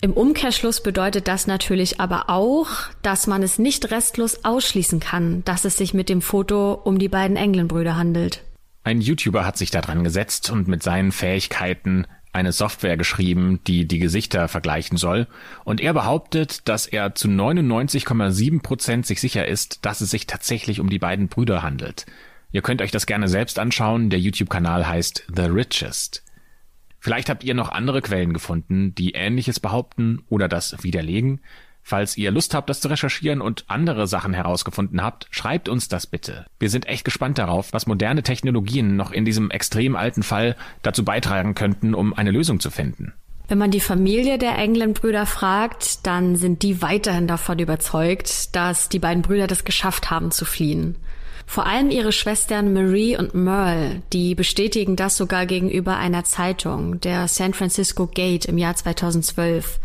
Im 0.00 0.12
Umkehrschluss 0.12 0.82
bedeutet 0.82 1.26
das 1.26 1.48
natürlich 1.48 1.98
aber 1.98 2.28
auch, 2.28 2.68
dass 3.02 3.26
man 3.26 3.42
es 3.42 3.58
nicht 3.58 3.90
restlos 3.90 4.44
ausschließen 4.44 5.00
kann, 5.00 5.42
dass 5.44 5.64
es 5.64 5.76
sich 5.76 5.94
mit 5.94 6.08
dem 6.08 6.22
Foto 6.22 6.74
um 6.74 6.98
die 6.98 7.08
beiden 7.08 7.36
Englenbrüder 7.36 7.96
handelt. 7.96 8.42
Ein 8.84 9.00
YouTuber 9.00 9.46
hat 9.46 9.56
sich 9.56 9.70
da 9.70 9.80
dran 9.80 10.04
gesetzt 10.04 10.50
und 10.50 10.68
mit 10.68 10.82
seinen 10.82 11.10
Fähigkeiten 11.10 12.06
eine 12.34 12.52
Software 12.52 12.96
geschrieben, 12.96 13.60
die 13.66 13.88
die 13.88 13.98
Gesichter 13.98 14.46
vergleichen 14.48 14.98
soll. 14.98 15.26
Und 15.64 15.80
er 15.80 15.94
behauptet, 15.94 16.68
dass 16.68 16.86
er 16.86 17.14
zu 17.14 17.28
99,7 17.28 18.60
Prozent 18.60 19.06
sich 19.06 19.20
sicher 19.20 19.46
ist, 19.48 19.86
dass 19.86 20.00
es 20.00 20.10
sich 20.10 20.26
tatsächlich 20.26 20.80
um 20.80 20.90
die 20.90 20.98
beiden 20.98 21.28
Brüder 21.28 21.62
handelt. 21.62 22.06
Ihr 22.52 22.60
könnt 22.60 22.82
euch 22.82 22.90
das 22.90 23.06
gerne 23.06 23.28
selbst 23.28 23.58
anschauen. 23.58 24.10
Der 24.10 24.20
YouTube-Kanal 24.20 24.86
heißt 24.86 25.26
The 25.34 25.44
Richest. 25.44 26.22
Vielleicht 26.98 27.30
habt 27.30 27.44
ihr 27.44 27.54
noch 27.54 27.70
andere 27.70 28.02
Quellen 28.02 28.32
gefunden, 28.32 28.94
die 28.94 29.12
Ähnliches 29.12 29.60
behaupten 29.60 30.24
oder 30.28 30.48
das 30.48 30.82
widerlegen. 30.82 31.40
Falls 31.86 32.16
ihr 32.16 32.30
Lust 32.30 32.54
habt, 32.54 32.70
das 32.70 32.80
zu 32.80 32.88
recherchieren 32.88 33.42
und 33.42 33.66
andere 33.68 34.06
Sachen 34.06 34.32
herausgefunden 34.32 35.02
habt, 35.02 35.26
schreibt 35.30 35.68
uns 35.68 35.86
das 35.86 36.06
bitte. 36.06 36.46
Wir 36.58 36.70
sind 36.70 36.88
echt 36.88 37.04
gespannt 37.04 37.36
darauf, 37.36 37.74
was 37.74 37.86
moderne 37.86 38.22
Technologien 38.22 38.96
noch 38.96 39.12
in 39.12 39.26
diesem 39.26 39.50
extrem 39.50 39.94
alten 39.94 40.22
Fall 40.22 40.56
dazu 40.80 41.04
beitragen 41.04 41.54
könnten, 41.54 41.94
um 41.94 42.14
eine 42.14 42.30
Lösung 42.30 42.58
zu 42.58 42.70
finden. 42.70 43.12
Wenn 43.48 43.58
man 43.58 43.70
die 43.70 43.80
Familie 43.80 44.38
der 44.38 44.56
England-Brüder 44.56 45.26
fragt, 45.26 46.06
dann 46.06 46.36
sind 46.36 46.62
die 46.62 46.80
weiterhin 46.80 47.26
davon 47.26 47.58
überzeugt, 47.58 48.56
dass 48.56 48.88
die 48.88 48.98
beiden 48.98 49.22
Brüder 49.22 49.46
das 49.46 49.64
geschafft 49.64 50.10
haben 50.10 50.30
zu 50.30 50.46
fliehen. 50.46 50.96
Vor 51.46 51.66
allem 51.66 51.90
ihre 51.90 52.12
Schwestern 52.12 52.72
Marie 52.72 53.16
und 53.16 53.34
Merle, 53.34 54.02
die 54.12 54.34
bestätigen 54.34 54.96
das 54.96 55.16
sogar 55.16 55.46
gegenüber 55.46 55.96
einer 55.96 56.24
Zeitung, 56.24 57.00
der 57.00 57.28
San 57.28 57.54
Francisco 57.54 58.06
Gate 58.06 58.46
im 58.46 58.58
Jahr 58.58 58.74
2012. 58.74 59.78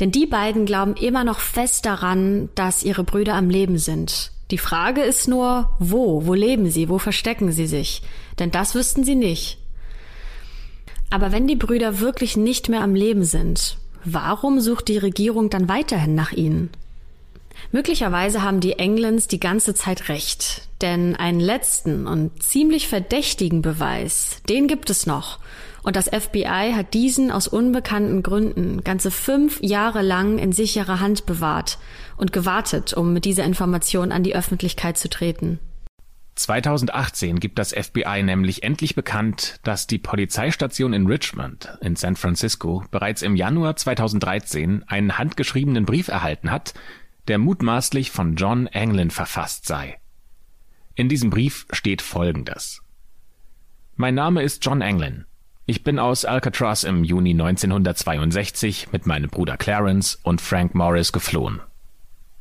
Denn 0.00 0.10
die 0.10 0.26
beiden 0.26 0.66
glauben 0.66 0.94
immer 0.96 1.24
noch 1.24 1.40
fest 1.40 1.86
daran, 1.86 2.48
dass 2.54 2.82
ihre 2.82 3.04
Brüder 3.04 3.34
am 3.34 3.50
Leben 3.50 3.78
sind. 3.78 4.32
Die 4.50 4.58
Frage 4.58 5.02
ist 5.02 5.28
nur, 5.28 5.70
wo? 5.78 6.26
Wo 6.26 6.34
leben 6.34 6.70
sie? 6.70 6.88
Wo 6.88 6.98
verstecken 6.98 7.52
sie 7.52 7.66
sich? 7.66 8.02
Denn 8.38 8.50
das 8.50 8.74
wüssten 8.74 9.04
sie 9.04 9.14
nicht. 9.14 9.58
Aber 11.10 11.32
wenn 11.32 11.46
die 11.46 11.56
Brüder 11.56 12.00
wirklich 12.00 12.36
nicht 12.36 12.68
mehr 12.68 12.82
am 12.82 12.94
Leben 12.94 13.24
sind, 13.24 13.78
warum 14.04 14.60
sucht 14.60 14.88
die 14.88 14.98
Regierung 14.98 15.48
dann 15.48 15.68
weiterhin 15.68 16.14
nach 16.14 16.32
ihnen? 16.32 16.70
Möglicherweise 17.72 18.42
haben 18.42 18.60
die 18.60 18.78
Englands 18.78 19.28
die 19.28 19.40
ganze 19.40 19.74
Zeit 19.74 20.08
recht, 20.08 20.68
denn 20.80 21.16
einen 21.16 21.40
letzten 21.40 22.06
und 22.06 22.42
ziemlich 22.42 22.88
verdächtigen 22.88 23.62
Beweis, 23.62 24.42
den 24.48 24.68
gibt 24.68 24.90
es 24.90 25.06
noch. 25.06 25.38
Und 25.82 25.96
das 25.96 26.08
FBI 26.08 26.72
hat 26.74 26.94
diesen 26.94 27.30
aus 27.30 27.46
unbekannten 27.46 28.22
Gründen 28.22 28.82
ganze 28.84 29.10
fünf 29.10 29.60
Jahre 29.62 30.00
lang 30.00 30.38
in 30.38 30.52
sicherer 30.52 30.98
Hand 30.98 31.26
bewahrt 31.26 31.78
und 32.16 32.32
gewartet, 32.32 32.94
um 32.94 33.12
mit 33.12 33.26
dieser 33.26 33.44
Information 33.44 34.10
an 34.10 34.22
die 34.22 34.34
Öffentlichkeit 34.34 34.96
zu 34.96 35.10
treten. 35.10 35.58
2018 36.36 37.38
gibt 37.38 37.58
das 37.58 37.72
FBI 37.72 38.22
nämlich 38.24 38.64
endlich 38.64 38.96
bekannt, 38.96 39.60
dass 39.62 39.86
die 39.86 39.98
Polizeistation 39.98 40.92
in 40.92 41.06
Richmond 41.06 41.78
in 41.80 41.94
San 41.94 42.16
Francisco 42.16 42.82
bereits 42.90 43.22
im 43.22 43.36
Januar 43.36 43.76
2013 43.76 44.84
einen 44.88 45.16
handgeschriebenen 45.16 45.84
Brief 45.84 46.08
erhalten 46.08 46.50
hat, 46.50 46.74
der 47.28 47.38
mutmaßlich 47.38 48.10
von 48.10 48.36
John 48.36 48.68
Anglin 48.68 49.10
verfasst 49.10 49.66
sei. 49.66 49.98
In 50.94 51.08
diesem 51.08 51.30
Brief 51.30 51.66
steht 51.70 52.02
Folgendes. 52.02 52.82
Mein 53.96 54.14
Name 54.14 54.42
ist 54.42 54.64
John 54.64 54.82
Anglin. 54.82 55.24
Ich 55.66 55.82
bin 55.82 55.98
aus 55.98 56.24
Alcatraz 56.24 56.84
im 56.84 57.04
Juni 57.04 57.30
1962 57.30 58.92
mit 58.92 59.06
meinem 59.06 59.30
Bruder 59.30 59.56
Clarence 59.56 60.14
und 60.22 60.40
Frank 60.40 60.74
Morris 60.74 61.10
geflohen. 61.10 61.60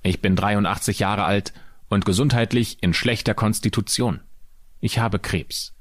Ich 0.01 0.21
bin 0.21 0.35
83 0.35 0.99
Jahre 0.99 1.23
alt 1.23 1.53
und 1.87 2.05
gesundheitlich 2.05 2.83
in 2.83 2.93
schlechter 2.93 3.33
Konstitution. 3.33 4.19
Ich 4.81 4.99
habe 4.99 5.19
Krebs. 5.19 5.73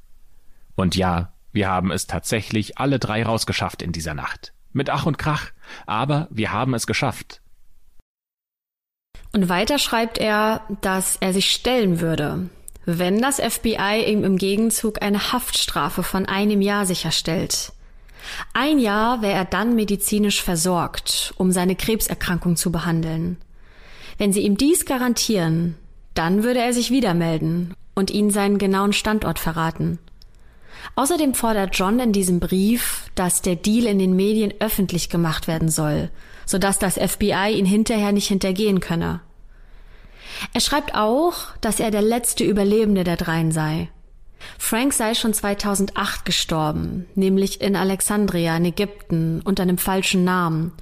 Und 0.77 0.95
ja, 0.95 1.33
wir 1.53 1.69
haben 1.69 1.91
es 1.91 2.07
tatsächlich 2.07 2.79
alle 2.79 2.99
drei 2.99 3.25
rausgeschafft 3.25 3.83
in 3.83 3.93
dieser 3.93 4.15
Nacht. 4.15 4.55
Mit 4.73 4.89
Ach 4.89 5.05
und 5.05 5.19
Krach, 5.19 5.51
aber 5.87 6.29
wir 6.31 6.53
haben 6.53 6.73
es 6.75 6.87
geschafft. 6.87 7.42
Und 9.33 9.49
weiter 9.49 9.79
schreibt 9.79 10.19
er, 10.19 10.63
dass 10.83 11.17
er 11.21 11.33
sich 11.33 11.51
stellen 11.51 12.01
würde, 12.01 12.51
wenn 12.85 13.21
das 13.21 13.41
FBI 13.41 14.05
ihm 14.07 14.25
im 14.25 14.37
Gegenzug 14.37 15.03
eine 15.03 15.33
Haftstrafe 15.33 16.03
von 16.03 16.27
einem 16.27 16.61
Jahr 16.61 16.85
sicherstellt. 16.85 17.73
Ein 18.53 18.79
Jahr 18.79 19.23
wäre 19.23 19.33
er 19.33 19.45
dann 19.45 19.75
medizinisch 19.75 20.43
versorgt, 20.43 21.35
um 21.39 21.51
seine 21.51 21.77
Krebserkrankung 21.77 22.57
zu 22.57 22.71
behandeln. 22.71 23.39
Wenn 24.19 24.33
sie 24.33 24.43
ihm 24.43 24.57
dies 24.57 24.85
garantieren, 24.85 25.77
dann 26.15 26.45
würde 26.45 26.61
er 26.61 26.73
sich 26.73 26.91
wieder 26.91 27.15
melden 27.15 27.75
und 27.95 28.11
ihnen 28.11 28.31
seinen 28.31 28.59
genauen 28.59 28.93
Standort 28.93 29.39
verraten. 29.39 29.99
Außerdem 30.95 31.35
fordert 31.35 31.77
John 31.77 31.99
in 32.01 32.13
diesem 32.13 32.39
Brief, 32.41 33.11
dass 33.15 33.43
der 33.43 33.57
Deal 33.57 33.87
in 33.87 33.99
den 33.99 34.15
Medien 34.15 34.53
öffentlich 34.61 35.09
gemacht 35.09 35.49
werden 35.49 35.69
soll, 35.69 36.11
sodass 36.53 36.79
das 36.79 36.95
FBI 36.99 37.55
ihn 37.55 37.65
hinterher 37.65 38.13
nicht 38.13 38.29
hintergehen 38.29 38.79
könne. 38.79 39.21
Er 40.53 40.61
schreibt 40.61 40.95
auch, 40.95 41.57
dass 41.63 41.81
er 41.81 41.91
der 41.91 42.03
letzte 42.03 42.45
Überlebende 42.45 43.05
der 43.05 43.17
dreien 43.17 43.53
sei. 43.53 43.89
Frank 44.59 44.93
sei 44.93 45.15
schon 45.15 45.33
2008 45.33 46.27
gestorben, 46.27 47.07
nämlich 47.15 47.63
in 47.63 47.75
Alexandria 47.75 48.57
in 48.57 48.67
Ägypten 48.67 49.41
unter 49.45 49.63
einem 49.63 49.79
falschen 49.79 50.25
Namen. 50.25 50.73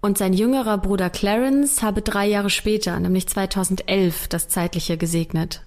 Und 0.00 0.16
sein 0.16 0.32
jüngerer 0.32 0.78
Bruder 0.78 1.10
Clarence 1.10 1.82
habe 1.82 2.00
drei 2.00 2.26
Jahre 2.26 2.50
später, 2.50 2.98
nämlich 2.98 3.28
2011, 3.28 4.28
das 4.28 4.48
Zeitliche 4.48 4.96
gesegnet. 4.96 5.62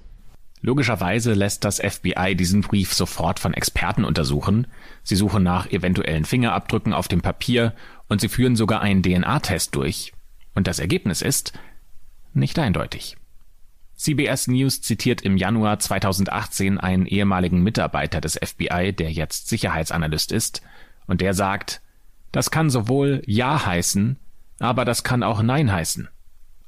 Logischerweise 0.62 1.34
lässt 1.34 1.66
das 1.66 1.80
FBI 1.80 2.36
diesen 2.36 2.62
Brief 2.62 2.94
sofort 2.94 3.40
von 3.40 3.54
Experten 3.54 4.06
untersuchen. 4.06 4.68
Sie 5.04 5.16
suchen 5.16 5.44
nach 5.44 5.70
eventuellen 5.72 6.24
Fingerabdrücken 6.24 6.94
auf 6.94 7.08
dem 7.08 7.22
Papier 7.22 7.74
und 8.12 8.20
sie 8.20 8.28
führen 8.28 8.58
sogar 8.58 8.82
einen 8.82 9.04
DNA-Test 9.04 9.74
durch. 9.74 10.12
Und 10.54 10.68
das 10.68 10.80
Ergebnis 10.80 11.22
ist 11.22 11.54
nicht 12.34 12.60
eindeutig. 12.60 13.16
CBS 13.96 14.48
News 14.48 14.82
zitiert 14.82 15.22
im 15.22 15.38
Januar 15.38 15.80
2018 15.80 16.78
einen 16.78 17.06
ehemaligen 17.06 17.64
Mitarbeiter 17.64 18.20
des 18.20 18.38
FBI, 18.38 18.92
der 18.92 19.14
jetzt 19.14 19.48
Sicherheitsanalyst 19.48 20.34
ist, 20.34 20.62
und 21.08 21.22
der 21.22 21.34
sagt, 21.34 21.82
das 22.34 22.52
kann 22.52 22.70
sowohl 22.70 23.22
Ja 23.28 23.66
heißen, 23.66 24.18
aber 24.60 24.84
das 24.84 25.06
kann 25.06 25.24
auch 25.24 25.42
Nein 25.42 25.72
heißen. 25.72 26.10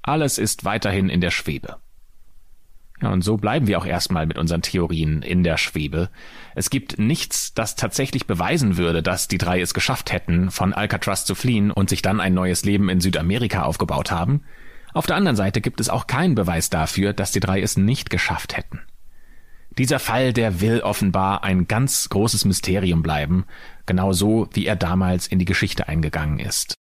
Alles 0.01 0.37
ist 0.37 0.63
weiterhin 0.63 1.09
in 1.09 1.19
der 1.19 1.31
Schwebe. 1.31 1.75
Ja, 3.03 3.09
und 3.11 3.21
so 3.21 3.35
bleiben 3.35 3.67
wir 3.67 3.77
auch 3.77 3.85
erstmal 3.85 4.25
mit 4.25 4.37
unseren 4.37 4.61
Theorien 4.61 5.21
in 5.23 5.43
der 5.43 5.57
Schwebe. 5.57 6.09
Es 6.55 6.69
gibt 6.69 6.99
nichts, 6.99 7.53
das 7.53 7.75
tatsächlich 7.75 8.27
beweisen 8.27 8.77
würde, 8.77 9.03
dass 9.03 9.27
die 9.27 9.37
drei 9.37 9.59
es 9.59 9.73
geschafft 9.73 10.13
hätten, 10.13 10.51
von 10.51 10.73
Alcatraz 10.73 11.25
zu 11.25 11.35
fliehen 11.35 11.69
und 11.69 11.89
sich 11.89 12.01
dann 12.01 12.21
ein 12.21 12.33
neues 12.33 12.63
Leben 12.63 12.87
in 12.87 13.01
Südamerika 13.01 13.63
aufgebaut 13.63 14.09
haben. 14.09 14.45
Auf 14.93 15.05
der 15.05 15.17
anderen 15.17 15.35
Seite 15.35 15.59
gibt 15.59 15.81
es 15.81 15.89
auch 15.89 16.07
keinen 16.07 16.33
Beweis 16.33 16.69
dafür, 16.69 17.11
dass 17.11 17.33
die 17.33 17.41
drei 17.41 17.61
es 17.61 17.75
nicht 17.75 18.09
geschafft 18.09 18.55
hätten. 18.55 18.79
Dieser 19.77 19.99
Fall, 19.99 20.31
der 20.31 20.61
will 20.61 20.79
offenbar 20.79 21.43
ein 21.43 21.67
ganz 21.67 22.07
großes 22.07 22.45
Mysterium 22.45 23.03
bleiben, 23.03 23.45
genauso 23.85 24.47
wie 24.53 24.65
er 24.65 24.77
damals 24.77 25.27
in 25.27 25.39
die 25.39 25.45
Geschichte 25.45 25.89
eingegangen 25.89 26.39
ist. 26.39 26.75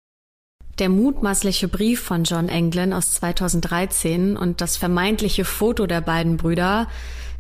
Der 0.79 0.89
mutmaßliche 0.89 1.69
Brief 1.69 2.01
von 2.01 2.25
John 2.25 2.49
Englund 2.49 2.95
aus 2.95 3.15
2013 3.15 4.37
und 4.37 4.61
das 4.61 4.77
vermeintliche 4.77 5.45
Foto 5.45 5.87
der 5.87 6.01
beiden 6.01 6.37
Brüder, 6.37 6.89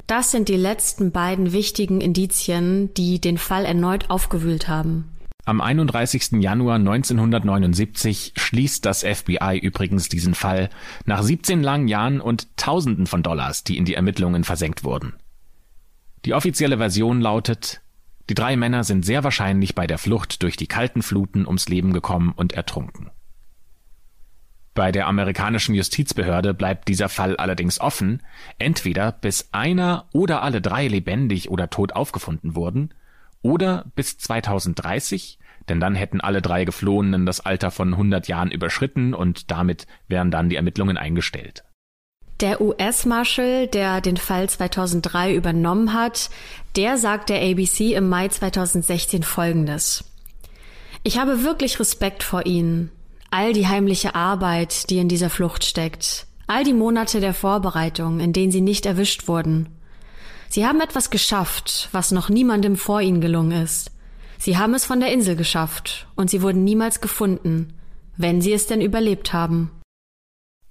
das 0.07 0.31
sind 0.31 0.49
die 0.49 0.57
letzten 0.57 1.13
beiden 1.13 1.53
wichtigen 1.53 2.01
Indizien, 2.01 2.93
die 2.95 3.21
den 3.21 3.39
Fall 3.39 3.65
erneut 3.65 4.11
aufgewühlt 4.11 4.69
haben. 4.69 5.11
Am 5.45 5.61
31. 5.61 6.33
Januar 6.43 6.77
1979 6.77 8.35
schließt 8.37 8.85
das 8.85 9.03
FBI 9.05 9.59
übrigens 9.61 10.09
diesen 10.09 10.35
Fall 10.35 10.69
nach 11.07 11.23
17 11.23 11.63
langen 11.63 11.89
Jahren 11.89 12.21
und 12.21 12.57
Tausenden 12.57 13.07
von 13.07 13.23
Dollars, 13.23 13.65
die 13.65 13.79
in 13.79 13.85
die 13.85 13.95
Ermittlungen 13.95 14.45
versenkt 14.45 14.85
wurden. 14.85 15.15
Die 16.25 16.35
offizielle 16.35 16.77
Version 16.77 17.21
lautet, 17.21 17.81
die 18.29 18.35
drei 18.35 18.57
Männer 18.57 18.85
sind 18.85 19.05
sehr 19.05 19.25
wahrscheinlich 19.25 19.75
bei 19.75 19.87
der 19.87 19.99
Flucht 19.99 20.43
durch 20.43 20.57
die 20.57 20.67
kalten 20.67 21.03
Fluten 21.03 21.47
ums 21.47 21.69
Leben 21.69 21.93
gekommen 21.93 22.33
und 22.37 22.53
ertrunken. 22.53 23.11
Bei 24.75 24.93
der 24.93 25.09
amerikanischen 25.09 25.75
Justizbehörde 25.75 26.55
bleibt 26.55 26.89
dieser 26.89 27.09
Fall 27.09 27.37
allerdings 27.37 27.81
offen, 27.81 28.23
entweder 28.59 29.13
bis 29.13 29.49
einer 29.53 30.07
oder 30.13 30.43
alle 30.43 30.61
drei 30.61 30.87
lebendig 30.87 31.51
oder 31.51 31.71
tot 31.71 31.93
aufgefunden 31.93 32.55
wurden, 32.55 32.95
oder 33.43 33.87
bis 33.97 34.19
2030, 34.19 35.39
denn 35.69 35.81
dann 35.81 35.95
hätten 35.95 36.21
alle 36.21 36.43
drei 36.43 36.65
Geflohenen 36.65 37.27
das 37.27 37.41
Alter 37.41 37.71
von 37.71 37.93
100 37.95 38.29
Jahren 38.29 38.51
überschritten 38.51 39.15
und 39.15 39.51
damit 39.51 39.87
wären 40.09 40.31
dann 40.31 40.49
die 40.49 40.57
Ermittlungen 40.57 40.97
eingestellt. 40.97 41.65
Der 42.41 42.61
US-Marshal, 42.61 43.67
der 43.67 44.01
den 44.01 44.17
Fall 44.17 44.49
2003 44.49 45.35
übernommen 45.35 45.93
hat, 45.93 46.31
der 46.77 46.97
sagt 46.97 47.29
der 47.29 47.43
ABC 47.43 47.95
im 47.95 48.09
Mai 48.09 48.29
2016 48.29 49.23
Folgendes. 49.23 50.05
Ich 51.03 51.19
habe 51.19 51.45
wirklich 51.45 51.79
Respekt 51.81 52.23
vor 52.23 52.47
Ihnen. 52.47 52.91
All 53.31 53.53
die 53.53 53.69
heimliche 53.69 54.15
Arbeit, 54.15 54.91
die 54.91 54.99
in 54.99 55.09
dieser 55.09 55.31
Flucht 55.31 55.65
steckt. 55.65 56.27
All 56.47 56.65
die 56.65 56.75
Monate 56.75 57.21
der 57.21 57.35
Vorbereitung, 57.35 58.19
in 58.19 58.33
denen 58.33 58.51
Sie 58.51 58.61
nicht 58.61 58.87
erwischt 58.87 59.29
wurden. 59.29 59.69
Sie 60.49 60.67
haben 60.67 60.81
etwas 60.81 61.11
geschafft, 61.11 61.89
was 61.93 62.11
noch 62.11 62.29
niemandem 62.29 62.75
vor 62.75 63.01
ihnen 63.01 63.21
gelungen 63.21 63.63
ist. 63.63 63.93
Sie 64.37 64.59
haben 64.59 64.75
es 64.75 64.85
von 64.85 64.99
der 64.99 65.13
Insel 65.13 65.37
geschafft 65.37 66.09
und 66.17 66.29
sie 66.29 66.43
wurden 66.43 66.65
niemals 66.65 67.01
gefunden, 67.01 67.75
wenn 68.17 68.41
sie 68.41 68.53
es 68.53 68.67
denn 68.67 68.81
überlebt 68.81 69.33
haben. 69.33 69.71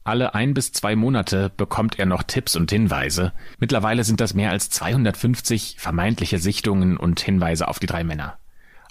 Alle 0.04 0.34
ein 0.34 0.54
bis 0.54 0.74
zwei 0.74 0.96
Monate 0.96 1.52
bekommt 1.56 1.98
er 1.98 2.08
noch 2.08 2.24
Tipps 2.24 2.56
und 2.56 2.72
Hinweise. 2.72 3.32
Mittlerweile 3.60 4.04
sind 4.04 4.20
das 4.20 4.34
mehr 4.34 4.50
als 4.50 4.70
250 4.72 5.76
vermeintliche 5.78 6.40
Sichtungen 6.40 6.98
und 6.98 7.22
Hinweise 7.22 7.68
auf 7.68 7.80
die 7.80 7.86
drei 7.86 8.04
Männer. 8.04 8.38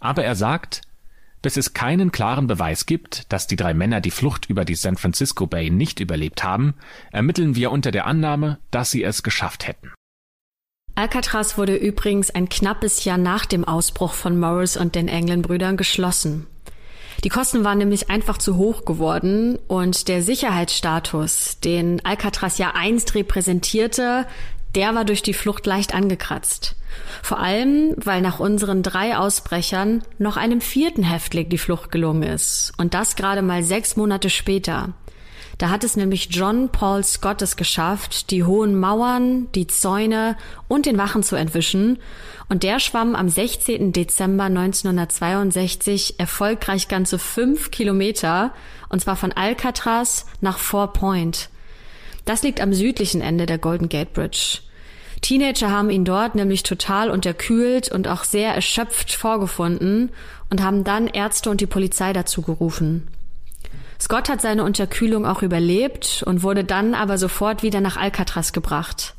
Aber 0.01 0.25
er 0.25 0.37
sagt, 0.37 0.83
bis 1.43 1.57
es 1.57 1.75
keinen 1.75 2.13
klaren 2.13 2.47
Beweis 2.47 2.87
gibt, 2.87 3.33
dass 3.33 3.47
die 3.47 3.57
drei 3.57 3.75
Männer 3.75 4.01
die 4.01 4.11
Flucht 4.11 4.47
über 4.51 4.65
die 4.65 4.75
San 4.75 4.97
Francisco 4.97 5.47
Bay 5.47 5.71
nicht 5.71 6.01
überlebt 6.01 6.45
haben, 6.45 6.75
ermitteln 7.13 7.55
wir 7.57 7.71
unter 7.71 7.91
der 7.91 8.07
Annahme, 8.07 8.59
dass 8.71 8.91
sie 8.91 9.03
es 9.03 9.23
geschafft 9.23 9.67
hätten. 9.67 9.93
Alcatraz 10.95 11.57
wurde 11.57 11.77
übrigens 11.77 12.31
ein 12.31 12.49
knappes 12.49 13.05
Jahr 13.05 13.19
nach 13.19 13.47
dem 13.47 13.65
Ausbruch 13.65 14.15
von 14.15 14.39
Morris 14.39 14.77
und 14.77 14.97
den 14.97 15.07
England-Brüdern 15.07 15.77
geschlossen. 15.77 16.49
Die 17.25 17.29
Kosten 17.29 17.65
waren 17.65 17.79
nämlich 17.79 18.11
einfach 18.11 18.39
zu 18.39 18.57
hoch 18.57 18.85
geworden 18.85 19.59
und 19.69 20.09
der 20.09 20.23
Sicherheitsstatus, 20.23 21.59
den 21.61 22.05
Alcatraz 22.05 22.59
ja 22.59 22.73
einst 22.75 23.15
repräsentierte, 23.15 24.27
der 24.75 24.95
war 24.95 25.05
durch 25.05 25.23
die 25.23 25.35
Flucht 25.35 25.67
leicht 25.67 25.95
angekratzt. 25.95 26.77
Vor 27.23 27.39
allem, 27.39 27.95
weil 27.97 28.21
nach 28.21 28.41
unseren 28.41 28.83
drei 28.83 29.17
Ausbrechern 29.17 30.03
noch 30.19 30.37
einem 30.37 30.61
vierten 30.61 31.03
Häftling 31.03 31.49
die 31.49 31.59
Flucht 31.59 31.91
gelungen 31.91 32.23
ist. 32.23 32.73
Und 32.79 32.95
das 32.95 33.17
gerade 33.17 33.43
mal 33.43 33.63
sechs 33.63 33.97
Monate 33.97 34.31
später. 34.31 34.95
Da 35.59 35.71
hat 35.71 35.83
es 35.83 35.97
nämlich 35.97 36.29
John 36.31 36.69
Paul 36.71 37.03
Scott 37.03 37.43
es 37.43 37.57
geschafft, 37.57 38.31
die 38.31 38.45
hohen 38.45 38.79
Mauern, 38.79 39.51
die 39.53 39.67
Zäune 39.67 40.37
und 40.69 40.87
den 40.87 40.99
Wachen 40.99 41.25
zu 41.25 41.35
entwischen. 41.35 41.99
Und 42.49 42.63
der 42.63 42.79
schwamm 42.79 43.17
am 43.17 43.29
16. 43.29 43.93
Dezember 43.93 44.45
1962 44.45 46.21
erfolgreich 46.21 46.87
ganze 46.87 47.19
fünf 47.19 47.73
Kilometer, 47.73 48.55
und 48.89 49.01
zwar 49.01 49.17
von 49.17 49.33
Alcatraz 49.33 50.27
nach 50.41 50.59
Four 50.59 50.93
Point. 50.93 51.51
Das 52.25 52.43
liegt 52.43 52.61
am 52.61 52.73
südlichen 52.73 53.21
Ende 53.21 53.47
der 53.47 53.59
Golden 53.59 53.89
Gate 53.89 54.13
Bridge. 54.13 54.61
Teenager 55.21 55.71
haben 55.71 55.91
ihn 55.91 56.05
dort 56.05 56.35
nämlich 56.35 56.63
total 56.63 57.11
unterkühlt 57.11 57.91
und 57.91 58.09
auch 58.09 58.25
sehr 58.25 58.55
erschöpft 58.55 59.13
vorgefunden 59.13 60.11
und 60.51 60.63
haben 60.63 60.85
dann 60.85 61.07
Ärzte 61.07 61.51
und 61.51 61.61
die 61.61 61.67
Polizei 61.67 62.13
dazu 62.13 62.43
gerufen. 62.43 63.09
Scott 64.01 64.29
hat 64.29 64.41
seine 64.41 64.65
Unterkühlung 64.65 65.27
auch 65.27 65.43
überlebt 65.43 66.23
und 66.25 66.43
wurde 66.43 66.65
dann 66.65 66.95
aber 66.95 67.19
sofort 67.19 67.63
wieder 67.63 67.81
nach 67.81 67.97
Alcatraz 67.97 68.53
gebracht. 68.53 69.15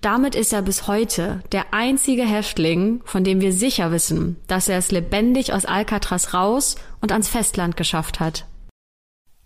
Damit 0.00 0.34
ist 0.34 0.52
er 0.52 0.62
bis 0.62 0.86
heute 0.86 1.42
der 1.52 1.72
einzige 1.72 2.24
Häftling, 2.24 3.00
von 3.04 3.24
dem 3.24 3.40
wir 3.40 3.52
sicher 3.52 3.90
wissen, 3.90 4.36
dass 4.46 4.68
er 4.68 4.78
es 4.78 4.90
lebendig 4.90 5.52
aus 5.52 5.64
Alcatraz 5.64 6.34
raus 6.34 6.76
und 7.00 7.12
ans 7.12 7.28
Festland 7.28 7.76
geschafft 7.76 8.20
hat. 8.20 8.44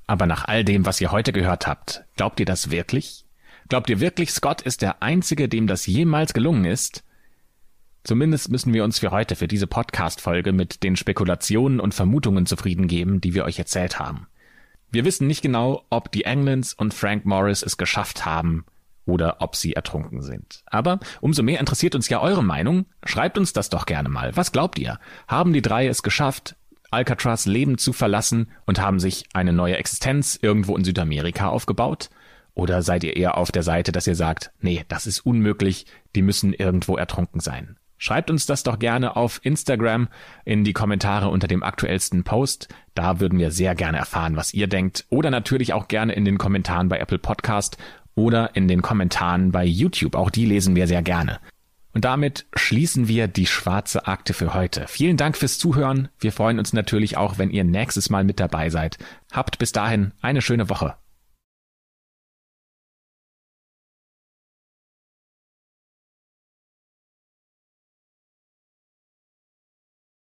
Aber 0.08 0.26
nach 0.26 0.46
all 0.46 0.64
dem, 0.64 0.86
was 0.86 1.00
ihr 1.00 1.12
heute 1.12 1.32
gehört 1.32 1.66
habt, 1.66 2.04
glaubt 2.16 2.40
ihr 2.40 2.46
das 2.46 2.70
wirklich? 2.70 3.24
Glaubt 3.68 3.90
ihr 3.90 4.00
wirklich, 4.00 4.30
Scott 4.30 4.62
ist 4.62 4.80
der 4.80 5.02
Einzige, 5.02 5.48
dem 5.48 5.66
das 5.66 5.86
jemals 5.86 6.32
gelungen 6.32 6.64
ist? 6.64 7.04
Zumindest 8.02 8.48
müssen 8.48 8.72
wir 8.72 8.82
uns 8.82 8.98
für 8.98 9.10
heute, 9.10 9.36
für 9.36 9.48
diese 9.48 9.66
Podcast-Folge 9.66 10.52
mit 10.52 10.82
den 10.82 10.96
Spekulationen 10.96 11.78
und 11.78 11.92
Vermutungen 11.92 12.46
zufrieden 12.46 12.88
geben, 12.88 13.20
die 13.20 13.34
wir 13.34 13.44
euch 13.44 13.58
erzählt 13.58 13.98
haben. 13.98 14.26
Wir 14.90 15.04
wissen 15.04 15.26
nicht 15.26 15.42
genau, 15.42 15.84
ob 15.90 16.10
die 16.10 16.24
Englands 16.24 16.72
und 16.72 16.94
Frank 16.94 17.26
Morris 17.26 17.62
es 17.62 17.76
geschafft 17.76 18.24
haben 18.24 18.64
oder 19.04 19.36
ob 19.40 19.54
sie 19.54 19.74
ertrunken 19.74 20.22
sind. 20.22 20.62
Aber 20.64 20.98
umso 21.20 21.42
mehr 21.42 21.60
interessiert 21.60 21.94
uns 21.94 22.08
ja 22.08 22.22
eure 22.22 22.42
Meinung. 22.42 22.86
Schreibt 23.04 23.36
uns 23.36 23.52
das 23.52 23.68
doch 23.68 23.84
gerne 23.84 24.08
mal. 24.08 24.34
Was 24.34 24.52
glaubt 24.52 24.78
ihr? 24.78 24.98
Haben 25.26 25.52
die 25.52 25.60
drei 25.60 25.88
es 25.88 26.02
geschafft, 26.02 26.56
Alcatraz 26.90 27.44
Leben 27.44 27.76
zu 27.76 27.92
verlassen 27.92 28.48
und 28.64 28.80
haben 28.80 28.98
sich 28.98 29.26
eine 29.34 29.52
neue 29.52 29.76
Existenz 29.76 30.38
irgendwo 30.40 30.74
in 30.74 30.84
Südamerika 30.84 31.48
aufgebaut? 31.48 32.08
Oder 32.58 32.82
seid 32.82 33.04
ihr 33.04 33.16
eher 33.16 33.38
auf 33.38 33.52
der 33.52 33.62
Seite, 33.62 33.92
dass 33.92 34.08
ihr 34.08 34.16
sagt, 34.16 34.50
nee, 34.60 34.84
das 34.88 35.06
ist 35.06 35.20
unmöglich, 35.20 35.86
die 36.16 36.22
müssen 36.22 36.52
irgendwo 36.52 36.96
ertrunken 36.96 37.40
sein? 37.40 37.76
Schreibt 37.98 38.32
uns 38.32 38.46
das 38.46 38.64
doch 38.64 38.80
gerne 38.80 39.14
auf 39.14 39.38
Instagram 39.44 40.08
in 40.44 40.64
die 40.64 40.72
Kommentare 40.72 41.28
unter 41.28 41.46
dem 41.46 41.62
aktuellsten 41.62 42.24
Post. 42.24 42.66
Da 42.96 43.20
würden 43.20 43.38
wir 43.38 43.52
sehr 43.52 43.76
gerne 43.76 43.98
erfahren, 43.98 44.34
was 44.34 44.54
ihr 44.54 44.66
denkt. 44.66 45.06
Oder 45.08 45.30
natürlich 45.30 45.72
auch 45.72 45.86
gerne 45.86 46.14
in 46.14 46.24
den 46.24 46.36
Kommentaren 46.36 46.88
bei 46.88 46.98
Apple 46.98 47.20
Podcast 47.20 47.78
oder 48.16 48.56
in 48.56 48.66
den 48.66 48.82
Kommentaren 48.82 49.52
bei 49.52 49.64
YouTube. 49.64 50.16
Auch 50.16 50.30
die 50.30 50.44
lesen 50.44 50.74
wir 50.74 50.88
sehr 50.88 51.02
gerne. 51.02 51.38
Und 51.94 52.04
damit 52.04 52.46
schließen 52.54 53.06
wir 53.06 53.28
die 53.28 53.46
schwarze 53.46 54.08
Akte 54.08 54.34
für 54.34 54.52
heute. 54.52 54.86
Vielen 54.88 55.16
Dank 55.16 55.36
fürs 55.36 55.58
Zuhören. 55.58 56.08
Wir 56.18 56.32
freuen 56.32 56.58
uns 56.58 56.72
natürlich 56.72 57.16
auch, 57.16 57.38
wenn 57.38 57.50
ihr 57.50 57.62
nächstes 57.62 58.10
Mal 58.10 58.24
mit 58.24 58.40
dabei 58.40 58.68
seid. 58.68 58.98
Habt 59.32 59.58
bis 59.60 59.70
dahin 59.70 60.10
eine 60.20 60.42
schöne 60.42 60.68
Woche. 60.68 60.96